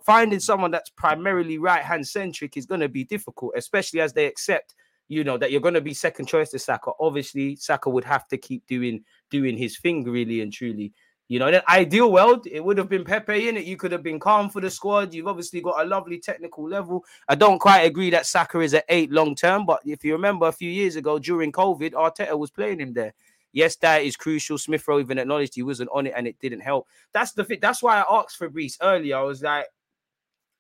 [0.04, 4.26] finding someone that's primarily right hand centric is going to be difficult, especially as they
[4.26, 4.74] accept
[5.08, 6.90] you know that you're going to be second choice to Saka.
[7.00, 10.92] Obviously, Saka would have to keep doing doing his thing really and truly.
[11.28, 13.64] You know, in an ideal world, it would have been Pepe in it.
[13.64, 15.12] You could have been calm for the squad.
[15.12, 17.04] You've obviously got a lovely technical level.
[17.28, 20.46] I don't quite agree that Saka is at eight long term, but if you remember
[20.46, 23.12] a few years ago during COVID, Arteta was playing him there.
[23.52, 24.58] Yes, that is crucial.
[24.58, 26.86] Smith Rowe even acknowledged he wasn't on it and it didn't help.
[27.12, 27.58] That's the thing.
[27.60, 29.16] That's why I asked Fabrice earlier.
[29.16, 29.66] I was like,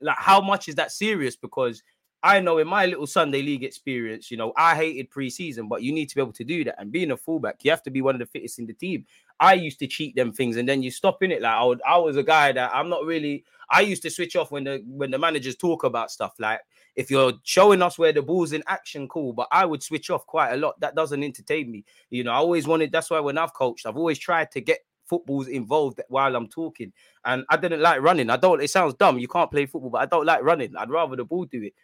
[0.00, 1.36] like, how much is that serious?
[1.36, 1.82] Because
[2.26, 5.92] I know in my little Sunday league experience, you know, I hated preseason, but you
[5.92, 6.74] need to be able to do that.
[6.80, 9.06] And being a fullback, you have to be one of the fittest in the team.
[9.38, 11.40] I used to cheat them things, and then you stop in it.
[11.40, 13.44] Like I, would, I was a guy that I'm not really.
[13.70, 16.34] I used to switch off when the when the managers talk about stuff.
[16.40, 16.58] Like
[16.96, 19.32] if you're showing us where the ball's in action, cool.
[19.32, 20.80] But I would switch off quite a lot.
[20.80, 21.84] That doesn't entertain me.
[22.10, 22.90] You know, I always wanted.
[22.90, 26.92] That's why when I've coached, I've always tried to get footballs involved while I'm talking.
[27.24, 28.30] And I didn't like running.
[28.30, 28.60] I don't.
[28.60, 29.18] It sounds dumb.
[29.18, 30.76] You can't play football, but I don't like running.
[30.76, 31.74] I'd rather the ball do it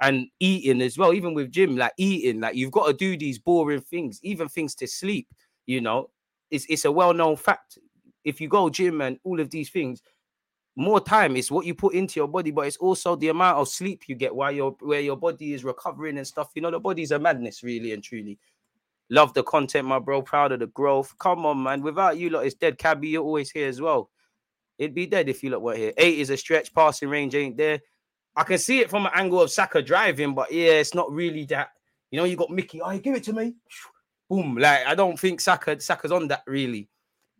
[0.00, 1.12] and eating as well.
[1.12, 4.74] Even with gym, like eating, like you've got to do these boring things, even things
[4.76, 5.28] to sleep.
[5.66, 6.10] You know,
[6.50, 7.78] it's it's a well known fact.
[8.24, 10.02] If you go gym and all of these things,
[10.76, 13.68] more time is what you put into your body, but it's also the amount of
[13.68, 16.50] sleep you get while you're where your body is recovering and stuff.
[16.54, 18.38] You know, the body's a madness, really and truly.
[19.10, 20.22] Love the content, my bro.
[20.22, 21.14] Proud of the growth.
[21.18, 21.82] Come on, man.
[21.82, 22.78] Without you lot, it's dead.
[22.78, 24.10] Cabby, you're always here as well.
[24.78, 25.92] It'd be dead if you lot weren't here.
[25.98, 26.72] Eight is a stretch.
[26.72, 27.80] Passing range ain't there.
[28.40, 31.44] I can see it from an angle of Saka driving, but yeah, it's not really
[31.46, 31.72] that.
[32.10, 32.80] You know, you got Mickey.
[32.80, 33.54] Oh, give it to me.
[34.30, 34.56] Boom.
[34.56, 36.88] Like I don't think Saka Saka's on that really.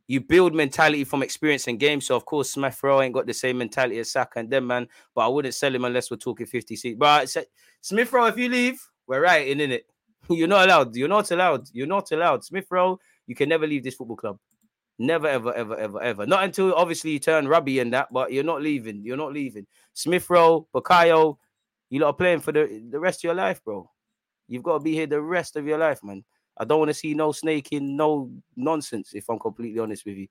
[0.09, 2.03] You build mentality from experience and game.
[2.03, 4.89] So of course, Smith Rowe ain't got the same mentality as Saka and them man.
[5.15, 6.99] But I wouldn't sell him unless we're talking 56.
[6.99, 7.35] But
[7.81, 9.87] Smith Rowe, if you leave, we're right in it.
[10.29, 10.95] You're not allowed.
[10.95, 11.69] You're not allowed.
[11.73, 12.45] You're not allowed.
[12.45, 14.39] Smith Rowe, you can never leave this football club.
[15.03, 16.27] Never, ever, ever, ever, ever.
[16.27, 19.03] Not until obviously you turn rubby and that, but you're not leaving.
[19.03, 19.67] You're not leaving.
[19.95, 21.39] Smith Rowe, Bukayo,
[21.89, 23.91] you lot are playing for the, the rest of your life, bro.
[24.47, 26.23] You've got to be here the rest of your life, man.
[26.55, 30.29] I don't want to see no snaking, no nonsense, if I'm completely honest with you.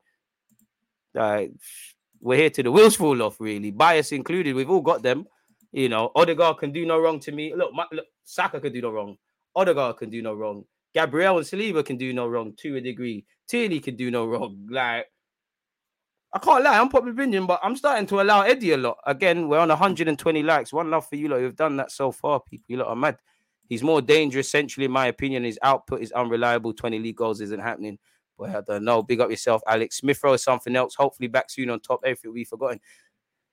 [1.16, 1.52] Like,
[2.22, 3.72] we're here to the wheels fall off, really.
[3.72, 4.54] Bias included.
[4.54, 5.26] We've all got them.
[5.72, 7.56] You know, Odegaard can do no wrong to me.
[7.56, 9.18] Look, my, look Saka can do no wrong.
[9.56, 10.64] Odegaard can do no wrong.
[10.94, 13.26] Gabriel and Saliba can do no wrong to a degree.
[13.48, 14.68] Tierney can do no wrong.
[14.70, 15.06] Like,
[16.34, 18.98] I can't lie, I'm probably opinion, but I'm starting to allow Eddie a lot.
[19.06, 20.72] Again, we're on 120 likes.
[20.72, 22.66] One love for you lot who've done that so far, people.
[22.68, 23.18] You lot are mad.
[23.68, 25.44] He's more dangerous, essentially, in my opinion.
[25.44, 26.74] His output is unreliable.
[26.74, 27.98] 20 league goals isn't happening.
[28.38, 29.04] Boy, I don't know.
[29.04, 29.98] Big up yourself, Alex.
[29.98, 30.96] Smith is something else.
[30.96, 32.02] Hopefully, back soon on top.
[32.04, 32.80] Everything we've forgotten.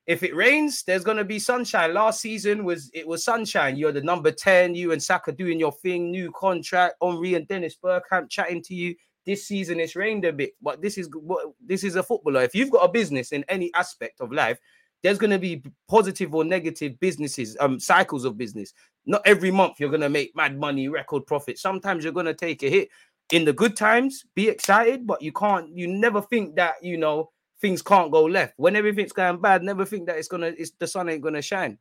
[0.06, 1.94] If it rains, there's gonna be sunshine.
[1.94, 3.76] Last season was it was sunshine.
[3.76, 7.76] You're the number 10, you and Saka doing your thing, new contract, Henry and Dennis
[7.82, 8.94] Bergkamp chatting to you
[9.26, 12.42] this season it's rained a bit, but this is what this is a footballer.
[12.42, 14.58] If you've got a business in any aspect of life,
[15.02, 18.72] there's going to be positive or negative businesses, um, cycles of business.
[19.04, 21.58] Not every month you're going to make mad money, record profit.
[21.58, 22.88] Sometimes you're going to take a hit.
[23.32, 25.76] In the good times, be excited, but you can't.
[25.76, 27.30] You never think that you know
[27.60, 28.54] things can't go left.
[28.56, 30.52] When everything's going bad, never think that it's gonna.
[30.56, 31.78] It's the sun ain't gonna shine.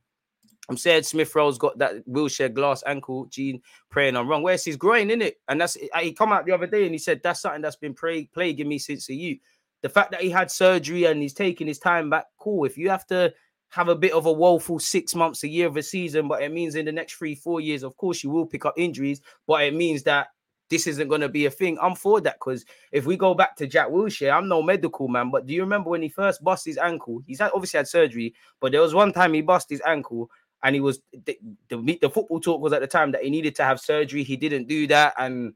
[0.68, 4.42] I'm saying Smith Rowe's got that wheelchair glass ankle gene praying I'm wrong.
[4.42, 5.36] Where's his groin in it?
[5.48, 7.94] And that's he come out the other day and he said that's something that's been
[7.94, 9.38] plaguing me since a youth.
[9.82, 12.64] The fact that he had surgery and he's taking his time back, cool.
[12.64, 13.32] If you have to
[13.68, 16.52] have a bit of a woeful six months, a year of a season, but it
[16.52, 19.62] means in the next three, four years, of course, you will pick up injuries, but
[19.62, 20.28] it means that
[20.68, 21.78] this isn't going to be a thing.
[21.80, 25.30] I'm for that because if we go back to Jack Wilshere, I'm no medical man,
[25.30, 27.22] but do you remember when he first bust his ankle?
[27.26, 30.30] He's had, obviously had surgery, but there was one time he bust his ankle
[30.62, 31.38] and he was the,
[31.68, 34.22] the, the football talk was at the time that he needed to have surgery.
[34.22, 35.54] He didn't do that, and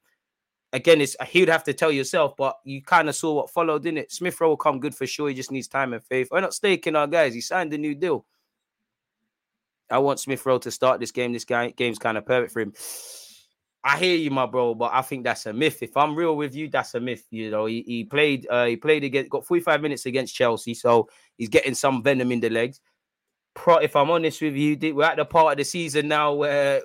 [0.73, 3.83] again, it's he would have to tell yourself, but you kind of saw what followed,
[3.83, 4.13] didn't it?
[4.13, 5.29] Smith Rowe will come good for sure.
[5.29, 6.29] He just needs time and faith.
[6.31, 7.35] We're not staking our guys.
[7.35, 8.25] He signed a new deal.
[9.91, 11.33] I want Smith Rowe to start this game.
[11.33, 12.73] This guy game's kind of perfect for him.
[13.83, 15.83] I hear you, my bro, but I think that's a myth.
[15.83, 17.25] If I'm real with you, that's a myth.
[17.31, 21.09] You know, he, he played uh, he played against got 45 minutes against Chelsea, so
[21.39, 22.81] he's getting some venom in the legs.
[23.55, 26.83] Pro, if I'm honest with you, we're at the part of the season now where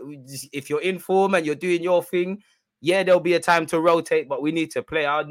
[0.53, 2.41] if you're in form and you're doing your thing,
[2.81, 5.05] yeah, there'll be a time to rotate, but we need to play.
[5.05, 5.27] I'd,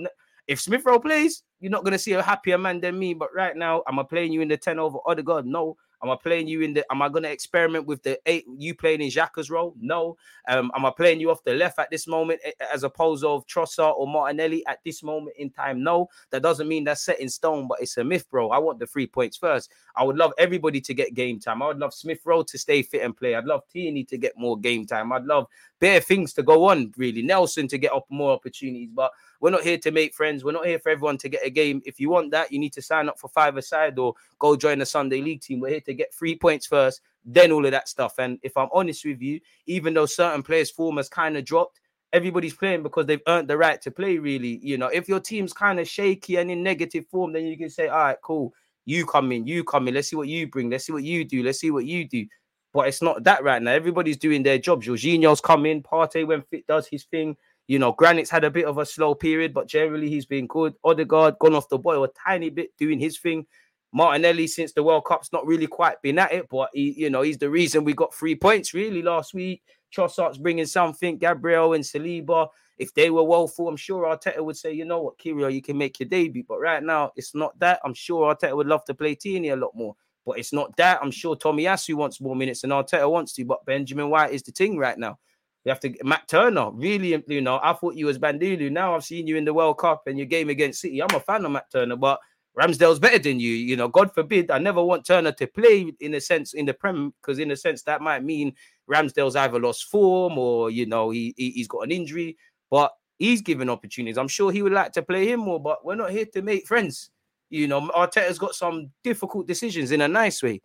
[0.46, 3.14] if Smith Rowe plays, you're not gonna see a happier man than me.
[3.14, 5.46] But right now, I'm playing you in the 10 over Odegaard?
[5.46, 5.76] No.
[6.02, 6.84] Am I playing you in the?
[6.90, 8.44] Am I going to experiment with the eight?
[8.58, 9.74] You playing in Xhaka's role?
[9.80, 10.16] No.
[10.48, 12.40] Um, am I playing you off the left at this moment
[12.72, 15.82] as opposed of Trossard or Martinelli at this moment in time?
[15.82, 16.08] No.
[16.30, 18.50] That doesn't mean that's set in stone, but it's a myth, bro.
[18.50, 19.70] I want the three points first.
[19.96, 21.62] I would love everybody to get game time.
[21.62, 23.34] I would love Smith Rowe to stay fit and play.
[23.34, 25.12] I'd love Tierney to get more game time.
[25.12, 25.46] I'd love
[25.80, 26.92] bare things to go on.
[26.96, 29.10] Really, Nelson to get up more opportunities, but
[29.44, 30.42] we're not here to make friends.
[30.42, 31.82] We're not here for everyone to get a game.
[31.84, 34.78] If you want that, you need to sign up for five aside or go join
[34.78, 35.60] the Sunday League team.
[35.60, 38.14] We're here to get three points first, then all of that stuff.
[38.18, 41.80] And if I'm honest with you, even though certain players' form has kind of dropped,
[42.14, 44.16] everybody's playing because they've earned the right to play.
[44.16, 47.58] Really, you know, if your team's kind of shaky and in negative form, then you
[47.58, 48.54] can say, "All right, cool,
[48.86, 49.92] you come in, you come in.
[49.92, 50.70] Let's see what you bring.
[50.70, 51.42] Let's see what you do.
[51.42, 52.26] Let's see what you do."
[52.72, 53.72] But it's not that right now.
[53.72, 54.82] Everybody's doing their job.
[54.82, 55.82] Jorginho's come in.
[55.82, 57.36] Partey, when fit, does his thing.
[57.66, 60.74] You know, Granit's had a bit of a slow period, but generally he's been good.
[60.84, 63.46] Odegaard gone off the boil a tiny bit, doing his thing.
[63.92, 67.22] Martinelli, since the World Cup's not really quite been at it, but he, you know,
[67.22, 69.62] he's the reason we got three points really last week.
[69.94, 71.16] Trossard's bringing something.
[71.16, 75.00] Gabriel and Saliba, if they were well for, I'm sure Arteta would say, you know
[75.00, 76.44] what, Kiwior, you can make your debut.
[76.46, 77.80] But right now, it's not that.
[77.84, 79.94] I'm sure Arteta would love to play Tierney a lot more,
[80.26, 80.98] but it's not that.
[81.00, 84.50] I'm sure Tomiyasu wants more minutes and Arteta wants to, but Benjamin White is the
[84.50, 85.18] thing right now.
[85.64, 86.70] We have to Matt Turner.
[86.72, 88.70] Really, you know, I thought you was Bandulu.
[88.70, 91.02] Now I've seen you in the World Cup and your game against City.
[91.02, 92.20] I'm a fan of Matt Turner, but
[92.58, 93.50] Ramsdale's better than you.
[93.50, 96.74] You know, God forbid, I never want Turner to play in a sense in the
[96.74, 98.54] Prem because in a sense that might mean
[98.90, 102.36] Ramsdale's either lost form or you know he, he he's got an injury.
[102.70, 104.18] But he's given opportunities.
[104.18, 106.66] I'm sure he would like to play him more, but we're not here to make
[106.66, 107.10] friends.
[107.50, 110.60] You know, Arteta's got some difficult decisions in a nice way.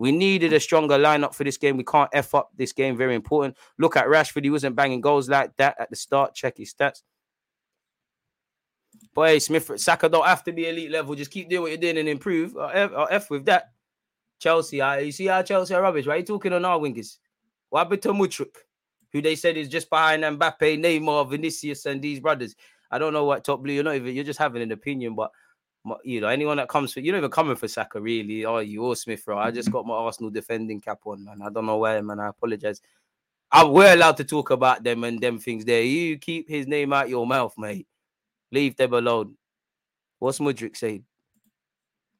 [0.00, 1.76] We needed a stronger lineup for this game.
[1.76, 2.96] We can't F up this game.
[2.96, 3.58] Very important.
[3.78, 4.44] Look at Rashford.
[4.44, 6.34] He wasn't banging goals like that at the start.
[6.34, 7.02] Check his stats.
[9.12, 11.14] Boy, Smith, Saka don't have to be elite level.
[11.14, 12.56] Just keep doing what you're doing and improve.
[12.56, 13.72] Or F, or F with that.
[14.38, 16.20] Chelsea, uh, you see how Chelsea are rubbish, right?
[16.20, 17.18] You talking on our wingers.
[17.68, 18.56] What happened to Mudryk,
[19.12, 22.56] who they said is just behind Mbappe, Neymar, Vinicius, and these brothers?
[22.90, 23.74] I don't know what top blue.
[23.74, 24.14] You're not even.
[24.14, 25.30] You're just having an opinion, but
[26.04, 28.62] you know, anyone that comes for you are not even coming for Saka, really, are
[28.62, 29.38] you or Smith Rowe?
[29.38, 31.40] I just got my Arsenal defending cap on, man.
[31.42, 32.20] I don't know why, man.
[32.20, 32.80] I apologize.
[33.50, 35.82] I, we're allowed to talk about them and them things there.
[35.82, 37.86] You keep his name out your mouth, mate.
[38.52, 39.36] Leave them alone.
[40.18, 41.04] What's Mudryk saying?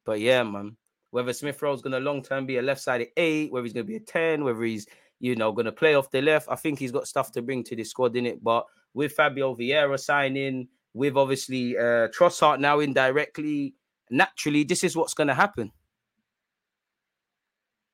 [0.05, 0.75] But yeah, man.
[1.11, 3.97] Whether Smith Rowe's gonna long term be a left sided eight, whether he's gonna be
[3.97, 4.87] a 10, whether he's
[5.19, 7.75] you know gonna play off the left, I think he's got stuff to bring to
[7.75, 8.43] this squad in it.
[8.43, 13.75] But with Fabio Vieira signing, with obviously uh, Trossard now indirectly,
[14.09, 15.71] naturally, this is what's going to happen.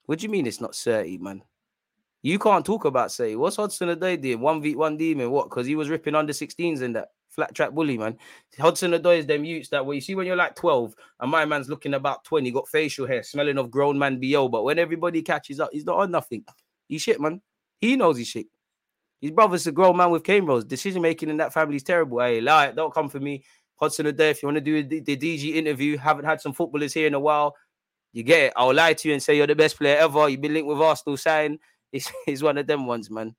[0.06, 1.44] What do you mean it's not 30, man?
[2.24, 4.40] You can't talk about say what's Hudson Odoi doing?
[4.40, 5.50] One v one demon, what?
[5.50, 8.18] Because he was ripping under 16s in that flat track bully, man.
[8.58, 9.96] Hudson Odoi is them youths that way.
[9.96, 13.22] You see when you're like 12 and my man's looking about 20, got facial hair,
[13.22, 14.50] smelling of grown man BO.
[14.50, 16.44] But when everybody catches up, he's not on nothing.
[16.88, 17.42] He shit, man.
[17.80, 18.48] He knows he shit.
[19.20, 20.66] His brother's a grown man with cane rolls.
[20.66, 22.20] Decision making in that family is terrible.
[22.20, 23.44] Hey, lie, don't come for me.
[23.80, 26.94] Hudson Odoi, if you want to do the, the DG interview, haven't had some footballers
[26.94, 27.56] here in a while.
[28.14, 28.54] You get it.
[28.56, 30.30] I'll lie to you and say you're the best player ever.
[30.30, 31.60] You've been linked with Arsenal sign.
[31.92, 33.36] It's, it's one of them ones, man.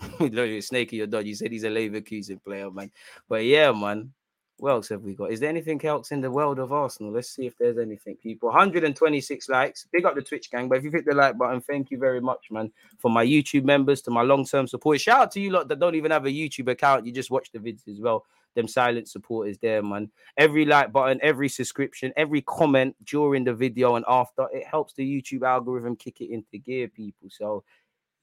[0.60, 1.26] Snakey, your dog.
[1.26, 2.90] You said he's a Leverkusen player, man.
[3.28, 4.12] But yeah, man.
[4.58, 5.32] What else have we got?
[5.32, 7.12] Is there anything else in the world of Arsenal?
[7.12, 8.50] Let's see if there's anything, people.
[8.50, 9.86] 126 likes.
[9.92, 10.68] Big up the Twitch gang.
[10.68, 12.70] But if you hit the like button, thank you very much, man.
[12.98, 15.00] For my YouTube members, to my long-term support.
[15.00, 17.04] Shout out to you lot that don't even have a YouTube account.
[17.04, 18.24] You just watch the vids as well.
[18.54, 20.08] Them silent supporters there, man.
[20.36, 25.02] Every like button, every subscription, every comment during the video and after, it helps the
[25.02, 27.28] YouTube algorithm kick it into gear, people.
[27.28, 27.64] So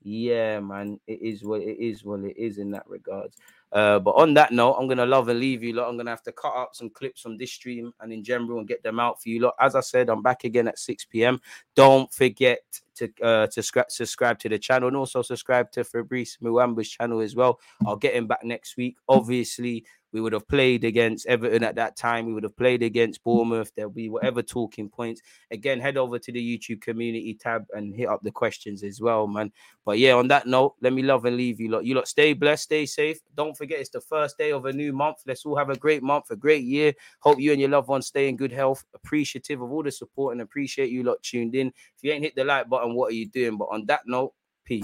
[0.03, 2.03] yeah, man, it is what it is.
[2.03, 3.37] What it is in that regards.
[3.71, 5.89] Uh, but on that note, I'm gonna love and leave you lot.
[5.89, 8.67] I'm gonna have to cut up some clips from this stream and in general and
[8.67, 9.53] get them out for you lot.
[9.59, 11.39] As I said, I'm back again at 6 p.m.
[11.75, 12.59] Don't forget
[12.95, 17.21] to uh to scra- subscribe to the channel and also subscribe to Fabrice Muamba's channel
[17.21, 17.59] as well.
[17.85, 18.97] I'll get him back next week.
[19.07, 22.25] Obviously, we would have played against Everton at that time.
[22.25, 23.71] We would have played against Bournemouth.
[23.75, 25.21] There'll be whatever talking points.
[25.51, 29.27] Again, head over to the YouTube community tab and hit up the questions as well,
[29.27, 29.51] man.
[29.85, 31.85] But yeah, on that note, let me love and leave you lot.
[31.85, 33.19] You lot stay blessed, stay safe.
[33.35, 35.17] Don't forget it's the first day of a new month.
[35.25, 36.93] Let's all have a great month, a great year.
[37.19, 38.83] Hope you and your loved ones stay in good health.
[38.93, 41.67] Appreciative of all the support and appreciate you lot tuned in.
[41.67, 43.57] If you ain't hit the like button, what are you doing?
[43.57, 44.33] But on that note,
[44.65, 44.83] peace.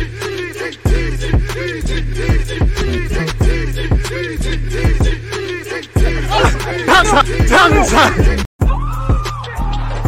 [6.85, 7.25] Tanzan!
[7.47, 8.41] Tanzan!